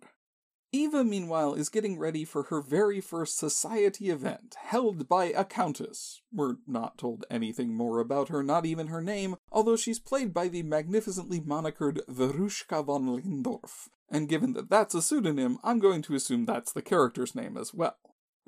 Eva, 0.72 1.04
meanwhile, 1.04 1.56
is 1.56 1.68
getting 1.68 1.98
ready 1.98 2.24
for 2.24 2.44
her 2.44 2.62
very 2.62 3.02
first 3.02 3.38
society 3.38 4.12
event, 4.12 4.56
held 4.66 5.10
by 5.10 5.26
a 5.26 5.44
countess. 5.44 6.22
We're 6.32 6.58
not 6.68 7.00
told 7.00 7.26
anything 7.30 7.74
more 7.74 8.00
about 8.00 8.30
her, 8.30 8.44
not 8.44 8.68
even 8.68 8.88
her 8.88 9.02
name, 9.02 9.38
although 9.52 9.76
she's 9.76 9.98
played 9.98 10.32
by 10.32 10.48
the 10.48 10.62
magnificently 10.62 11.42
monikered 11.42 12.02
Veruschka 12.08 12.86
von 12.86 13.08
Lehndorff. 13.08 13.90
And 14.12 14.30
given 14.30 14.54
that 14.54 14.70
that's 14.70 14.94
a 14.94 15.02
pseudonym, 15.02 15.58
I'm 15.64 15.80
going 15.80 16.04
to 16.04 16.14
assume 16.14 16.46
that's 16.46 16.72
the 16.72 16.84
character's 16.84 17.34
name 17.34 17.58
as 17.58 17.74
well. 17.74 17.98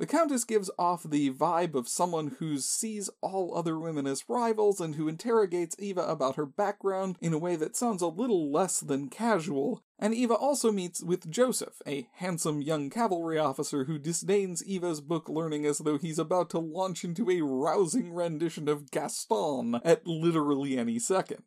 The 0.02 0.08
Countess 0.08 0.46
gives 0.46 0.72
off 0.80 1.04
the 1.04 1.30
vibe 1.30 1.76
of 1.76 1.88
someone 1.88 2.38
who 2.40 2.58
sees 2.58 3.08
all 3.22 3.56
other 3.56 3.78
women 3.78 4.08
as 4.08 4.28
rivals 4.28 4.82
and 4.82 4.96
who 4.96 5.08
interrogates 5.08 5.76
Eva 5.78 6.02
about 6.02 6.38
her 6.38 6.48
background 6.48 7.18
in 7.22 7.34
a 7.34 7.38
way 7.38 7.56
that 7.58 7.76
sounds 7.76 8.02
a 8.02 8.08
little 8.08 8.52
less 8.52 8.80
than 8.80 9.10
casual, 9.10 9.84
and 10.00 10.16
Eva 10.16 10.34
also 10.34 10.72
meets 10.72 11.04
with 11.04 11.30
Joseph, 11.30 11.84
a 11.86 12.08
handsome 12.14 12.64
young 12.64 12.90
cavalry 12.90 13.38
officer 13.38 13.84
who 13.84 14.00
disdains 14.00 14.66
Eva's 14.66 15.02
book 15.02 15.30
learning 15.30 15.68
as 15.68 15.78
though 15.78 16.00
he's 16.00 16.18
about 16.18 16.50
to 16.50 16.58
launch 16.58 17.04
into 17.04 17.30
a 17.30 17.42
rousing 17.42 18.12
rendition 18.12 18.68
of 18.68 18.90
Gaston 18.90 19.76
at 19.86 20.08
literally 20.08 20.80
any 20.80 20.98
second. 20.98 21.44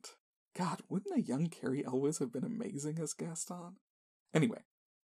God, 0.56 0.80
wouldn't 0.88 1.18
a 1.18 1.20
young 1.20 1.48
Cary 1.48 1.84
Elwes 1.84 2.18
have 2.18 2.32
been 2.32 2.44
amazing 2.44 3.00
as 3.02 3.14
Gaston? 3.14 3.78
Anyway, 4.32 4.62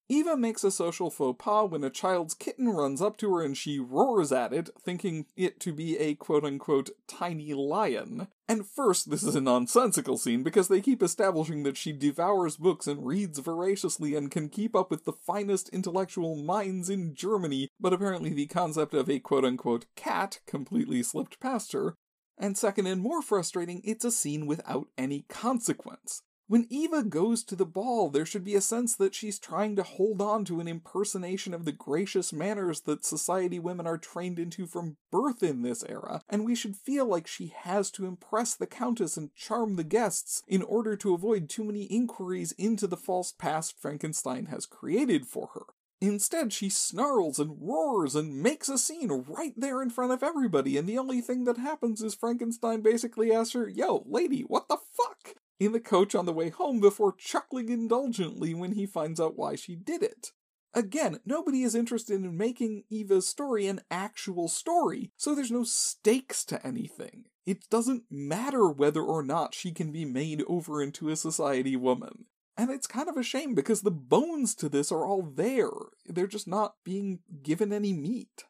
Eva 0.09 0.37
makes 0.37 0.65
a 0.65 0.71
social 0.71 1.11
faux 1.11 1.43
pas 1.43 1.71
when 1.71 1.85
a 1.85 1.91
child's 1.91 2.35
kitten 2.35 2.69
runs 2.69 3.01
up 3.01 3.17
to 3.17 3.35
her 3.35 3.43
and 3.43 3.57
she 3.57 3.79
roars 3.79 4.31
at 4.31 4.53
it, 4.53 4.69
thinking 4.79 5.27
it 5.37 5.59
to 5.61 5.73
be 5.73 5.97
a 5.99 6.15
quote 6.15 6.45
unquote 6.45 6.91
tiny 7.07 7.55
lion. 7.55 8.29
And 8.49 8.67
first, 8.67 9.11
this 9.11 9.23
is 9.23 9.35
a 9.35 9.41
nonsensical 9.41 10.19
scene 10.19 10.43
because 10.43 10.69
they 10.69 10.83
keep 10.83 11.03
establishing 11.03 11.63
that 11.63 11.79
she 11.79 11.93
devours 11.93 12.57
books 12.57 12.87
and 12.87 13.07
reads 13.07 13.39
voraciously 13.39 14.15
and 14.15 14.31
can 14.31 14.49
keep 14.49 14.77
up 14.77 14.91
with 14.91 15.05
the 15.05 15.13
finest 15.13 15.71
intellectual 15.71 16.37
minds 16.37 16.91
in 16.91 17.15
Germany, 17.15 17.69
but 17.81 17.95
apparently 17.95 18.31
the 18.31 18.47
concept 18.47 18.93
of 18.93 19.09
a 19.09 19.21
quote 19.21 19.45
unquote 19.45 19.87
cat 19.97 20.41
completely 20.47 21.03
slipped 21.03 21.41
past 21.41 21.73
her. 21.73 21.95
And 22.37 22.59
second, 22.59 22.87
and 22.87 23.01
more 23.01 23.23
frustrating, 23.23 23.81
it's 23.85 24.05
a 24.05 24.11
scene 24.11 24.47
without 24.47 24.89
any 24.99 25.25
consequence. 25.29 26.23
When 26.49 26.67
Eva 26.69 27.05
goes 27.05 27.45
to 27.45 27.57
the 27.57 27.65
ball, 27.65 28.11
there 28.11 28.27
should 28.27 28.45
be 28.45 28.57
a 28.57 28.61
sense 28.61 28.95
that 28.97 29.15
she's 29.15 29.39
trying 29.39 29.77
to 29.77 29.83
hold 29.83 30.21
on 30.21 30.45
to 30.47 30.61
an 30.61 30.69
impersonation 30.69 31.55
of 31.55 31.65
the 31.65 31.73
gracious 31.73 32.33
manners 32.33 32.83
that 32.83 33.05
society 33.05 33.59
women 33.59 33.87
are 33.87 33.97
trained 33.97 34.39
into 34.39 34.67
from 34.67 34.97
birth 35.11 35.43
in 35.43 35.63
this 35.63 35.85
era, 35.89 36.21
and 36.29 36.45
we 36.45 36.55
should 36.55 36.77
feel 36.77 37.07
like 37.07 37.27
she 37.27 37.55
has 37.57 37.91
to 37.93 38.07
impress 38.07 38.55
the 38.55 38.67
Countess 38.67 39.17
and 39.17 39.35
charm 39.35 39.77
the 39.77 39.85
guests 39.85 40.43
in 40.49 40.63
order 40.63 40.97
to 40.97 41.15
avoid 41.15 41.49
too 41.49 41.65
many 41.65 41.85
inquiries 41.85 42.53
into 42.53 42.87
the 42.87 42.97
false 42.97 43.33
past 43.33 43.81
Frankenstein 43.81 44.47
has 44.47 44.67
created 44.67 45.27
for 45.27 45.51
her. 45.55 45.67
Instead, 46.03 46.53
she 46.53 46.69
snarls 46.69 47.39
and 47.39 47.57
roars 47.61 48.17
and 48.17 48.43
makes 48.43 48.69
a 48.69 48.77
scene 48.77 49.25
right 49.29 49.55
there 49.57 49.81
in 49.81 49.89
front 49.89 50.11
of 50.13 50.23
everybody, 50.23 50.77
and 50.77 50.89
the 50.89 50.99
only 50.99 51.21
thing 51.21 51.45
that 51.45 51.59
happens 51.59 52.03
is 52.03 52.15
Frankenstein 52.15 52.83
basically 52.83 53.33
asks 53.33 53.55
her, 53.55 53.69
Yo, 53.69 54.03
lady, 54.05 54.43
what 54.43 54.69
the 54.69 54.77
fuck? 54.77 55.37
In 55.65 55.73
the 55.73 55.81
coach 55.81 56.15
on 56.15 56.27
the 56.27 56.33
way 56.33 56.51
home 56.51 56.81
before 56.81 57.15
chuckling 57.17 57.69
indulgently 57.69 58.55
when 58.55 58.73
he 58.73 58.87
finds 58.87 59.21
out 59.21 59.37
why 59.37 59.55
she 59.57 59.75
did 59.77 60.03
it. 60.03 60.33
Again, 60.75 61.21
nobody 61.27 61.63
is 61.63 61.75
interested 61.75 62.15
in 62.15 62.37
making 62.37 62.85
Eva's 62.89 63.29
story 63.29 63.67
an 63.67 63.81
actual 63.91 64.49
story, 64.49 65.11
so 65.17 65.35
there's 65.35 65.51
no 65.51 65.65
stakes 65.65 66.45
to 66.47 66.67
anything. 66.67 67.25
It 67.45 67.69
doesn't 67.69 68.05
matter 68.11 68.69
whether 68.69 69.03
or 69.03 69.23
not 69.23 69.55
she 69.55 69.73
can 69.73 69.93
be 69.93 70.05
made 70.05 70.43
over 70.49 70.83
into 70.83 71.11
a 71.11 71.17
society 71.17 71.77
woman. 71.77 72.27
And 72.57 72.71
it's 72.71 72.87
kind 72.87 73.09
of 73.09 73.17
a 73.17 73.23
shame 73.23 73.55
because 73.55 73.83
the 73.83 73.91
bones 73.91 74.55
to 74.57 74.69
this 74.69 74.93
are 74.93 75.07
all 75.07 75.23
there. 75.23 75.71
They're 76.07 76.27
just 76.27 76.49
not 76.49 76.75
being 76.85 77.21
given 77.43 77.73
any 77.73 77.93
meat. 77.93 78.45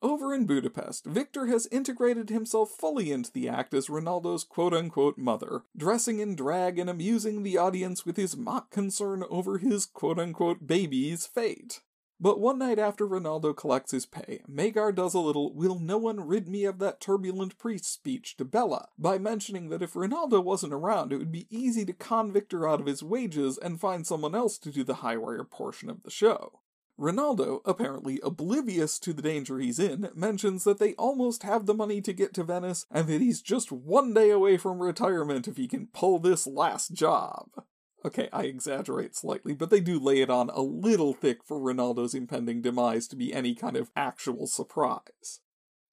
Over 0.00 0.32
in 0.32 0.46
Budapest, 0.46 1.06
Victor 1.06 1.46
has 1.46 1.66
integrated 1.72 2.30
himself 2.30 2.70
fully 2.70 3.10
into 3.10 3.32
the 3.32 3.48
act 3.48 3.74
as 3.74 3.90
Rinaldo's 3.90 4.44
quote 4.44 4.72
unquote 4.72 5.18
mother, 5.18 5.62
dressing 5.76 6.20
in 6.20 6.36
drag 6.36 6.78
and 6.78 6.88
amusing 6.88 7.42
the 7.42 7.58
audience 7.58 8.06
with 8.06 8.16
his 8.16 8.36
mock 8.36 8.70
concern 8.70 9.24
over 9.28 9.58
his 9.58 9.86
quote 9.86 10.20
unquote 10.20 10.68
baby's 10.68 11.26
fate. 11.26 11.80
But 12.20 12.38
one 12.38 12.58
night 12.58 12.78
after 12.78 13.06
Rinaldo 13.06 13.52
collects 13.52 13.90
his 13.90 14.06
pay, 14.06 14.42
Magar 14.48 14.94
does 14.94 15.14
a 15.14 15.20
little 15.20 15.52
will 15.52 15.80
no 15.80 15.98
one 15.98 16.26
rid 16.26 16.48
me 16.48 16.64
of 16.64 16.78
that 16.78 17.00
turbulent 17.00 17.58
priest 17.58 17.92
speech 17.92 18.36
to 18.36 18.44
Bella 18.44 18.88
by 18.96 19.18
mentioning 19.18 19.68
that 19.70 19.82
if 19.82 19.96
Rinaldo 19.96 20.40
wasn't 20.40 20.72
around, 20.72 21.12
it 21.12 21.16
would 21.16 21.32
be 21.32 21.48
easy 21.50 21.84
to 21.84 21.92
con 21.92 22.30
Victor 22.32 22.68
out 22.68 22.80
of 22.80 22.86
his 22.86 23.02
wages 23.02 23.58
and 23.58 23.80
find 23.80 24.06
someone 24.06 24.36
else 24.36 24.58
to 24.58 24.70
do 24.70 24.84
the 24.84 24.96
high 24.96 25.16
wire 25.16 25.44
portion 25.44 25.90
of 25.90 26.04
the 26.04 26.10
show. 26.10 26.60
Rinaldo, 26.98 27.62
apparently 27.64 28.18
oblivious 28.24 28.98
to 28.98 29.12
the 29.12 29.22
danger 29.22 29.60
he's 29.60 29.78
in, 29.78 30.10
mentions 30.16 30.64
that 30.64 30.80
they 30.80 30.94
almost 30.94 31.44
have 31.44 31.66
the 31.66 31.74
money 31.74 32.00
to 32.00 32.12
get 32.12 32.34
to 32.34 32.42
Venice 32.42 32.86
and 32.90 33.06
that 33.06 33.20
he's 33.20 33.40
just 33.40 33.70
one 33.70 34.12
day 34.12 34.30
away 34.30 34.56
from 34.56 34.82
retirement 34.82 35.46
if 35.46 35.56
he 35.56 35.68
can 35.68 35.86
pull 35.86 36.18
this 36.18 36.44
last 36.44 36.92
job. 36.92 37.50
Okay, 38.04 38.28
I 38.32 38.44
exaggerate 38.44 39.14
slightly, 39.14 39.54
but 39.54 39.70
they 39.70 39.80
do 39.80 40.00
lay 40.00 40.20
it 40.20 40.30
on 40.30 40.50
a 40.50 40.60
little 40.60 41.14
thick 41.14 41.44
for 41.44 41.60
Rinaldo's 41.60 42.14
impending 42.14 42.62
demise 42.62 43.06
to 43.08 43.16
be 43.16 43.32
any 43.32 43.54
kind 43.54 43.76
of 43.76 43.90
actual 43.94 44.48
surprise. 44.48 45.40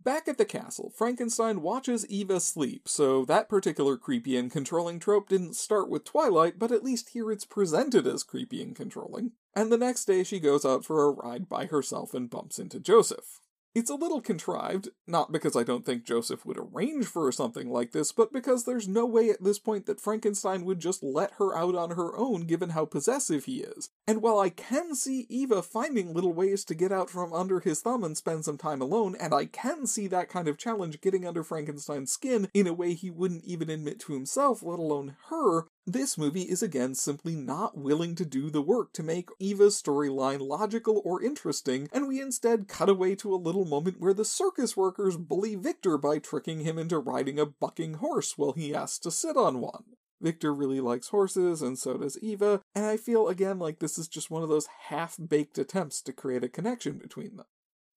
Back 0.06 0.28
at 0.28 0.38
the 0.38 0.46
castle, 0.46 0.92
Frankenstein 0.96 1.64
watches 1.64 2.06
Eva 2.06 2.40
sleep, 2.40 2.88
so 2.88 3.26
that 3.26 3.50
particular 3.50 3.98
creepy 3.98 4.38
and 4.38 4.52
controlling 4.52 5.00
trope 5.00 5.28
didn't 5.28 5.56
start 5.56 5.90
with 5.90 6.06
Twilight, 6.06 6.60
but 6.60 6.72
at 6.72 6.84
least 6.84 7.10
here 7.10 7.32
it's 7.32 7.44
presented 7.44 8.06
as 8.06 8.22
creepy 8.22 8.62
and 8.62 8.76
controlling. 8.76 9.32
And 9.56 9.72
the 9.72 9.80
next 9.80 10.06
day 10.06 10.24
she 10.24 10.40
goes 10.40 10.64
out 10.64 10.86
for 10.86 11.04
a 11.04 11.10
ride 11.10 11.50
by 11.50 11.66
herself 11.66 12.14
and 12.14 12.30
bumps 12.30 12.60
into 12.60 12.80
Joseph. 12.80 13.40
It's 13.76 13.90
a 13.90 13.96
little 13.96 14.22
contrived, 14.22 14.88
not 15.06 15.34
because 15.34 15.58
I 15.58 15.64
don't 15.64 15.86
think 15.86 16.06
Joseph 16.06 16.46
would 16.46 16.58
arrange 16.58 17.08
for 17.08 17.30
something 17.34 17.70
like 17.70 17.92
this, 17.92 18.14
but 18.14 18.32
because 18.32 18.64
there's 18.64 18.88
no 18.88 19.06
way 19.06 19.30
at 19.30 19.44
this 19.44 19.60
point 19.60 19.86
that 19.86 20.00
Frankenstein 20.00 20.64
would 20.64 20.80
just 20.80 21.04
let 21.04 21.32
her 21.40 21.58
out 21.58 21.76
on 21.76 21.92
her 21.92 22.16
own 22.16 22.46
given 22.48 22.70
how 22.70 22.86
possessive 22.86 23.44
he 23.44 23.58
is. 23.58 23.90
And 24.08 24.22
while 24.22 24.40
I 24.40 24.50
can 24.50 24.96
see 24.96 25.26
Eva 25.28 25.62
finding 25.62 26.14
little 26.14 26.32
ways 26.32 26.64
to 26.66 26.74
get 26.74 26.94
out 26.94 27.10
from 27.10 27.34
under 27.34 27.60
his 27.60 27.82
thumb 27.82 28.06
and 28.06 28.16
spend 28.16 28.46
some 28.46 28.58
time 28.58 28.82
alone, 28.82 29.18
and 29.20 29.34
I 29.34 29.44
can 29.44 29.86
see 29.88 30.08
that 30.08 30.30
kind 30.30 30.48
of 30.48 30.58
challenge 30.58 31.02
getting 31.02 31.28
under 31.28 31.44
Frankenstein's 31.44 32.14
skin 32.14 32.48
in 32.54 32.68
a 32.68 32.74
way 32.74 32.94
he 32.94 33.10
wouldn't 33.10 33.44
even 33.44 33.70
admit 33.70 34.00
to 34.02 34.14
himself, 34.14 34.64
let 34.64 34.80
alone 34.80 35.18
her, 35.28 35.66
this 35.88 36.18
movie 36.18 36.44
is 36.44 36.64
again 36.64 36.96
simply 36.96 37.36
not 37.36 37.78
willing 37.78 38.16
to 38.16 38.26
do 38.26 38.50
the 38.50 38.62
work 38.62 38.92
to 38.94 39.04
make 39.04 39.30
Eva's 39.40 39.80
storyline 39.80 40.40
logical 40.40 41.02
or 41.06 41.22
interesting, 41.22 41.88
and 41.94 42.08
we 42.08 42.20
instead 42.20 42.68
cut 42.68 42.90
away 42.90 43.14
to 43.16 43.34
a 43.34 43.38
little 43.38 43.66
moment 43.66 44.00
where 44.00 44.14
the 44.14 44.26
circus 44.26 44.76
workers 44.76 45.16
bully 45.16 45.54
Victor 45.56 45.98
by 45.98 46.18
tricking 46.18 46.62
him 46.62 46.80
into 46.80 46.98
riding 46.98 47.40
a 47.40 47.46
bucking 47.46 47.96
horse 47.96 48.36
while 48.36 48.54
he 48.54 48.74
asks 48.74 49.00
to 49.00 49.12
sit 49.12 49.38
on 49.38 49.62
one. 49.62 49.84
Victor 50.20 50.54
really 50.54 50.80
likes 50.80 51.10
horses, 51.10 51.62
and 51.62 51.78
so 51.78 51.98
does 51.98 52.18
Eva, 52.20 52.62
and 52.74 52.86
I 52.86 52.98
feel 52.98 53.28
again 53.28 53.60
like 53.60 53.80
this 53.80 53.98
is 53.98 54.08
just 54.08 54.32
one 54.32 54.42
of 54.42 54.50
those 54.50 54.68
half 54.88 55.18
baked 55.28 55.58
attempts 55.60 56.02
to 56.02 56.14
create 56.14 56.44
a 56.44 56.50
connection 56.50 56.98
between 56.98 57.36
them. 57.36 57.46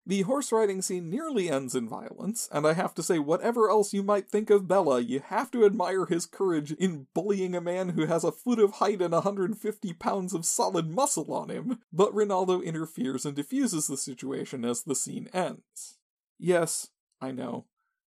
The 0.08 0.22
horse 0.22 0.50
riding 0.52 0.80
scene 0.80 1.10
nearly 1.10 1.50
ends 1.50 1.74
in 1.74 1.86
violence, 1.86 2.48
and 2.50 2.66
I 2.66 2.72
have 2.72 2.94
to 2.94 3.02
say, 3.02 3.18
whatever 3.18 3.68
else 3.68 3.92
you 3.92 4.02
might 4.02 4.26
think 4.26 4.48
of 4.48 4.66
Bella, 4.66 5.00
you 5.00 5.20
have 5.20 5.50
to 5.50 5.66
admire 5.66 6.06
his 6.06 6.24
courage 6.24 6.72
in 6.72 7.08
bullying 7.12 7.54
a 7.54 7.60
man 7.60 7.90
who 7.90 8.06
has 8.06 8.24
a 8.24 8.32
foot 8.32 8.58
of 8.58 8.76
height 8.76 9.02
and 9.02 9.12
150 9.12 9.92
pounds 9.92 10.32
of 10.32 10.46
solid 10.46 10.88
muscle 10.88 11.30
on 11.34 11.50
him. 11.50 11.80
But 11.92 12.14
Rinaldo 12.14 12.62
interferes 12.62 13.26
and 13.26 13.36
diffuses 13.36 13.86
the 13.86 13.98
situation 13.98 14.64
as 14.64 14.82
the 14.82 14.94
scene 14.94 15.28
ends. 15.34 15.98
Yes, 16.38 16.88
I 17.20 17.30
know. 17.30 17.66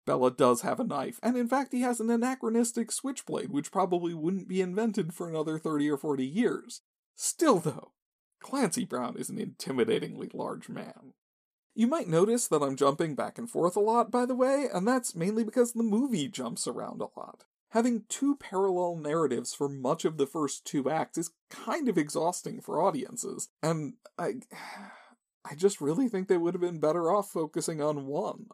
Bella 0.07 0.31
does 0.31 0.61
have 0.61 0.79
a 0.79 0.85
knife, 0.85 1.19
and 1.21 1.37
in 1.37 1.49
fact, 1.49 1.73
he 1.73 1.81
has 1.81 1.99
an 1.99 2.11
anachronistic 2.11 2.93
switchblade, 2.93 3.51
which 3.51 3.73
probably 3.73 4.15
wouldn't 4.15 4.47
be 4.47 4.61
invented 4.61 5.13
for 5.13 5.29
another 5.29 5.59
30 5.59 5.91
or 5.91 5.97
40 5.97 6.25
years. 6.25 6.83
Still, 7.17 7.59
though, 7.59 7.91
Clancy 8.39 8.85
Brown 8.85 9.17
is 9.17 9.31
an 9.31 9.39
intimidatingly 9.39 10.33
large 10.33 10.69
man. 10.69 11.15
You 11.79 11.87
might 11.87 12.09
notice 12.09 12.49
that 12.49 12.61
I'm 12.61 12.75
jumping 12.75 13.15
back 13.15 13.39
and 13.39 13.49
forth 13.49 13.77
a 13.77 13.81
lot, 13.81 14.11
by 14.11 14.27
the 14.27 14.35
way, 14.35 14.67
and 14.75 14.87
that's 14.87 15.15
mainly 15.15 15.45
because 15.45 15.75
the 15.75 15.85
movie 15.85 16.27
jumps 16.27 16.67
around 16.67 17.01
a 17.01 17.07
lot. 17.17 17.45
Having 17.71 18.07
two 18.09 18.35
parallel 18.35 18.97
narratives 18.97 19.55
for 19.55 19.69
much 19.69 20.05
of 20.05 20.17
the 20.17 20.27
first 20.27 20.65
two 20.65 20.91
acts 20.91 21.19
is 21.19 21.31
kind 21.51 21.89
of 21.89 21.97
exhausting 21.97 22.61
for 22.61 22.83
audiences, 22.83 23.49
and 23.63 23.95
I. 24.19 24.41
I 25.51 25.55
just 25.55 25.81
really 25.81 26.09
think 26.09 26.27
they 26.27 26.37
would 26.37 26.53
have 26.53 26.61
been 26.61 26.81
better 26.81 27.11
off 27.13 27.31
focusing 27.31 27.81
on 27.81 28.07
one. 28.07 28.49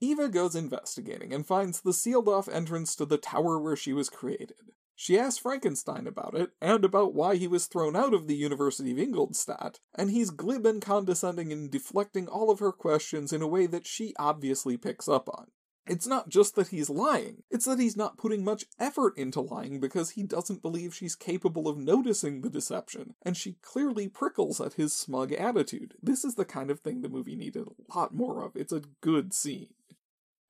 Eva 0.00 0.28
goes 0.28 0.54
investigating 0.56 1.32
and 1.32 1.46
finds 1.46 1.80
the 1.80 1.94
sealed 1.94 2.28
off 2.28 2.48
entrance 2.48 2.96
to 2.96 3.06
the 3.06 3.16
tower 3.16 3.58
where 3.58 3.76
she 3.76 3.92
was 3.94 4.10
created. 4.10 4.72
She 5.02 5.18
asks 5.18 5.38
Frankenstein 5.38 6.06
about 6.06 6.34
it, 6.34 6.50
and 6.60 6.84
about 6.84 7.14
why 7.14 7.36
he 7.36 7.48
was 7.48 7.64
thrown 7.64 7.96
out 7.96 8.12
of 8.12 8.26
the 8.26 8.36
University 8.36 8.90
of 8.90 8.98
Ingolstadt, 8.98 9.80
and 9.94 10.10
he's 10.10 10.28
glib 10.28 10.66
and 10.66 10.82
condescending 10.82 11.50
in 11.50 11.70
deflecting 11.70 12.28
all 12.28 12.50
of 12.50 12.58
her 12.58 12.70
questions 12.70 13.32
in 13.32 13.40
a 13.40 13.48
way 13.48 13.64
that 13.64 13.86
she 13.86 14.12
obviously 14.18 14.76
picks 14.76 15.08
up 15.08 15.26
on. 15.30 15.46
It's 15.86 16.06
not 16.06 16.28
just 16.28 16.54
that 16.56 16.68
he's 16.68 16.90
lying, 16.90 17.44
it's 17.50 17.64
that 17.64 17.78
he's 17.78 17.96
not 17.96 18.18
putting 18.18 18.44
much 18.44 18.66
effort 18.78 19.16
into 19.16 19.40
lying 19.40 19.80
because 19.80 20.10
he 20.10 20.22
doesn't 20.22 20.60
believe 20.60 20.94
she's 20.94 21.16
capable 21.16 21.66
of 21.66 21.78
noticing 21.78 22.42
the 22.42 22.50
deception, 22.50 23.14
and 23.22 23.38
she 23.38 23.56
clearly 23.62 24.06
prickles 24.06 24.60
at 24.60 24.74
his 24.74 24.92
smug 24.92 25.32
attitude. 25.32 25.94
This 26.02 26.26
is 26.26 26.34
the 26.34 26.44
kind 26.44 26.70
of 26.70 26.80
thing 26.80 27.00
the 27.00 27.08
movie 27.08 27.36
needed 27.36 27.66
a 27.66 27.96
lot 27.98 28.14
more 28.14 28.44
of. 28.44 28.54
It's 28.54 28.70
a 28.70 28.82
good 29.00 29.32
scene. 29.32 29.72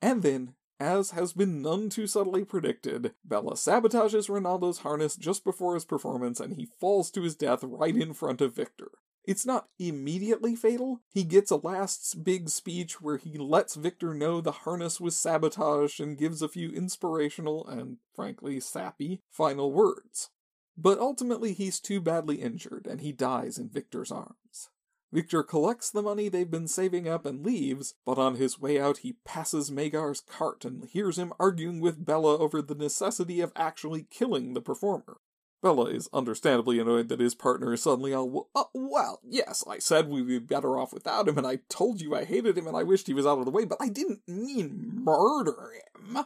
And 0.02 0.24
then, 0.24 0.54
as 0.80 1.10
has 1.10 1.34
been 1.34 1.60
none 1.60 1.90
too 1.90 2.06
subtly 2.06 2.44
predicted, 2.44 3.12
Bella 3.24 3.52
sabotages 3.54 4.28
Rinaldo's 4.28 4.78
harness 4.78 5.14
just 5.14 5.44
before 5.44 5.74
his 5.74 5.84
performance 5.84 6.40
and 6.40 6.54
he 6.54 6.70
falls 6.80 7.10
to 7.12 7.22
his 7.22 7.36
death 7.36 7.62
right 7.62 7.94
in 7.94 8.14
front 8.14 8.40
of 8.40 8.56
Victor. 8.56 8.90
It's 9.24 9.44
not 9.44 9.68
immediately 9.78 10.56
fatal. 10.56 11.02
He 11.12 11.24
gets 11.24 11.50
a 11.50 11.56
last 11.56 12.24
big 12.24 12.48
speech 12.48 13.00
where 13.00 13.18
he 13.18 13.36
lets 13.36 13.74
Victor 13.74 14.14
know 14.14 14.40
the 14.40 14.50
harness 14.50 14.98
was 14.98 15.16
sabotaged 15.16 16.00
and 16.00 16.18
gives 16.18 16.40
a 16.40 16.48
few 16.48 16.70
inspirational 16.70 17.66
and, 17.68 17.98
frankly, 18.14 18.58
sappy 18.60 19.20
final 19.30 19.72
words. 19.72 20.30
But 20.76 20.98
ultimately, 20.98 21.52
he's 21.52 21.78
too 21.78 22.00
badly 22.00 22.36
injured 22.36 22.86
and 22.90 23.02
he 23.02 23.12
dies 23.12 23.58
in 23.58 23.68
Victor's 23.68 24.10
arms. 24.10 24.70
Victor 25.12 25.42
collects 25.42 25.90
the 25.90 26.02
money 26.02 26.28
they've 26.28 26.50
been 26.50 26.68
saving 26.68 27.08
up 27.08 27.26
and 27.26 27.44
leaves, 27.44 27.94
but 28.06 28.18
on 28.18 28.36
his 28.36 28.60
way 28.60 28.80
out 28.80 28.98
he 28.98 29.16
passes 29.24 29.70
Magar's 29.70 30.20
cart 30.20 30.64
and 30.64 30.84
hears 30.84 31.18
him 31.18 31.32
arguing 31.40 31.80
with 31.80 32.04
Bella 32.04 32.38
over 32.38 32.62
the 32.62 32.76
necessity 32.76 33.40
of 33.40 33.52
actually 33.56 34.06
killing 34.08 34.54
the 34.54 34.60
performer. 34.60 35.18
Bella 35.62 35.86
is 35.86 36.08
understandably 36.12 36.78
annoyed 36.78 37.08
that 37.08 37.20
his 37.20 37.34
partner 37.34 37.72
is 37.74 37.82
suddenly 37.82 38.14
all, 38.14 38.48
uh, 38.54 38.64
well, 38.72 39.20
yes, 39.22 39.64
I 39.68 39.78
said 39.78 40.08
we'd 40.08 40.26
be 40.26 40.38
better 40.38 40.78
off 40.78 40.92
without 40.92 41.28
him, 41.28 41.36
and 41.36 41.46
I 41.46 41.58
told 41.68 42.00
you 42.00 42.14
I 42.14 42.24
hated 42.24 42.56
him 42.56 42.66
and 42.66 42.76
I 42.76 42.82
wished 42.82 43.06
he 43.06 43.14
was 43.14 43.26
out 43.26 43.38
of 43.38 43.44
the 43.44 43.50
way, 43.50 43.64
but 43.64 43.78
I 43.80 43.88
didn't 43.88 44.22
mean 44.26 45.02
murder 45.04 45.72
him. 45.74 46.24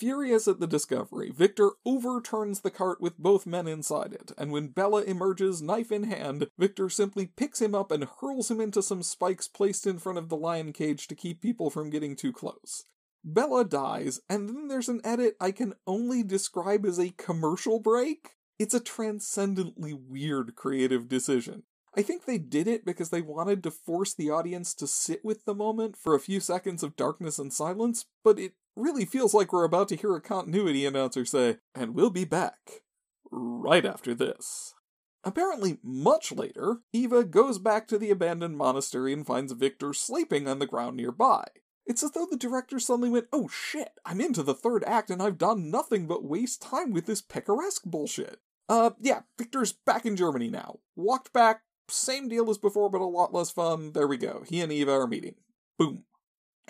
Furious 0.00 0.48
at 0.48 0.60
the 0.60 0.66
discovery, 0.66 1.30
Victor 1.30 1.72
overturns 1.84 2.62
the 2.62 2.70
cart 2.70 3.02
with 3.02 3.18
both 3.18 3.44
men 3.44 3.68
inside 3.68 4.14
it, 4.14 4.32
and 4.38 4.50
when 4.50 4.68
Bella 4.68 5.02
emerges, 5.02 5.60
knife 5.60 5.92
in 5.92 6.04
hand, 6.04 6.48
Victor 6.58 6.88
simply 6.88 7.26
picks 7.26 7.60
him 7.60 7.74
up 7.74 7.92
and 7.92 8.08
hurls 8.18 8.50
him 8.50 8.62
into 8.62 8.82
some 8.82 9.02
spikes 9.02 9.46
placed 9.46 9.86
in 9.86 9.98
front 9.98 10.16
of 10.16 10.30
the 10.30 10.38
lion 10.38 10.72
cage 10.72 11.06
to 11.06 11.14
keep 11.14 11.42
people 11.42 11.68
from 11.68 11.90
getting 11.90 12.16
too 12.16 12.32
close. 12.32 12.84
Bella 13.22 13.62
dies, 13.62 14.20
and 14.26 14.48
then 14.48 14.68
there's 14.68 14.88
an 14.88 15.02
edit 15.04 15.36
I 15.38 15.50
can 15.50 15.74
only 15.86 16.22
describe 16.22 16.86
as 16.86 16.98
a 16.98 17.12
commercial 17.18 17.78
break. 17.78 18.30
It's 18.58 18.72
a 18.72 18.80
transcendently 18.80 19.92
weird 19.92 20.56
creative 20.56 21.10
decision. 21.10 21.64
I 21.94 22.00
think 22.00 22.24
they 22.24 22.38
did 22.38 22.68
it 22.68 22.86
because 22.86 23.10
they 23.10 23.20
wanted 23.20 23.62
to 23.64 23.70
force 23.70 24.14
the 24.14 24.30
audience 24.30 24.74
to 24.76 24.86
sit 24.86 25.24
with 25.24 25.44
the 25.44 25.54
moment 25.54 25.96
for 25.96 26.14
a 26.14 26.20
few 26.20 26.40
seconds 26.40 26.82
of 26.82 26.96
darkness 26.96 27.38
and 27.38 27.52
silence, 27.52 28.06
but 28.24 28.38
it 28.38 28.54
really 28.80 29.04
feels 29.04 29.34
like 29.34 29.52
we're 29.52 29.64
about 29.64 29.88
to 29.88 29.96
hear 29.96 30.14
a 30.16 30.20
continuity 30.20 30.86
announcer 30.86 31.24
say, 31.24 31.58
and 31.74 31.94
we'll 31.94 32.10
be 32.10 32.24
back 32.24 32.82
right 33.30 33.84
after 33.84 34.14
this. 34.14 34.74
Apparently, 35.22 35.78
much 35.82 36.32
later, 36.32 36.78
Eva 36.92 37.24
goes 37.24 37.58
back 37.58 37.86
to 37.88 37.98
the 37.98 38.10
abandoned 38.10 38.56
monastery 38.56 39.12
and 39.12 39.26
finds 39.26 39.52
Victor 39.52 39.92
sleeping 39.92 40.48
on 40.48 40.58
the 40.58 40.66
ground 40.66 40.96
nearby. 40.96 41.44
It's 41.86 42.02
as 42.02 42.12
though 42.12 42.26
the 42.30 42.36
director 42.36 42.78
suddenly 42.78 43.10
went, 43.10 43.26
oh 43.32 43.48
shit, 43.48 43.90
I'm 44.06 44.20
into 44.20 44.42
the 44.42 44.54
third 44.54 44.84
act 44.84 45.10
and 45.10 45.22
I've 45.22 45.38
done 45.38 45.70
nothing 45.70 46.06
but 46.06 46.24
waste 46.24 46.62
time 46.62 46.92
with 46.92 47.06
this 47.06 47.20
picaresque 47.20 47.84
bullshit. 47.84 48.38
Uh, 48.68 48.90
yeah, 49.00 49.22
Victor's 49.36 49.72
back 49.72 50.06
in 50.06 50.16
Germany 50.16 50.48
now. 50.48 50.78
Walked 50.94 51.32
back, 51.32 51.62
same 51.88 52.28
deal 52.28 52.48
as 52.48 52.58
before, 52.58 52.88
but 52.88 53.00
a 53.00 53.04
lot 53.04 53.34
less 53.34 53.50
fun. 53.50 53.92
There 53.92 54.06
we 54.06 54.16
go. 54.16 54.44
He 54.48 54.60
and 54.60 54.72
Eva 54.72 54.92
are 54.92 55.06
meeting. 55.06 55.34
Boom. 55.78 56.04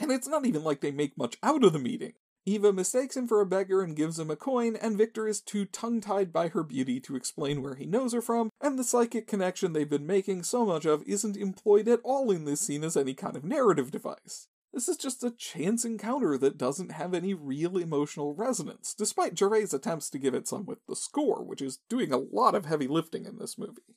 And 0.01 0.11
it's 0.11 0.27
not 0.27 0.47
even 0.47 0.65
like 0.65 0.81
they 0.81 0.91
make 0.91 1.17
much 1.17 1.37
out 1.43 1.63
of 1.63 1.73
the 1.73 1.79
meeting. 1.79 2.15
Eva 2.47 2.73
mistakes 2.73 3.17
him 3.17 3.29
for 3.29 3.41
a 3.41 3.47
beggar 3.47 3.83
and 3.83 3.95
gives 3.95 4.19
him 4.19 4.31
a 4.31 4.37
coin, 4.37 4.75
and 4.75 4.97
Victor 4.97 5.29
is 5.29 5.43
too 5.43 5.67
tongue 5.67 6.01
tied 6.01 6.33
by 6.33 6.49
her 6.49 6.63
beauty 6.63 6.99
to 7.01 7.15
explain 7.15 7.63
where 7.63 7.75
he 7.75 7.85
knows 7.85 8.15
her 8.15 8.23
from, 8.23 8.51
and 8.63 8.79
the 8.79 8.85
psychic 8.85 9.27
connection 9.27 9.73
they've 9.73 9.91
been 9.91 10.07
making 10.07 10.43
so 10.43 10.65
much 10.65 10.87
of 10.87 11.03
isn't 11.07 11.37
employed 11.37 11.87
at 11.87 12.01
all 12.03 12.31
in 12.31 12.47
this 12.47 12.63
scene 12.63 12.83
as 12.83 12.97
any 12.97 13.13
kind 13.13 13.37
of 13.37 13.45
narrative 13.45 13.91
device. 13.91 14.49
This 14.73 14.89
is 14.89 14.97
just 14.97 15.23
a 15.23 15.33
chance 15.33 15.85
encounter 15.85 16.39
that 16.39 16.57
doesn't 16.57 16.93
have 16.93 17.13
any 17.13 17.35
real 17.35 17.77
emotional 17.77 18.35
resonance, 18.35 18.95
despite 18.95 19.35
Jarre's 19.35 19.75
attempts 19.75 20.09
to 20.11 20.19
give 20.19 20.33
it 20.33 20.49
some 20.49 20.65
with 20.65 20.79
the 20.87 20.97
score, 20.97 21.45
which 21.45 21.61
is 21.61 21.81
doing 21.89 22.13
a 22.13 22.19
lot 22.19 22.55
of 22.55 22.67
heavy 22.67 22.87
lifting 22.87 23.27
in 23.27 23.39
this 23.39 23.59
movie. 23.59 23.97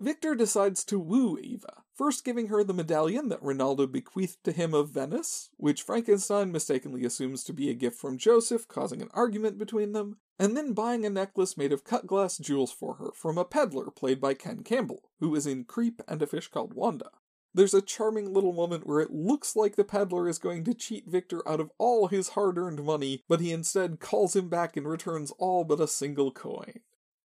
Victor 0.00 0.34
decides 0.34 0.82
to 0.82 0.98
woo 0.98 1.38
Eva, 1.38 1.82
first 1.92 2.24
giving 2.24 2.46
her 2.46 2.64
the 2.64 2.72
medallion 2.72 3.28
that 3.28 3.42
Rinaldo 3.42 3.86
bequeathed 3.86 4.42
to 4.44 4.52
him 4.52 4.72
of 4.72 4.88
Venice, 4.88 5.50
which 5.58 5.82
Frankenstein 5.82 6.50
mistakenly 6.50 7.04
assumes 7.04 7.44
to 7.44 7.52
be 7.52 7.68
a 7.68 7.74
gift 7.74 8.00
from 8.00 8.16
Joseph, 8.16 8.66
causing 8.66 9.02
an 9.02 9.10
argument 9.12 9.58
between 9.58 9.92
them, 9.92 10.16
and 10.38 10.56
then 10.56 10.72
buying 10.72 11.04
a 11.04 11.10
necklace 11.10 11.58
made 11.58 11.70
of 11.70 11.84
cut 11.84 12.06
glass 12.06 12.38
jewels 12.38 12.72
for 12.72 12.94
her 12.94 13.10
from 13.14 13.36
a 13.36 13.44
peddler 13.44 13.90
played 13.90 14.22
by 14.22 14.32
Ken 14.32 14.62
Campbell, 14.62 15.10
who 15.18 15.34
is 15.34 15.46
in 15.46 15.64
Creep 15.64 16.00
and 16.08 16.22
a 16.22 16.26
Fish 16.26 16.48
Called 16.48 16.72
Wanda. 16.72 17.10
There's 17.52 17.74
a 17.74 17.82
charming 17.82 18.32
little 18.32 18.54
moment 18.54 18.86
where 18.86 19.00
it 19.00 19.12
looks 19.12 19.54
like 19.54 19.76
the 19.76 19.84
peddler 19.84 20.30
is 20.30 20.38
going 20.38 20.64
to 20.64 20.72
cheat 20.72 21.10
Victor 21.10 21.46
out 21.46 21.60
of 21.60 21.72
all 21.76 22.06
his 22.06 22.30
hard 22.30 22.56
earned 22.56 22.82
money, 22.82 23.22
but 23.28 23.40
he 23.40 23.52
instead 23.52 24.00
calls 24.00 24.34
him 24.34 24.48
back 24.48 24.78
and 24.78 24.88
returns 24.88 25.30
all 25.32 25.62
but 25.64 25.78
a 25.78 25.86
single 25.86 26.32
coin. 26.32 26.80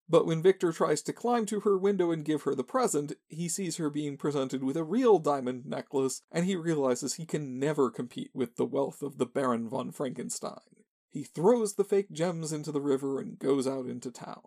But 0.09 0.25
when 0.25 0.41
Victor 0.41 0.71
tries 0.71 1.03
to 1.03 1.13
climb 1.13 1.45
to 1.45 1.59
her 1.59 1.77
window 1.77 2.09
and 2.09 2.25
give 2.25 2.41
her 2.43 2.55
the 2.55 2.63
present, 2.63 3.13
he 3.27 3.47
sees 3.47 3.77
her 3.77 3.91
being 3.91 4.17
presented 4.17 4.63
with 4.63 4.75
a 4.75 4.83
real 4.83 5.19
diamond 5.19 5.67
necklace, 5.67 6.23
and 6.31 6.45
he 6.45 6.55
realizes 6.55 7.13
he 7.13 7.27
can 7.27 7.59
never 7.59 7.91
compete 7.91 8.31
with 8.33 8.55
the 8.55 8.65
wealth 8.65 9.03
of 9.03 9.19
the 9.19 9.27
Baron 9.27 9.69
von 9.69 9.91
Frankenstein. 9.91 10.83
He 11.11 11.23
throws 11.23 11.75
the 11.75 11.83
fake 11.83 12.11
gems 12.11 12.51
into 12.51 12.71
the 12.71 12.81
river 12.81 13.19
and 13.19 13.37
goes 13.37 13.67
out 13.67 13.85
into 13.85 14.09
town. 14.09 14.41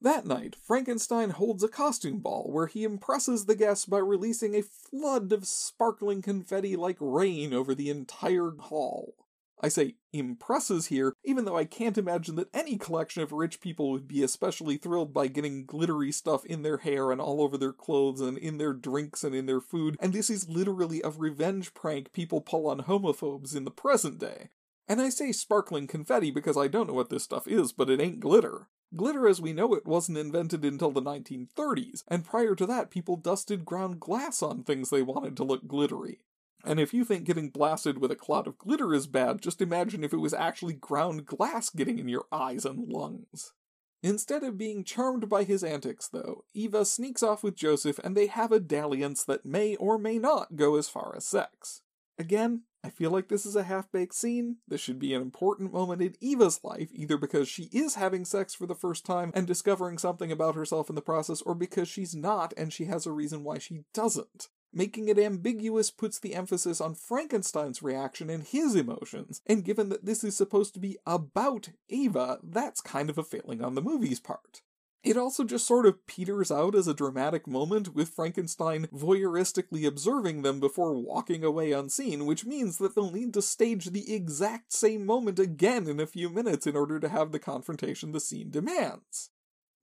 That 0.00 0.26
night, 0.26 0.54
Frankenstein 0.62 1.30
holds 1.30 1.64
a 1.64 1.68
costume 1.68 2.20
ball 2.20 2.50
where 2.52 2.66
he 2.66 2.84
impresses 2.84 3.46
the 3.46 3.56
guests 3.56 3.86
by 3.86 3.98
releasing 3.98 4.54
a 4.54 4.62
flood 4.62 5.32
of 5.32 5.46
sparkling 5.46 6.22
confetti 6.22 6.76
like 6.76 6.98
rain 7.00 7.52
over 7.52 7.74
the 7.74 7.90
entire 7.90 8.52
hall. 8.58 9.14
I 9.60 9.68
say 9.68 9.96
impresses 10.12 10.86
here, 10.86 11.14
even 11.24 11.44
though 11.44 11.56
I 11.56 11.64
can't 11.64 11.98
imagine 11.98 12.36
that 12.36 12.54
any 12.54 12.76
collection 12.76 13.22
of 13.22 13.32
rich 13.32 13.60
people 13.60 13.90
would 13.90 14.06
be 14.06 14.22
especially 14.22 14.76
thrilled 14.76 15.12
by 15.12 15.26
getting 15.26 15.66
glittery 15.66 16.12
stuff 16.12 16.44
in 16.44 16.62
their 16.62 16.78
hair 16.78 17.10
and 17.10 17.20
all 17.20 17.42
over 17.42 17.58
their 17.58 17.72
clothes 17.72 18.20
and 18.20 18.38
in 18.38 18.58
their 18.58 18.72
drinks 18.72 19.24
and 19.24 19.34
in 19.34 19.46
their 19.46 19.60
food, 19.60 19.96
and 20.00 20.12
this 20.12 20.30
is 20.30 20.48
literally 20.48 21.02
a 21.02 21.10
revenge 21.10 21.74
prank 21.74 22.12
people 22.12 22.40
pull 22.40 22.68
on 22.68 22.82
homophobes 22.82 23.56
in 23.56 23.64
the 23.64 23.70
present 23.70 24.18
day. 24.18 24.50
And 24.86 25.00
I 25.00 25.10
say 25.10 25.32
sparkling 25.32 25.86
confetti 25.86 26.30
because 26.30 26.56
I 26.56 26.68
don't 26.68 26.86
know 26.86 26.94
what 26.94 27.10
this 27.10 27.24
stuff 27.24 27.46
is, 27.46 27.72
but 27.72 27.90
it 27.90 28.00
ain't 28.00 28.20
glitter. 28.20 28.68
Glitter 28.96 29.28
as 29.28 29.38
we 29.38 29.52
know 29.52 29.74
it 29.74 29.84
wasn't 29.84 30.16
invented 30.16 30.64
until 30.64 30.90
the 30.90 31.02
1930s, 31.02 32.04
and 32.08 32.24
prior 32.24 32.54
to 32.54 32.64
that 32.64 32.90
people 32.90 33.16
dusted 33.16 33.66
ground 33.66 34.00
glass 34.00 34.42
on 34.42 34.62
things 34.62 34.88
they 34.88 35.02
wanted 35.02 35.36
to 35.36 35.44
look 35.44 35.66
glittery. 35.66 36.20
And 36.68 36.78
if 36.78 36.92
you 36.92 37.02
think 37.02 37.24
getting 37.24 37.48
blasted 37.48 37.96
with 37.96 38.10
a 38.10 38.14
cloud 38.14 38.46
of 38.46 38.58
glitter 38.58 38.92
is 38.92 39.06
bad, 39.06 39.40
just 39.40 39.62
imagine 39.62 40.04
if 40.04 40.12
it 40.12 40.18
was 40.18 40.34
actually 40.34 40.74
ground 40.74 41.24
glass 41.24 41.70
getting 41.70 41.98
in 41.98 42.08
your 42.08 42.26
eyes 42.30 42.66
and 42.66 42.92
lungs. 42.92 43.54
Instead 44.02 44.44
of 44.44 44.58
being 44.58 44.84
charmed 44.84 45.30
by 45.30 45.44
his 45.44 45.64
antics, 45.64 46.08
though, 46.08 46.44
Eva 46.52 46.84
sneaks 46.84 47.22
off 47.22 47.42
with 47.42 47.56
Joseph 47.56 47.98
and 48.00 48.14
they 48.14 48.26
have 48.26 48.52
a 48.52 48.60
dalliance 48.60 49.24
that 49.24 49.46
may 49.46 49.76
or 49.76 49.96
may 49.96 50.18
not 50.18 50.56
go 50.56 50.76
as 50.76 50.90
far 50.90 51.14
as 51.16 51.26
sex. 51.26 51.80
Again, 52.18 52.64
I 52.84 52.90
feel 52.90 53.10
like 53.10 53.28
this 53.28 53.46
is 53.46 53.56
a 53.56 53.62
half 53.62 53.90
baked 53.90 54.14
scene. 54.14 54.56
This 54.68 54.82
should 54.82 54.98
be 54.98 55.14
an 55.14 55.22
important 55.22 55.72
moment 55.72 56.02
in 56.02 56.16
Eva's 56.20 56.60
life, 56.62 56.90
either 56.92 57.16
because 57.16 57.48
she 57.48 57.70
is 57.72 57.94
having 57.94 58.26
sex 58.26 58.54
for 58.54 58.66
the 58.66 58.74
first 58.74 59.06
time 59.06 59.32
and 59.34 59.46
discovering 59.46 59.96
something 59.96 60.30
about 60.30 60.54
herself 60.54 60.90
in 60.90 60.96
the 60.96 61.00
process, 61.00 61.40
or 61.40 61.54
because 61.54 61.88
she's 61.88 62.14
not 62.14 62.52
and 62.58 62.74
she 62.74 62.84
has 62.84 63.06
a 63.06 63.12
reason 63.12 63.42
why 63.42 63.56
she 63.56 63.84
doesn't. 63.94 64.48
Making 64.72 65.08
it 65.08 65.18
ambiguous 65.18 65.90
puts 65.90 66.18
the 66.18 66.34
emphasis 66.34 66.80
on 66.80 66.94
Frankenstein's 66.94 67.82
reaction 67.82 68.28
and 68.28 68.44
his 68.44 68.74
emotions, 68.74 69.40
and 69.46 69.64
given 69.64 69.88
that 69.88 70.04
this 70.04 70.22
is 70.22 70.36
supposed 70.36 70.74
to 70.74 70.80
be 70.80 70.98
about 71.06 71.70
Eva, 71.88 72.38
that's 72.42 72.80
kind 72.80 73.08
of 73.08 73.16
a 73.16 73.24
failing 73.24 73.62
on 73.62 73.74
the 73.74 73.82
movie's 73.82 74.20
part. 74.20 74.62
It 75.04 75.16
also 75.16 75.44
just 75.44 75.66
sort 75.66 75.86
of 75.86 76.06
peters 76.06 76.50
out 76.50 76.74
as 76.74 76.88
a 76.88 76.92
dramatic 76.92 77.46
moment, 77.46 77.94
with 77.94 78.08
Frankenstein 78.08 78.88
voyeuristically 78.92 79.86
observing 79.86 80.42
them 80.42 80.60
before 80.60 80.92
walking 80.92 81.44
away 81.44 81.72
unseen, 81.72 82.26
which 82.26 82.44
means 82.44 82.78
that 82.78 82.94
they'll 82.94 83.10
need 83.10 83.32
to 83.34 83.42
stage 83.42 83.86
the 83.86 84.12
exact 84.12 84.72
same 84.72 85.06
moment 85.06 85.38
again 85.38 85.88
in 85.88 86.00
a 86.00 86.06
few 86.06 86.28
minutes 86.28 86.66
in 86.66 86.76
order 86.76 86.98
to 86.98 87.08
have 87.08 87.32
the 87.32 87.38
confrontation 87.38 88.12
the 88.12 88.20
scene 88.20 88.50
demands. 88.50 89.30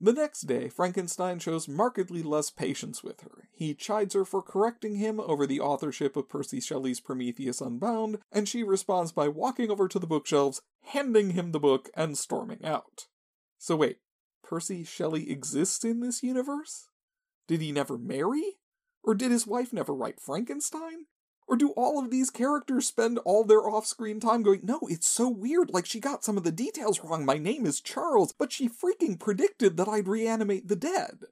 The 0.01 0.13
next 0.13 0.41
day, 0.41 0.67
Frankenstein 0.67 1.39
shows 1.39 1.69
markedly 1.69 2.21
less 2.21 2.49
patience 2.49 3.01
with 3.01 3.21
her. 3.21 3.47
He 3.53 3.73
chides 3.73 4.13
her 4.13 4.25
for 4.25 4.41
correcting 4.41 4.95
him 4.95 5.21
over 5.21 5.47
the 5.47 5.61
authorship 5.61 6.17
of 6.17 6.27
Percy 6.27 6.59
Shelley's 6.59 6.99
Prometheus 6.99 7.61
Unbound, 7.61 8.19
and 8.31 8.47
she 8.47 8.61
responds 8.61 9.13
by 9.13 9.29
walking 9.29 9.71
over 9.71 9.87
to 9.87 9.97
the 9.97 10.07
bookshelves, 10.07 10.61
handing 10.83 11.31
him 11.31 11.53
the 11.53 11.59
book, 11.59 11.89
and 11.95 12.17
storming 12.17 12.63
out. 12.65 13.07
So 13.57 13.77
wait, 13.77 13.99
Percy 14.43 14.83
Shelley 14.83 15.31
exists 15.31 15.85
in 15.85 16.01
this 16.01 16.21
universe? 16.21 16.89
Did 17.47 17.61
he 17.61 17.71
never 17.71 17.97
marry? 17.97 18.57
Or 19.01 19.15
did 19.15 19.31
his 19.31 19.47
wife 19.47 19.71
never 19.71 19.93
write 19.93 20.19
Frankenstein? 20.19 21.05
Or 21.47 21.55
do 21.55 21.69
all 21.71 22.03
of 22.03 22.09
these 22.09 22.29
characters 22.31 22.87
spend 22.87 23.19
all 23.19 23.43
their 23.43 23.69
off 23.69 23.85
screen 23.85 24.19
time 24.19 24.41
going, 24.41 24.61
no, 24.63 24.79
it's 24.83 25.07
so 25.07 25.29
weird, 25.29 25.69
like 25.71 25.85
she 25.85 25.99
got 25.99 26.23
some 26.23 26.37
of 26.37 26.43
the 26.43 26.51
details 26.51 27.01
wrong, 27.03 27.23
my 27.23 27.37
name 27.37 27.65
is 27.65 27.81
Charles, 27.81 28.33
but 28.33 28.51
she 28.51 28.67
freaking 28.67 29.19
predicted 29.19 29.77
that 29.77 29.87
I'd 29.87 30.07
reanimate 30.07 30.67
the 30.67 30.75
dead? 30.75 31.25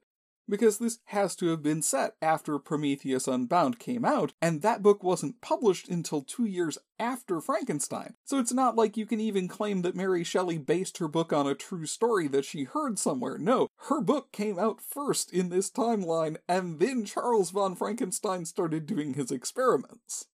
Because 0.48 0.78
this 0.78 0.98
has 1.06 1.34
to 1.36 1.48
have 1.48 1.62
been 1.62 1.82
set 1.82 2.14
after 2.20 2.58
Prometheus 2.58 3.26
Unbound 3.26 3.78
came 3.78 4.04
out, 4.04 4.32
and 4.40 4.62
that 4.62 4.82
book 4.82 5.02
wasn't 5.02 5.40
published 5.40 5.88
until 5.88 6.22
two 6.22 6.44
years 6.44 6.78
after 6.98 7.40
Frankenstein. 7.40 8.14
So 8.24 8.38
it's 8.38 8.52
not 8.52 8.76
like 8.76 8.96
you 8.96 9.06
can 9.06 9.20
even 9.20 9.48
claim 9.48 9.82
that 9.82 9.96
Mary 9.96 10.24
Shelley 10.24 10.58
based 10.58 10.98
her 10.98 11.08
book 11.08 11.32
on 11.32 11.46
a 11.46 11.54
true 11.54 11.86
story 11.86 12.28
that 12.28 12.44
she 12.44 12.64
heard 12.64 12.98
somewhere. 12.98 13.38
No, 13.38 13.68
her 13.88 14.00
book 14.00 14.32
came 14.32 14.58
out 14.58 14.80
first 14.80 15.32
in 15.32 15.48
this 15.48 15.70
timeline, 15.70 16.36
and 16.48 16.78
then 16.78 17.04
Charles 17.04 17.50
von 17.50 17.74
Frankenstein 17.74 18.44
started 18.44 18.86
doing 18.86 19.14
his 19.14 19.30
experiments. 19.30 20.26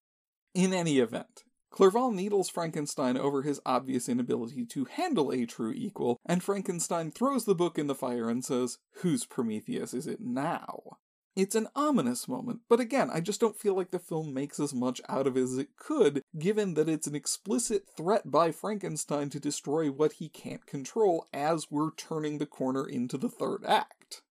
In 0.54 0.72
any 0.72 0.98
event, 0.98 1.44
Clerval 1.78 2.10
needles 2.10 2.48
Frankenstein 2.48 3.16
over 3.16 3.42
his 3.42 3.60
obvious 3.64 4.08
inability 4.08 4.66
to 4.66 4.86
handle 4.86 5.30
a 5.30 5.46
true 5.46 5.72
equal, 5.72 6.18
and 6.26 6.42
Frankenstein 6.42 7.12
throws 7.12 7.44
the 7.44 7.54
book 7.54 7.78
in 7.78 7.86
the 7.86 7.94
fire 7.94 8.28
and 8.28 8.44
says, 8.44 8.78
Whose 9.02 9.24
Prometheus 9.24 9.94
is 9.94 10.08
it 10.08 10.20
now? 10.20 10.98
It's 11.36 11.54
an 11.54 11.68
ominous 11.76 12.26
moment, 12.26 12.62
but 12.68 12.80
again, 12.80 13.10
I 13.12 13.20
just 13.20 13.40
don't 13.40 13.56
feel 13.56 13.76
like 13.76 13.92
the 13.92 14.00
film 14.00 14.34
makes 14.34 14.58
as 14.58 14.74
much 14.74 15.00
out 15.08 15.28
of 15.28 15.36
it 15.36 15.42
as 15.42 15.56
it 15.56 15.76
could, 15.76 16.22
given 16.36 16.74
that 16.74 16.88
it's 16.88 17.06
an 17.06 17.14
explicit 17.14 17.84
threat 17.96 18.28
by 18.28 18.50
Frankenstein 18.50 19.30
to 19.30 19.38
destroy 19.38 19.88
what 19.88 20.14
he 20.14 20.28
can't 20.28 20.66
control 20.66 21.28
as 21.32 21.70
we're 21.70 21.94
turning 21.94 22.38
the 22.38 22.46
corner 22.46 22.84
into 22.88 23.16
the 23.16 23.28
third 23.28 23.64
act. 23.64 24.22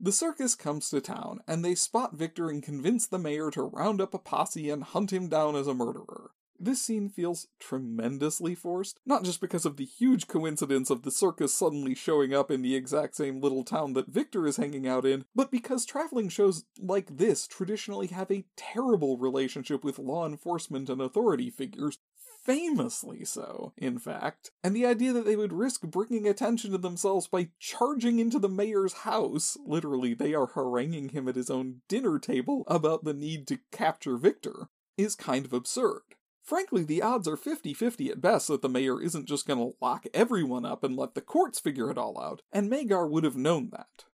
The 0.00 0.10
circus 0.10 0.56
comes 0.56 0.90
to 0.90 1.00
town, 1.00 1.38
and 1.46 1.64
they 1.64 1.76
spot 1.76 2.16
Victor 2.16 2.50
and 2.50 2.60
convince 2.60 3.06
the 3.06 3.20
mayor 3.20 3.52
to 3.52 3.62
round 3.62 4.00
up 4.00 4.12
a 4.12 4.18
posse 4.18 4.68
and 4.70 4.82
hunt 4.82 5.12
him 5.12 5.28
down 5.28 5.54
as 5.54 5.68
a 5.68 5.74
murderer. 5.74 6.32
This 6.60 6.82
scene 6.82 7.08
feels 7.08 7.48
tremendously 7.58 8.54
forced, 8.54 9.00
not 9.06 9.24
just 9.24 9.40
because 9.40 9.64
of 9.64 9.76
the 9.76 9.84
huge 9.84 10.28
coincidence 10.28 10.90
of 10.90 11.02
the 11.02 11.10
circus 11.10 11.54
suddenly 11.54 11.94
showing 11.94 12.34
up 12.34 12.50
in 12.50 12.62
the 12.62 12.74
exact 12.74 13.16
same 13.16 13.40
little 13.40 13.64
town 13.64 13.94
that 13.94 14.08
Victor 14.08 14.46
is 14.46 14.58
hanging 14.58 14.86
out 14.86 15.06
in, 15.06 15.24
but 15.34 15.50
because 15.50 15.86
traveling 15.86 16.28
shows 16.28 16.64
like 16.78 17.16
this 17.16 17.46
traditionally 17.46 18.08
have 18.08 18.30
a 18.30 18.44
terrible 18.56 19.16
relationship 19.16 19.82
with 19.82 19.98
law 19.98 20.26
enforcement 20.26 20.90
and 20.90 21.00
authority 21.00 21.50
figures, 21.50 21.98
famously 22.44 23.24
so, 23.24 23.72
in 23.76 23.98
fact, 23.98 24.50
and 24.62 24.74
the 24.74 24.86
idea 24.86 25.12
that 25.12 25.24
they 25.24 25.36
would 25.36 25.52
risk 25.52 25.82
bringing 25.82 26.26
attention 26.26 26.72
to 26.72 26.78
themselves 26.78 27.26
by 27.26 27.48
charging 27.58 28.18
into 28.18 28.38
the 28.38 28.48
mayor's 28.48 28.92
house, 28.92 29.56
literally, 29.66 30.14
they 30.14 30.34
are 30.34 30.46
haranguing 30.48 31.10
him 31.10 31.28
at 31.28 31.36
his 31.36 31.50
own 31.50 31.82
dinner 31.88 32.18
table 32.18 32.64
about 32.66 33.04
the 33.04 33.14
need 33.14 33.46
to 33.46 33.58
capture 33.70 34.16
Victor, 34.16 34.68
is 34.96 35.14
kind 35.14 35.44
of 35.44 35.52
absurd. 35.52 36.02
Frankly, 36.50 36.82
the 36.82 37.00
odds 37.00 37.28
are 37.28 37.36
50 37.36 37.72
50 37.74 38.10
at 38.10 38.20
best 38.20 38.48
that 38.48 38.60
the 38.60 38.68
mayor 38.68 39.00
isn't 39.00 39.28
just 39.28 39.46
going 39.46 39.60
to 39.60 39.76
lock 39.80 40.06
everyone 40.12 40.64
up 40.64 40.82
and 40.82 40.96
let 40.96 41.14
the 41.14 41.20
courts 41.20 41.60
figure 41.60 41.92
it 41.92 41.96
all 41.96 42.20
out, 42.20 42.42
and 42.50 42.68
Magar 42.68 43.08
would 43.08 43.22
have 43.22 43.36
known 43.36 43.70
that. 43.70 44.06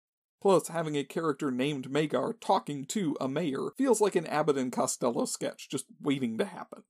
Plus, 0.42 0.68
having 0.68 0.98
a 0.98 1.02
character 1.02 1.50
named 1.50 1.88
Magar 1.88 2.34
talking 2.38 2.84
to 2.88 3.16
a 3.22 3.26
mayor 3.26 3.70
feels 3.78 4.02
like 4.02 4.14
an 4.16 4.26
Abbott 4.26 4.58
and 4.58 4.70
Costello 4.70 5.24
sketch 5.24 5.70
just 5.70 5.86
waiting 5.98 6.36
to 6.36 6.44
happen. 6.44 6.82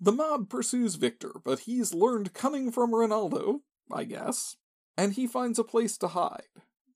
The 0.00 0.10
mob 0.10 0.48
pursues 0.48 0.94
Victor, 0.94 1.32
but 1.44 1.60
he's 1.60 1.92
learned 1.92 2.32
cunning 2.32 2.72
from 2.72 2.94
Rinaldo, 2.94 3.60
I 3.92 4.04
guess, 4.04 4.56
and 4.96 5.12
he 5.12 5.26
finds 5.26 5.58
a 5.58 5.64
place 5.64 5.98
to 5.98 6.08
hide. 6.08 6.48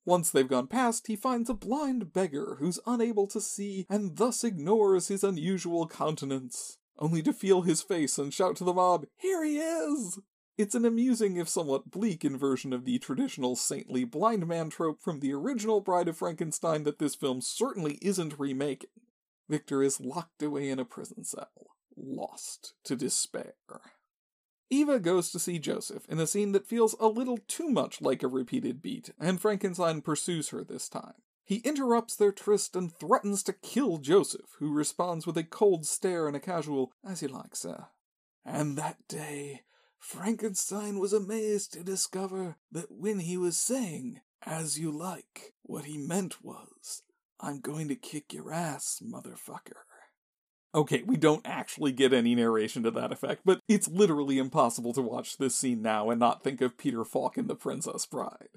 Once 0.07 0.31
they've 0.31 0.49
gone 0.49 0.67
past, 0.67 1.09
he 1.09 1.15
finds 1.15 1.51
a 1.51 1.55
blind 1.55 2.15
beggar 2.15 2.57
who's 2.59 2.81
unable 2.87 3.27
to 3.27 3.41
see 3.43 3.85
and 3.91 4.17
thus 4.17 4.45
ignores 4.45 5.09
his 5.09 5.23
unusual 5.23 5.87
countenance 5.87 6.79
only 6.99 7.23
to 7.23 7.33
feel 7.33 7.63
his 7.63 7.83
face 7.83 8.19
and 8.19 8.33
shout 8.33 8.57
to 8.57 8.65
the 8.65 8.75
mob, 8.75 9.07
Here 9.17 9.45
he 9.45 9.59
is! 9.59 10.19
It's 10.59 10.75
an 10.75 10.85
amusing, 10.85 11.39
if 11.39 11.49
somewhat 11.49 11.91
bleak, 11.91 12.25
inversion 12.25 12.73
of 12.73 12.85
the 12.85 12.99
traditional 12.99 13.57
saintly 13.57 14.05
blind 14.05 14.47
man 14.47 14.69
trope 14.69 15.01
from 15.01 15.21
the 15.21 15.33
original 15.33 15.81
Bride 15.81 16.09
of 16.09 16.19
Frankenstein 16.19 16.85
that 16.85 16.99
this 16.99 17.15
film 17.15 17.41
certainly 17.41 17.99
isn't 18.03 18.39
remaking. 18.39 18.91
Victor 19.49 19.83
is 19.83 20.01
locked 20.01 20.43
away 20.43 20.69
in 20.69 20.79
a 20.79 20.85
prison 20.85 21.25
cell, 21.25 21.51
lost 21.97 22.75
to 22.85 22.97
despair. 22.97 23.55
Eva 24.71 24.99
goes 24.99 25.31
to 25.31 25.39
see 25.39 25.59
Joseph 25.59 26.07
in 26.09 26.19
a 26.19 26.27
scene 26.27 26.53
that 26.53 26.67
feels 26.67 26.95
a 26.99 27.07
little 27.07 27.39
too 27.49 27.69
much 27.69 28.01
like 28.01 28.23
a 28.23 28.29
repeated 28.29 28.81
beat, 28.81 29.11
and 29.19 29.41
Frankenstein 29.41 30.01
pursues 30.01 30.51
her 30.51 30.65
this 30.65 30.89
time. 30.89 31.15
He 31.45 31.57
interrupts 31.57 32.17
their 32.17 32.33
tryst 32.33 32.77
and 32.77 32.93
threatens 32.93 33.43
to 33.45 33.53
kill 33.53 33.99
Joseph, 33.99 34.57
who 34.59 34.73
responds 34.73 35.27
with 35.27 35.37
a 35.37 35.45
cold 35.45 35.87
stare 35.87 36.27
and 36.27 36.37
a 36.37 36.41
casual, 36.41 36.93
as 37.05 37.23
you 37.23 37.29
like, 37.29 37.57
sir. 37.57 37.87
And 38.45 38.77
that 38.79 39.09
day, 39.09 39.63
Frankenstein 39.99 40.99
was 40.99 41.13
amazed 41.13 41.73
to 41.73 41.85
discover 41.85 42.57
that 42.71 42.91
when 42.91 43.21
he 43.21 43.37
was 43.37 43.57
saying, 43.57 44.21
as 44.45 44.79
you 44.79 44.91
like, 44.91 45.55
what 45.63 45.85
he 45.85 45.99
meant 45.99 46.45
was, 46.45 47.03
I'm 47.41 47.61
going 47.61 47.89
to 47.89 47.97
kick 47.97 48.33
your 48.33 48.53
ass, 48.53 49.03
motherfucker. 49.05 49.83
Okay, 50.75 51.03
we 51.05 51.17
don't 51.17 51.47
actually 51.47 51.93
get 51.93 52.13
any 52.13 52.35
narration 52.35 52.83
to 52.85 52.91
that 52.93 53.13
effect, 53.13 53.43
but 53.45 53.61
it's 53.69 53.89
literally 53.89 54.39
impossible 54.39 54.95
to 54.95 55.03
watch 55.03 55.37
this 55.37 55.55
scene 55.55 55.83
now 55.83 56.09
and 56.09 56.19
not 56.19 56.43
think 56.43 56.61
of 56.63 56.79
Peter 56.79 57.05
Falk 57.05 57.37
in 57.37 57.47
The 57.47 57.55
Princess 57.55 58.07
Bride. 58.07 58.49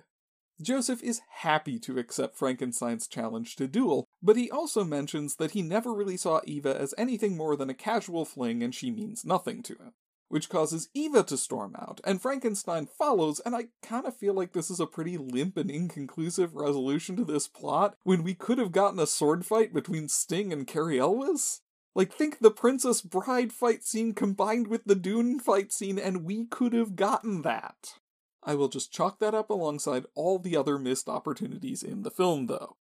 Joseph 0.61 1.03
is 1.03 1.21
happy 1.29 1.77
to 1.79 1.99
accept 1.99 2.37
Frankenstein's 2.37 3.07
challenge 3.07 3.57
to 3.57 3.67
duel, 3.67 4.05
but 4.23 4.37
he 4.37 4.49
also 4.49 4.85
mentions 4.85 5.35
that 5.35 5.51
he 5.51 5.61
never 5.61 5.93
really 5.93 6.15
saw 6.15 6.39
Eva 6.45 6.79
as 6.79 6.93
anything 6.97 7.35
more 7.35 7.57
than 7.57 7.69
a 7.69 7.73
casual 7.73 8.23
fling 8.23 8.63
and 8.63 8.73
she 8.73 8.89
means 8.89 9.25
nothing 9.25 9.61
to 9.63 9.73
him. 9.73 9.91
Which 10.29 10.49
causes 10.49 10.89
Eva 10.93 11.23
to 11.23 11.37
storm 11.37 11.75
out, 11.77 12.01
and 12.03 12.21
Frankenstein 12.21 12.87
follows, 12.87 13.39
and 13.41 13.55
I 13.55 13.67
kinda 13.83 14.11
feel 14.11 14.33
like 14.33 14.53
this 14.53 14.71
is 14.71 14.79
a 14.79 14.87
pretty 14.87 15.17
limp 15.17 15.55
and 15.57 15.69
inconclusive 15.69 16.55
resolution 16.55 17.15
to 17.17 17.25
this 17.25 17.47
plot, 17.47 17.95
when 18.03 18.23
we 18.23 18.33
could 18.33 18.57
have 18.57 18.71
gotten 18.71 18.99
a 18.99 19.07
sword 19.07 19.45
fight 19.45 19.71
between 19.73 20.07
Sting 20.07 20.51
and 20.51 20.65
Cary 20.65 20.99
Elwes? 20.99 21.61
Like, 21.93 22.11
think 22.11 22.39
the 22.39 22.51
Princess 22.51 23.01
Bride 23.01 23.53
fight 23.53 23.83
scene 23.83 24.13
combined 24.13 24.67
with 24.67 24.85
the 24.85 24.95
Dune 24.95 25.39
fight 25.39 25.71
scene, 25.71 25.99
and 25.99 26.25
we 26.25 26.45
could 26.45 26.73
have 26.73 26.95
gotten 26.95 27.43
that. 27.43 27.99
I 28.45 28.55
will 28.55 28.69
just 28.69 28.91
chalk 28.91 29.19
that 29.19 29.33
up 29.33 29.49
alongside 29.49 30.05
all 30.13 30.37
the 30.39 30.55
other 30.55 30.77
missed 30.77 31.09
opportunities 31.09 31.81
in 31.81 32.03
the 32.03 32.11
film, 32.11 32.45
though. 32.45 32.77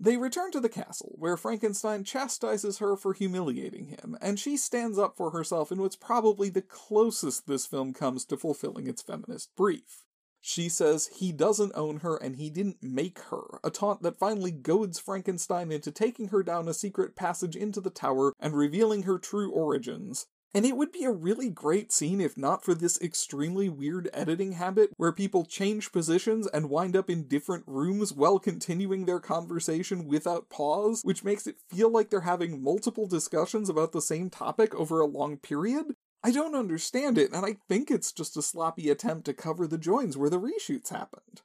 They 0.00 0.16
return 0.16 0.50
to 0.52 0.60
the 0.60 0.68
castle, 0.68 1.14
where 1.16 1.36
Frankenstein 1.36 2.02
chastises 2.02 2.78
her 2.78 2.96
for 2.96 3.12
humiliating 3.12 3.86
him, 3.86 4.16
and 4.20 4.40
she 4.40 4.56
stands 4.56 4.98
up 4.98 5.16
for 5.16 5.30
herself 5.30 5.70
in 5.70 5.80
what's 5.80 5.94
probably 5.94 6.48
the 6.48 6.62
closest 6.62 7.46
this 7.46 7.66
film 7.66 7.92
comes 7.92 8.24
to 8.24 8.36
fulfilling 8.36 8.88
its 8.88 9.02
feminist 9.02 9.54
brief. 9.54 10.04
She 10.40 10.68
says 10.68 11.08
he 11.18 11.30
doesn't 11.30 11.76
own 11.76 11.98
her 11.98 12.16
and 12.16 12.34
he 12.34 12.50
didn't 12.50 12.82
make 12.82 13.20
her, 13.30 13.60
a 13.62 13.70
taunt 13.70 14.02
that 14.02 14.18
finally 14.18 14.50
goads 14.50 14.98
Frankenstein 14.98 15.70
into 15.70 15.92
taking 15.92 16.28
her 16.28 16.42
down 16.42 16.66
a 16.66 16.74
secret 16.74 17.14
passage 17.14 17.54
into 17.54 17.80
the 17.80 17.90
tower 17.90 18.32
and 18.40 18.56
revealing 18.56 19.04
her 19.04 19.20
true 19.20 19.52
origins, 19.52 20.26
and 20.54 20.66
it 20.66 20.76
would 20.76 20.92
be 20.92 21.04
a 21.04 21.10
really 21.10 21.48
great 21.48 21.92
scene 21.92 22.20
if 22.20 22.36
not 22.36 22.64
for 22.64 22.74
this 22.74 23.00
extremely 23.00 23.68
weird 23.68 24.10
editing 24.12 24.52
habit 24.52 24.90
where 24.96 25.12
people 25.12 25.44
change 25.44 25.92
positions 25.92 26.46
and 26.48 26.70
wind 26.70 26.96
up 26.96 27.08
in 27.08 27.26
different 27.26 27.64
rooms 27.66 28.12
while 28.12 28.38
continuing 28.38 29.06
their 29.06 29.20
conversation 29.20 30.06
without 30.06 30.50
pause, 30.50 31.02
which 31.04 31.24
makes 31.24 31.46
it 31.46 31.56
feel 31.70 31.90
like 31.90 32.10
they're 32.10 32.20
having 32.20 32.62
multiple 32.62 33.06
discussions 33.06 33.68
about 33.68 33.92
the 33.92 34.02
same 34.02 34.28
topic 34.28 34.74
over 34.74 35.00
a 35.00 35.06
long 35.06 35.36
period. 35.36 35.94
I 36.24 36.30
don't 36.30 36.54
understand 36.54 37.18
it, 37.18 37.32
and 37.32 37.44
I 37.44 37.56
think 37.68 37.90
it's 37.90 38.12
just 38.12 38.36
a 38.36 38.42
sloppy 38.42 38.90
attempt 38.90 39.24
to 39.24 39.34
cover 39.34 39.66
the 39.66 39.78
joins 39.78 40.16
where 40.16 40.30
the 40.30 40.40
reshoots 40.40 40.90
happened. 40.90 41.42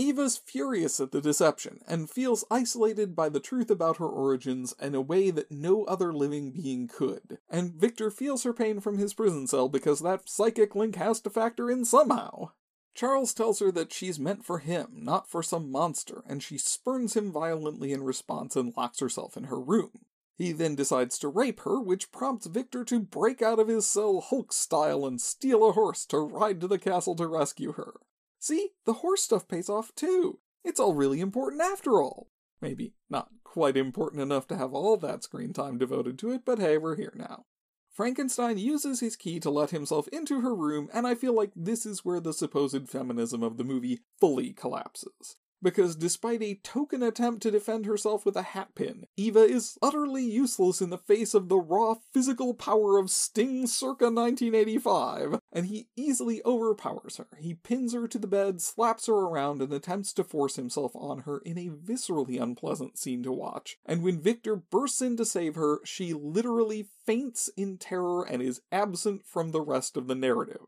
Eva's 0.00 0.38
furious 0.38 0.98
at 0.98 1.12
the 1.12 1.20
deception 1.20 1.80
and 1.86 2.08
feels 2.08 2.42
isolated 2.50 3.14
by 3.14 3.28
the 3.28 3.38
truth 3.38 3.70
about 3.70 3.98
her 3.98 4.08
origins 4.08 4.74
in 4.80 4.94
a 4.94 5.00
way 5.02 5.30
that 5.30 5.52
no 5.52 5.84
other 5.84 6.10
living 6.10 6.52
being 6.52 6.88
could. 6.88 7.36
And 7.50 7.74
Victor 7.74 8.10
feels 8.10 8.44
her 8.44 8.54
pain 8.54 8.80
from 8.80 8.96
his 8.96 9.12
prison 9.12 9.46
cell 9.46 9.68
because 9.68 10.00
that 10.00 10.26
psychic 10.26 10.74
link 10.74 10.96
has 10.96 11.20
to 11.20 11.28
factor 11.28 11.70
in 11.70 11.84
somehow. 11.84 12.52
Charles 12.94 13.34
tells 13.34 13.58
her 13.58 13.70
that 13.72 13.92
she's 13.92 14.18
meant 14.18 14.42
for 14.42 14.60
him, 14.60 14.88
not 14.94 15.28
for 15.28 15.42
some 15.42 15.70
monster, 15.70 16.22
and 16.26 16.42
she 16.42 16.56
spurns 16.56 17.14
him 17.14 17.30
violently 17.30 17.92
in 17.92 18.02
response 18.02 18.56
and 18.56 18.74
locks 18.74 19.00
herself 19.00 19.36
in 19.36 19.44
her 19.44 19.60
room. 19.60 20.06
He 20.34 20.52
then 20.52 20.76
decides 20.76 21.18
to 21.18 21.28
rape 21.28 21.60
her, 21.60 21.78
which 21.78 22.10
prompts 22.10 22.46
Victor 22.46 22.84
to 22.86 23.00
break 23.00 23.42
out 23.42 23.58
of 23.58 23.68
his 23.68 23.84
cell 23.84 24.22
Hulk 24.22 24.54
style 24.54 25.04
and 25.04 25.20
steal 25.20 25.68
a 25.68 25.72
horse 25.72 26.06
to 26.06 26.20
ride 26.20 26.58
to 26.62 26.68
the 26.68 26.78
castle 26.78 27.14
to 27.16 27.26
rescue 27.26 27.72
her. 27.72 28.00
See, 28.40 28.70
the 28.86 28.94
horse 28.94 29.22
stuff 29.22 29.46
pays 29.46 29.68
off 29.68 29.94
too. 29.94 30.40
It's 30.64 30.80
all 30.80 30.94
really 30.94 31.20
important 31.20 31.62
after 31.62 32.02
all. 32.02 32.28
Maybe 32.60 32.94
not 33.08 33.28
quite 33.44 33.76
important 33.76 34.22
enough 34.22 34.46
to 34.48 34.56
have 34.56 34.72
all 34.72 34.96
that 34.96 35.22
screen 35.22 35.52
time 35.52 35.76
devoted 35.78 36.18
to 36.20 36.32
it, 36.32 36.42
but 36.44 36.58
hey, 36.58 36.78
we're 36.78 36.96
here 36.96 37.12
now. 37.14 37.44
Frankenstein 37.92 38.56
uses 38.56 39.00
his 39.00 39.14
key 39.14 39.40
to 39.40 39.50
let 39.50 39.70
himself 39.70 40.08
into 40.08 40.40
her 40.40 40.54
room, 40.54 40.88
and 40.92 41.06
I 41.06 41.14
feel 41.14 41.34
like 41.34 41.50
this 41.54 41.84
is 41.84 42.04
where 42.04 42.20
the 42.20 42.32
supposed 42.32 42.88
feminism 42.88 43.42
of 43.42 43.58
the 43.58 43.64
movie 43.64 44.00
fully 44.18 44.52
collapses 44.52 45.36
because 45.62 45.96
despite 45.96 46.42
a 46.42 46.60
token 46.62 47.02
attempt 47.02 47.42
to 47.42 47.50
defend 47.50 47.86
herself 47.86 48.24
with 48.24 48.36
a 48.36 48.42
hatpin, 48.42 49.04
Eva 49.16 49.40
is 49.40 49.76
utterly 49.82 50.24
useless 50.24 50.80
in 50.80 50.90
the 50.90 50.98
face 50.98 51.34
of 51.34 51.48
the 51.48 51.58
raw 51.58 51.94
physical 52.12 52.54
power 52.54 52.98
of 52.98 53.10
Sting 53.10 53.66
circa 53.66 54.06
1985, 54.06 55.40
and 55.52 55.66
he 55.66 55.88
easily 55.96 56.42
overpowers 56.44 57.16
her. 57.16 57.26
He 57.38 57.54
pins 57.54 57.94
her 57.94 58.08
to 58.08 58.18
the 58.18 58.26
bed, 58.26 58.60
slaps 58.60 59.06
her 59.06 59.14
around, 59.14 59.62
and 59.62 59.72
attempts 59.72 60.12
to 60.14 60.24
force 60.24 60.56
himself 60.56 60.92
on 60.94 61.20
her 61.20 61.38
in 61.38 61.58
a 61.58 61.68
viscerally 61.68 62.40
unpleasant 62.40 62.98
scene 62.98 63.22
to 63.22 63.32
watch. 63.32 63.76
And 63.84 64.02
when 64.02 64.20
Victor 64.20 64.56
bursts 64.56 65.02
in 65.02 65.16
to 65.16 65.24
save 65.24 65.54
her, 65.56 65.80
she 65.84 66.12
literally 66.12 66.86
faints 67.04 67.50
in 67.56 67.78
terror 67.78 68.24
and 68.24 68.42
is 68.42 68.60
absent 68.72 69.24
from 69.24 69.50
the 69.50 69.60
rest 69.60 69.96
of 69.96 70.06
the 70.06 70.14
narrative. 70.14 70.66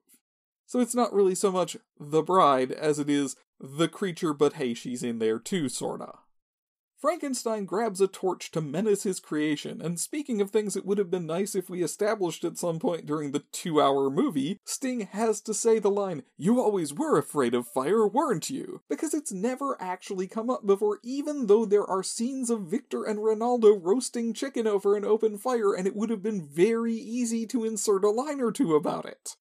So 0.72 0.80
it's 0.80 0.94
not 0.94 1.12
really 1.12 1.34
so 1.34 1.52
much 1.52 1.76
the 2.00 2.22
bride 2.22 2.72
as 2.72 2.98
it 2.98 3.10
is 3.10 3.36
the 3.60 3.88
creature, 3.88 4.32
but 4.32 4.54
hey, 4.54 4.72
she's 4.72 5.02
in 5.02 5.18
there 5.18 5.38
too, 5.38 5.68
sorta. 5.68 6.20
Frankenstein 6.98 7.66
grabs 7.66 8.00
a 8.00 8.06
torch 8.06 8.50
to 8.52 8.62
menace 8.62 9.02
his 9.02 9.20
creation, 9.20 9.82
and 9.82 10.00
speaking 10.00 10.40
of 10.40 10.50
things 10.50 10.74
it 10.74 10.86
would 10.86 10.96
have 10.96 11.10
been 11.10 11.26
nice 11.26 11.54
if 11.54 11.68
we 11.68 11.82
established 11.82 12.42
at 12.42 12.56
some 12.56 12.78
point 12.78 13.04
during 13.04 13.32
the 13.32 13.44
two 13.52 13.82
hour 13.82 14.08
movie, 14.08 14.60
Sting 14.64 15.02
has 15.02 15.42
to 15.42 15.52
say 15.52 15.78
the 15.78 15.90
line, 15.90 16.22
You 16.38 16.58
always 16.58 16.94
were 16.94 17.18
afraid 17.18 17.52
of 17.52 17.68
fire, 17.68 18.08
weren't 18.08 18.48
you? 18.48 18.80
Because 18.88 19.12
it's 19.12 19.30
never 19.30 19.76
actually 19.78 20.26
come 20.26 20.48
up 20.48 20.64
before, 20.64 21.00
even 21.02 21.48
though 21.48 21.66
there 21.66 21.84
are 21.84 22.02
scenes 22.02 22.48
of 22.48 22.62
Victor 22.62 23.04
and 23.04 23.22
Rinaldo 23.22 23.76
roasting 23.76 24.32
chicken 24.32 24.66
over 24.66 24.96
an 24.96 25.04
open 25.04 25.36
fire, 25.36 25.74
and 25.74 25.86
it 25.86 25.94
would 25.94 26.08
have 26.08 26.22
been 26.22 26.48
very 26.48 26.94
easy 26.94 27.44
to 27.48 27.66
insert 27.66 28.04
a 28.04 28.10
line 28.10 28.40
or 28.40 28.50
two 28.50 28.74
about 28.74 29.04
it. 29.04 29.36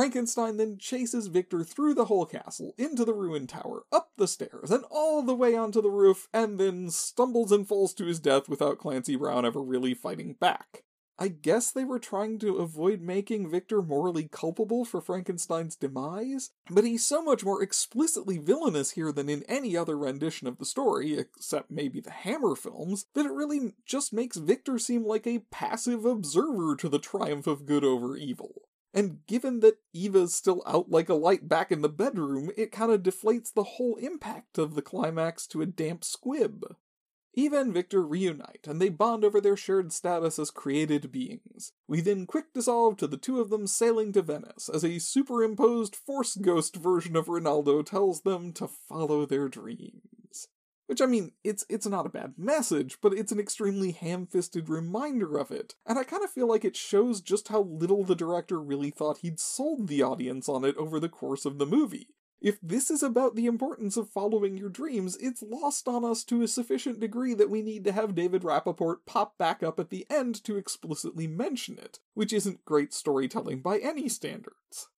Frankenstein 0.00 0.56
then 0.56 0.78
chases 0.78 1.26
Victor 1.26 1.62
through 1.62 1.92
the 1.92 2.06
whole 2.06 2.24
castle, 2.24 2.72
into 2.78 3.04
the 3.04 3.12
ruined 3.12 3.50
tower, 3.50 3.84
up 3.92 4.12
the 4.16 4.26
stairs, 4.26 4.70
and 4.70 4.82
all 4.90 5.22
the 5.22 5.34
way 5.34 5.54
onto 5.54 5.82
the 5.82 5.90
roof, 5.90 6.26
and 6.32 6.58
then 6.58 6.88
stumbles 6.88 7.52
and 7.52 7.68
falls 7.68 7.92
to 7.92 8.06
his 8.06 8.18
death 8.18 8.48
without 8.48 8.78
Clancy 8.78 9.14
Brown 9.14 9.44
ever 9.44 9.60
really 9.60 9.92
fighting 9.92 10.36
back. 10.40 10.84
I 11.18 11.28
guess 11.28 11.70
they 11.70 11.84
were 11.84 11.98
trying 11.98 12.38
to 12.38 12.56
avoid 12.56 13.02
making 13.02 13.50
Victor 13.50 13.82
morally 13.82 14.26
culpable 14.26 14.86
for 14.86 15.02
Frankenstein's 15.02 15.76
demise, 15.76 16.48
but 16.70 16.84
he's 16.84 17.04
so 17.04 17.20
much 17.22 17.44
more 17.44 17.62
explicitly 17.62 18.38
villainous 18.38 18.92
here 18.92 19.12
than 19.12 19.28
in 19.28 19.42
any 19.50 19.76
other 19.76 19.98
rendition 19.98 20.46
of 20.46 20.56
the 20.56 20.64
story, 20.64 21.18
except 21.18 21.70
maybe 21.70 22.00
the 22.00 22.10
Hammer 22.10 22.56
films, 22.56 23.04
that 23.12 23.26
it 23.26 23.32
really 23.32 23.74
just 23.84 24.14
makes 24.14 24.38
Victor 24.38 24.78
seem 24.78 25.04
like 25.04 25.26
a 25.26 25.44
passive 25.50 26.06
observer 26.06 26.74
to 26.76 26.88
the 26.88 26.98
triumph 26.98 27.46
of 27.46 27.66
good 27.66 27.84
over 27.84 28.16
evil. 28.16 28.69
And 28.92 29.24
given 29.26 29.60
that 29.60 29.78
Eva's 29.92 30.34
still 30.34 30.62
out 30.66 30.90
like 30.90 31.08
a 31.08 31.14
light 31.14 31.48
back 31.48 31.70
in 31.70 31.82
the 31.82 31.88
bedroom, 31.88 32.50
it 32.56 32.72
kind 32.72 32.90
of 32.90 33.02
deflates 33.02 33.52
the 33.52 33.62
whole 33.62 33.96
impact 33.96 34.58
of 34.58 34.74
the 34.74 34.82
climax 34.82 35.46
to 35.48 35.62
a 35.62 35.66
damp 35.66 36.04
squib. 36.04 36.64
Eva 37.34 37.60
and 37.60 37.72
Victor 37.72 38.02
reunite, 38.04 38.66
and 38.66 38.80
they 38.80 38.88
bond 38.88 39.24
over 39.24 39.40
their 39.40 39.56
shared 39.56 39.92
status 39.92 40.38
as 40.38 40.50
created 40.50 41.12
beings. 41.12 41.72
We 41.86 42.00
then 42.00 42.26
quick 42.26 42.52
dissolve 42.52 42.96
to 42.98 43.06
the 43.06 43.16
two 43.16 43.40
of 43.40 43.50
them 43.50 43.68
sailing 43.68 44.12
to 44.14 44.22
Venice, 44.22 44.68
as 44.68 44.84
a 44.84 44.98
superimposed 44.98 45.94
Force 45.94 46.34
Ghost 46.34 46.74
version 46.74 47.14
of 47.14 47.28
Rinaldo 47.28 47.82
tells 47.82 48.22
them 48.22 48.52
to 48.54 48.66
follow 48.66 49.26
their 49.26 49.48
dreams. 49.48 50.02
Which 50.90 51.00
I 51.00 51.06
mean, 51.06 51.30
it's 51.44 51.64
it's 51.68 51.86
not 51.86 52.04
a 52.04 52.10
bad 52.10 52.34
message, 52.36 52.98
but 53.00 53.12
it's 53.12 53.30
an 53.30 53.38
extremely 53.38 53.92
ham-fisted 53.92 54.68
reminder 54.68 55.38
of 55.38 55.52
it. 55.52 55.76
And 55.86 55.96
I 55.96 56.02
kind 56.02 56.24
of 56.24 56.30
feel 56.30 56.48
like 56.48 56.64
it 56.64 56.74
shows 56.74 57.20
just 57.20 57.46
how 57.46 57.60
little 57.60 58.02
the 58.02 58.16
director 58.16 58.60
really 58.60 58.90
thought 58.90 59.18
he'd 59.18 59.38
sold 59.38 59.86
the 59.86 60.02
audience 60.02 60.48
on 60.48 60.64
it 60.64 60.76
over 60.76 60.98
the 60.98 61.08
course 61.08 61.44
of 61.44 61.60
the 61.60 61.64
movie. 61.64 62.08
If 62.40 62.58
this 62.60 62.90
is 62.90 63.04
about 63.04 63.36
the 63.36 63.46
importance 63.46 63.96
of 63.96 64.10
following 64.10 64.56
your 64.56 64.68
dreams, 64.68 65.16
it's 65.18 65.44
lost 65.44 65.86
on 65.86 66.04
us 66.04 66.24
to 66.24 66.42
a 66.42 66.48
sufficient 66.48 66.98
degree 66.98 67.34
that 67.34 67.50
we 67.50 67.62
need 67.62 67.84
to 67.84 67.92
have 67.92 68.16
David 68.16 68.42
Rappaport 68.42 68.96
pop 69.06 69.38
back 69.38 69.62
up 69.62 69.78
at 69.78 69.90
the 69.90 70.06
end 70.10 70.42
to 70.42 70.56
explicitly 70.56 71.28
mention 71.28 71.78
it, 71.78 72.00
which 72.14 72.32
isn't 72.32 72.64
great 72.64 72.92
storytelling 72.92 73.62
by 73.62 73.78
any 73.78 74.08
standards. 74.08 74.88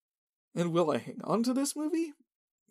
And 0.55 0.73
will 0.73 0.91
I 0.91 0.97
hang 0.97 1.21
on 1.23 1.43
to 1.43 1.53
this 1.53 1.77
movie? 1.77 2.15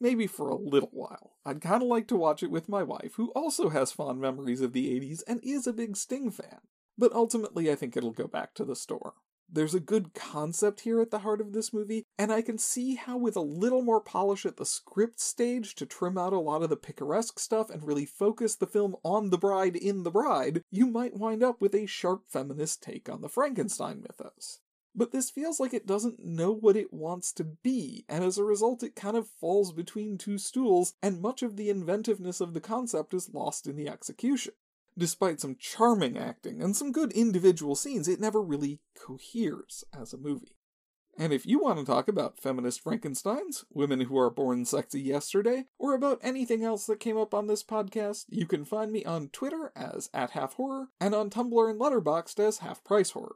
Maybe 0.02 0.28
for 0.28 0.49
a 0.49 0.56
little 0.56 0.89
while. 0.91 1.38
I'd 1.45 1.62
kind 1.62 1.82
of 1.82 1.88
like 1.88 2.08
to 2.08 2.16
watch 2.16 2.43
it 2.43 2.52
with 2.52 2.68
my 2.68 2.84
wife, 2.84 3.14
who 3.16 3.30
also 3.36 3.70
has 3.70 3.91
fond 3.91 4.20
memories 4.20 4.62
of 4.62 4.74
the 4.74 4.88
80s 4.99 5.22
and 5.28 5.39
is 5.43 5.68
a 5.68 5.74
big 5.74 5.95
Sting 5.95 6.32
fan. 6.32 6.60
But 6.97 7.14
ultimately, 7.14 7.72
I 7.72 7.76
think 7.76 7.95
it'll 7.95 8.12
go 8.12 8.28
back 8.28 8.54
to 8.56 8.66
the 8.66 8.76
store. 8.76 9.14
There's 9.54 9.76
a 9.76 9.82
good 9.82 10.14
concept 10.14 10.82
here 10.82 11.02
at 11.02 11.12
the 11.12 11.20
heart 11.20 11.41
of 11.41 11.52
this 11.52 11.74
movie, 11.74 12.06
and 12.18 12.32
I 12.32 12.41
can 12.41 12.58
see 12.58 12.95
how, 12.95 13.18
with 13.18 13.36
a 13.36 13.41
little 13.41 13.82
more 13.82 13.99
polish 13.99 14.45
at 14.45 14.56
the 14.56 14.66
script 14.66 15.20
stage 15.20 15.76
to 15.76 15.86
trim 15.86 16.18
out 16.18 16.32
a 16.32 16.39
lot 16.39 16.64
of 16.64 16.70
the 16.70 16.78
picaresque 16.78 17.38
stuff 17.38 17.70
and 17.70 17.84
really 17.84 18.06
focus 18.06 18.56
the 18.56 18.66
film 18.66 18.95
on 19.04 19.30
the 19.30 19.38
bride 19.38 19.76
in 19.76 20.04
the 20.04 20.12
bride, 20.12 20.62
you 20.72 20.88
might 20.88 21.18
wind 21.18 21.43
up 21.43 21.60
with 21.60 21.76
a 21.76 21.86
sharp 21.86 22.24
feminist 22.30 22.82
take 22.82 23.10
on 23.10 23.22
the 23.22 23.28
Frankenstein 23.28 24.02
mythos 24.02 24.61
but 24.96 25.12
this 25.12 25.30
feels 25.30 25.60
like 25.60 25.74
it 25.74 25.88
doesn't 25.88 26.24
know 26.24 26.52
what 26.52 26.76
it 26.76 26.94
wants 26.94 27.32
to 27.34 27.44
be, 27.44 28.06
and 28.10 28.24
as 28.24 28.38
a 28.38 28.44
result, 28.44 28.84
it 28.84 28.96
kind 28.96 29.16
of 29.16 29.30
falls 29.39 29.72
between 29.74 30.18
two 30.18 30.38
stools, 30.38 30.94
and 31.02 31.22
much 31.22 31.42
of 31.42 31.56
the 31.56 31.70
inventiveness 31.70 32.42
of 32.42 32.54
the 32.54 32.62
concept 32.62 33.14
is 33.14 33.34
lost 33.34 33.68
in 33.68 33.76
the 33.76 33.88
execution. 33.88 34.54
Despite 34.98 35.39
some 35.39 35.56
charming 35.58 36.18
acting 36.18 36.62
and 36.62 36.76
some 36.76 36.92
good 36.92 37.14
individual 37.14 37.76
scenes, 37.76 38.08
it 38.08 38.20
never 38.20 38.42
really 38.42 38.80
coheres 38.96 39.84
as 39.98 40.14
a 40.14 40.18
movie. 40.18 40.58
And 41.18 41.34
if 41.34 41.46
you 41.46 41.60
want 41.60 41.80
to 41.80 41.86
talk 41.86 42.08
about 42.08 42.39
feminist 42.39 42.84
Frankensteins, 42.84 43.66
women 43.72 44.02
who 44.02 44.18
are 44.18 44.30
born 44.30 44.66
sexy 44.66 45.02
yesterday, 45.02 45.66
or 45.78 45.94
about 45.94 46.20
anything 46.22 46.64
else 46.64 46.86
that 46.88 47.00
came 47.00 47.18
up 47.18 47.34
on 47.34 47.48
this 47.48 47.64
podcast, 47.64 48.26
you 48.30 48.46
can 48.46 48.66
find 48.66 48.92
me 48.92 49.04
on 49.06 49.30
Twitter 49.30 49.72
as 49.76 50.10
at 50.14 50.32
half 50.32 50.54
horror 50.54 50.88
and 51.00 51.14
on 51.14 51.30
Tumblr 51.30 51.70
and 51.70 51.80
Letterboxd 51.80 52.39
as 52.39 52.60
half 52.60 52.84
price 52.84 53.12
horror. 53.12 53.36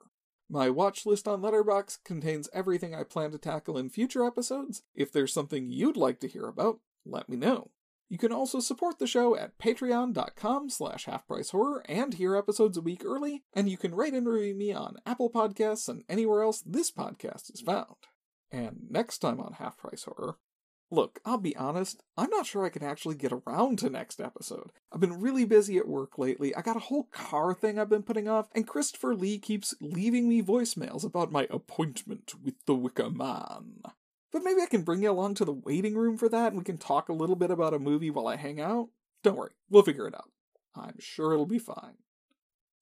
My 0.50 0.70
watch 0.70 1.06
list 1.06 1.28
on 1.28 1.42
Letterboxd 1.42 2.04
contains 2.04 2.50
everything 2.54 2.94
I 2.94 3.04
plan 3.04 3.32
to 3.32 3.38
tackle 3.38 3.78
in 3.78 3.90
future 3.90 4.26
episodes. 4.26 4.84
If 4.94 5.12
there's 5.12 5.34
something 5.34 5.70
you'd 5.70 5.98
like 5.98 6.20
to 6.20 6.28
hear 6.28 6.46
about, 6.46 6.80
let 7.06 7.28
me 7.30 7.36
know. 7.36 7.72
You 8.08 8.20
can 8.20 8.32
also 8.32 8.60
support 8.60 9.00
the 9.00 9.08
show 9.08 9.36
at 9.36 9.58
patreon.com 9.58 10.70
slash 10.70 11.08
halfpricehorror 11.08 11.82
and 11.90 12.14
hear 12.14 12.36
episodes 12.36 12.78
a 12.78 12.82
week 12.82 13.02
early, 13.04 13.44
and 13.54 13.68
you 13.68 13.78
can 13.78 13.96
rate 13.96 14.14
and 14.14 14.28
review 14.28 14.54
me 14.54 14.72
on 14.72 14.98
Apple 15.06 15.32
Podcasts 15.32 15.90
and 15.90 16.04
anywhere 16.08 16.44
else 16.44 16.62
this 16.62 16.92
podcast 16.92 17.52
is 17.52 17.62
found. 17.62 17.96
And 18.52 18.82
next 18.90 19.18
time 19.20 19.40
on 19.40 19.54
Half 19.54 19.78
Price 19.78 20.04
Horror, 20.04 20.38
Look, 20.96 21.20
I'll 21.26 21.38
be 21.38 21.58
honest, 21.58 22.04
I'm 22.16 22.30
not 22.30 22.46
sure 22.46 22.64
I 22.64 22.70
can 22.70 22.82
actually 22.82 23.16
get 23.16 23.34
around 23.34 23.80
to 23.80 23.90
next 23.90 24.22
episode. 24.22 24.72
I've 24.94 25.02
been 25.02 25.20
really 25.20 25.44
busy 25.44 25.78
at 25.78 25.90
work 25.90 26.18
lately. 26.18 26.56
I 26.56 26.62
got 26.62 26.78
a 26.78 26.88
whole 26.88 27.10
car 27.12 27.54
thing 27.54 27.78
I've 27.78 27.90
been 27.90 28.02
putting 28.02 28.30
off, 28.30 28.48
and 28.56 28.66
Christopher 28.66 29.14
Lee 29.14 29.38
keeps 29.38 29.76
leaving 29.82 30.30
me 30.30 30.42
voicemails 30.42 31.04
about 31.04 31.34
my 31.34 31.50
appointment 31.50 32.32
with 32.42 32.54
the 32.66 32.76
Wicker 32.76 33.10
Man. 33.10 33.82
But 34.32 34.46
maybe 34.46 34.62
I 34.62 34.68
can 34.68 34.84
bring 34.84 35.04
you 35.04 35.12
along 35.12 35.34
to 35.36 35.46
the 35.46 35.52
waiting 35.52 35.96
room 35.96 36.18
for 36.18 36.30
that 36.30 36.54
and 36.54 36.58
we 36.60 36.64
can 36.64 36.78
talk 36.78 37.10
a 37.10 37.14
little 37.14 37.36
bit 37.36 37.52
about 37.52 37.74
a 37.74 37.80
movie 37.80 38.10
while 38.10 38.28
I 38.28 38.38
hang 38.38 38.62
out. 38.62 38.88
Don't 39.22 39.36
worry, 39.36 39.52
we'll 39.70 39.84
figure 39.84 40.08
it 40.08 40.16
out. 40.16 40.32
I'm 40.76 40.96
sure 41.00 41.34
it'll 41.34 41.46
be 41.46 41.60
fine. 41.60 41.96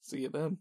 See 0.01 0.19
you 0.19 0.29
then. 0.29 0.59